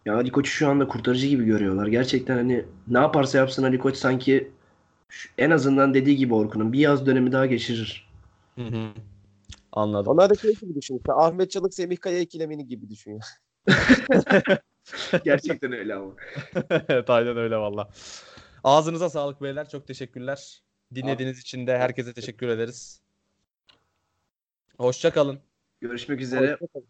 Ya 0.07 0.15
Ali 0.15 0.31
Koç'u 0.33 0.51
şu 0.51 0.69
anda 0.69 0.89
kurtarıcı 0.89 1.27
gibi 1.27 1.45
görüyorlar. 1.45 1.87
Gerçekten 1.87 2.37
hani 2.37 2.65
ne 2.89 2.99
yaparsa 2.99 3.39
yapsın 3.39 3.63
Ali 3.63 3.79
Koç 3.79 3.97
sanki 3.97 4.51
şu- 5.09 5.29
en 5.39 5.51
azından 5.51 5.95
dediği 5.95 6.17
gibi 6.17 6.35
Orkun'un 6.35 6.73
bir 6.73 6.79
yaz 6.79 7.07
dönemi 7.07 7.33
daha 7.33 7.47
geçirir. 7.47 8.09
Hı 8.59 8.63
hı. 8.65 8.89
Anladım. 9.73 10.13
Onlar 10.13 10.31
da 10.31 10.35
şey 10.35 10.55
gibi 10.55 10.75
düşün. 10.75 11.03
Ahmet 11.09 11.51
Çalık 11.51 11.75
Semih 11.75 11.97
Kaya 11.97 12.19
ikilemini 12.21 12.67
gibi 12.67 12.91
düşün. 12.91 13.21
Gerçekten 15.25 15.73
öyle 15.73 15.95
ama. 15.95 16.13
evet 16.89 17.11
aynen 17.11 17.37
öyle 17.37 17.57
valla. 17.57 17.89
Ağzınıza 18.65 19.11
sağlık 19.11 19.43
beyler. 19.43 19.69
Çok 19.69 19.87
teşekkürler. 19.87 20.63
Dinlediğiniz 20.95 21.39
için 21.41 21.67
de 21.67 21.79
herkese 21.79 22.13
teşekkür 22.13 22.49
ederiz. 22.49 23.01
Hoşça 24.79 25.13
kalın. 25.13 25.39
Görüşmek 25.81 26.21
üzere. 26.21 26.53
Hoşçakalın. 26.53 26.87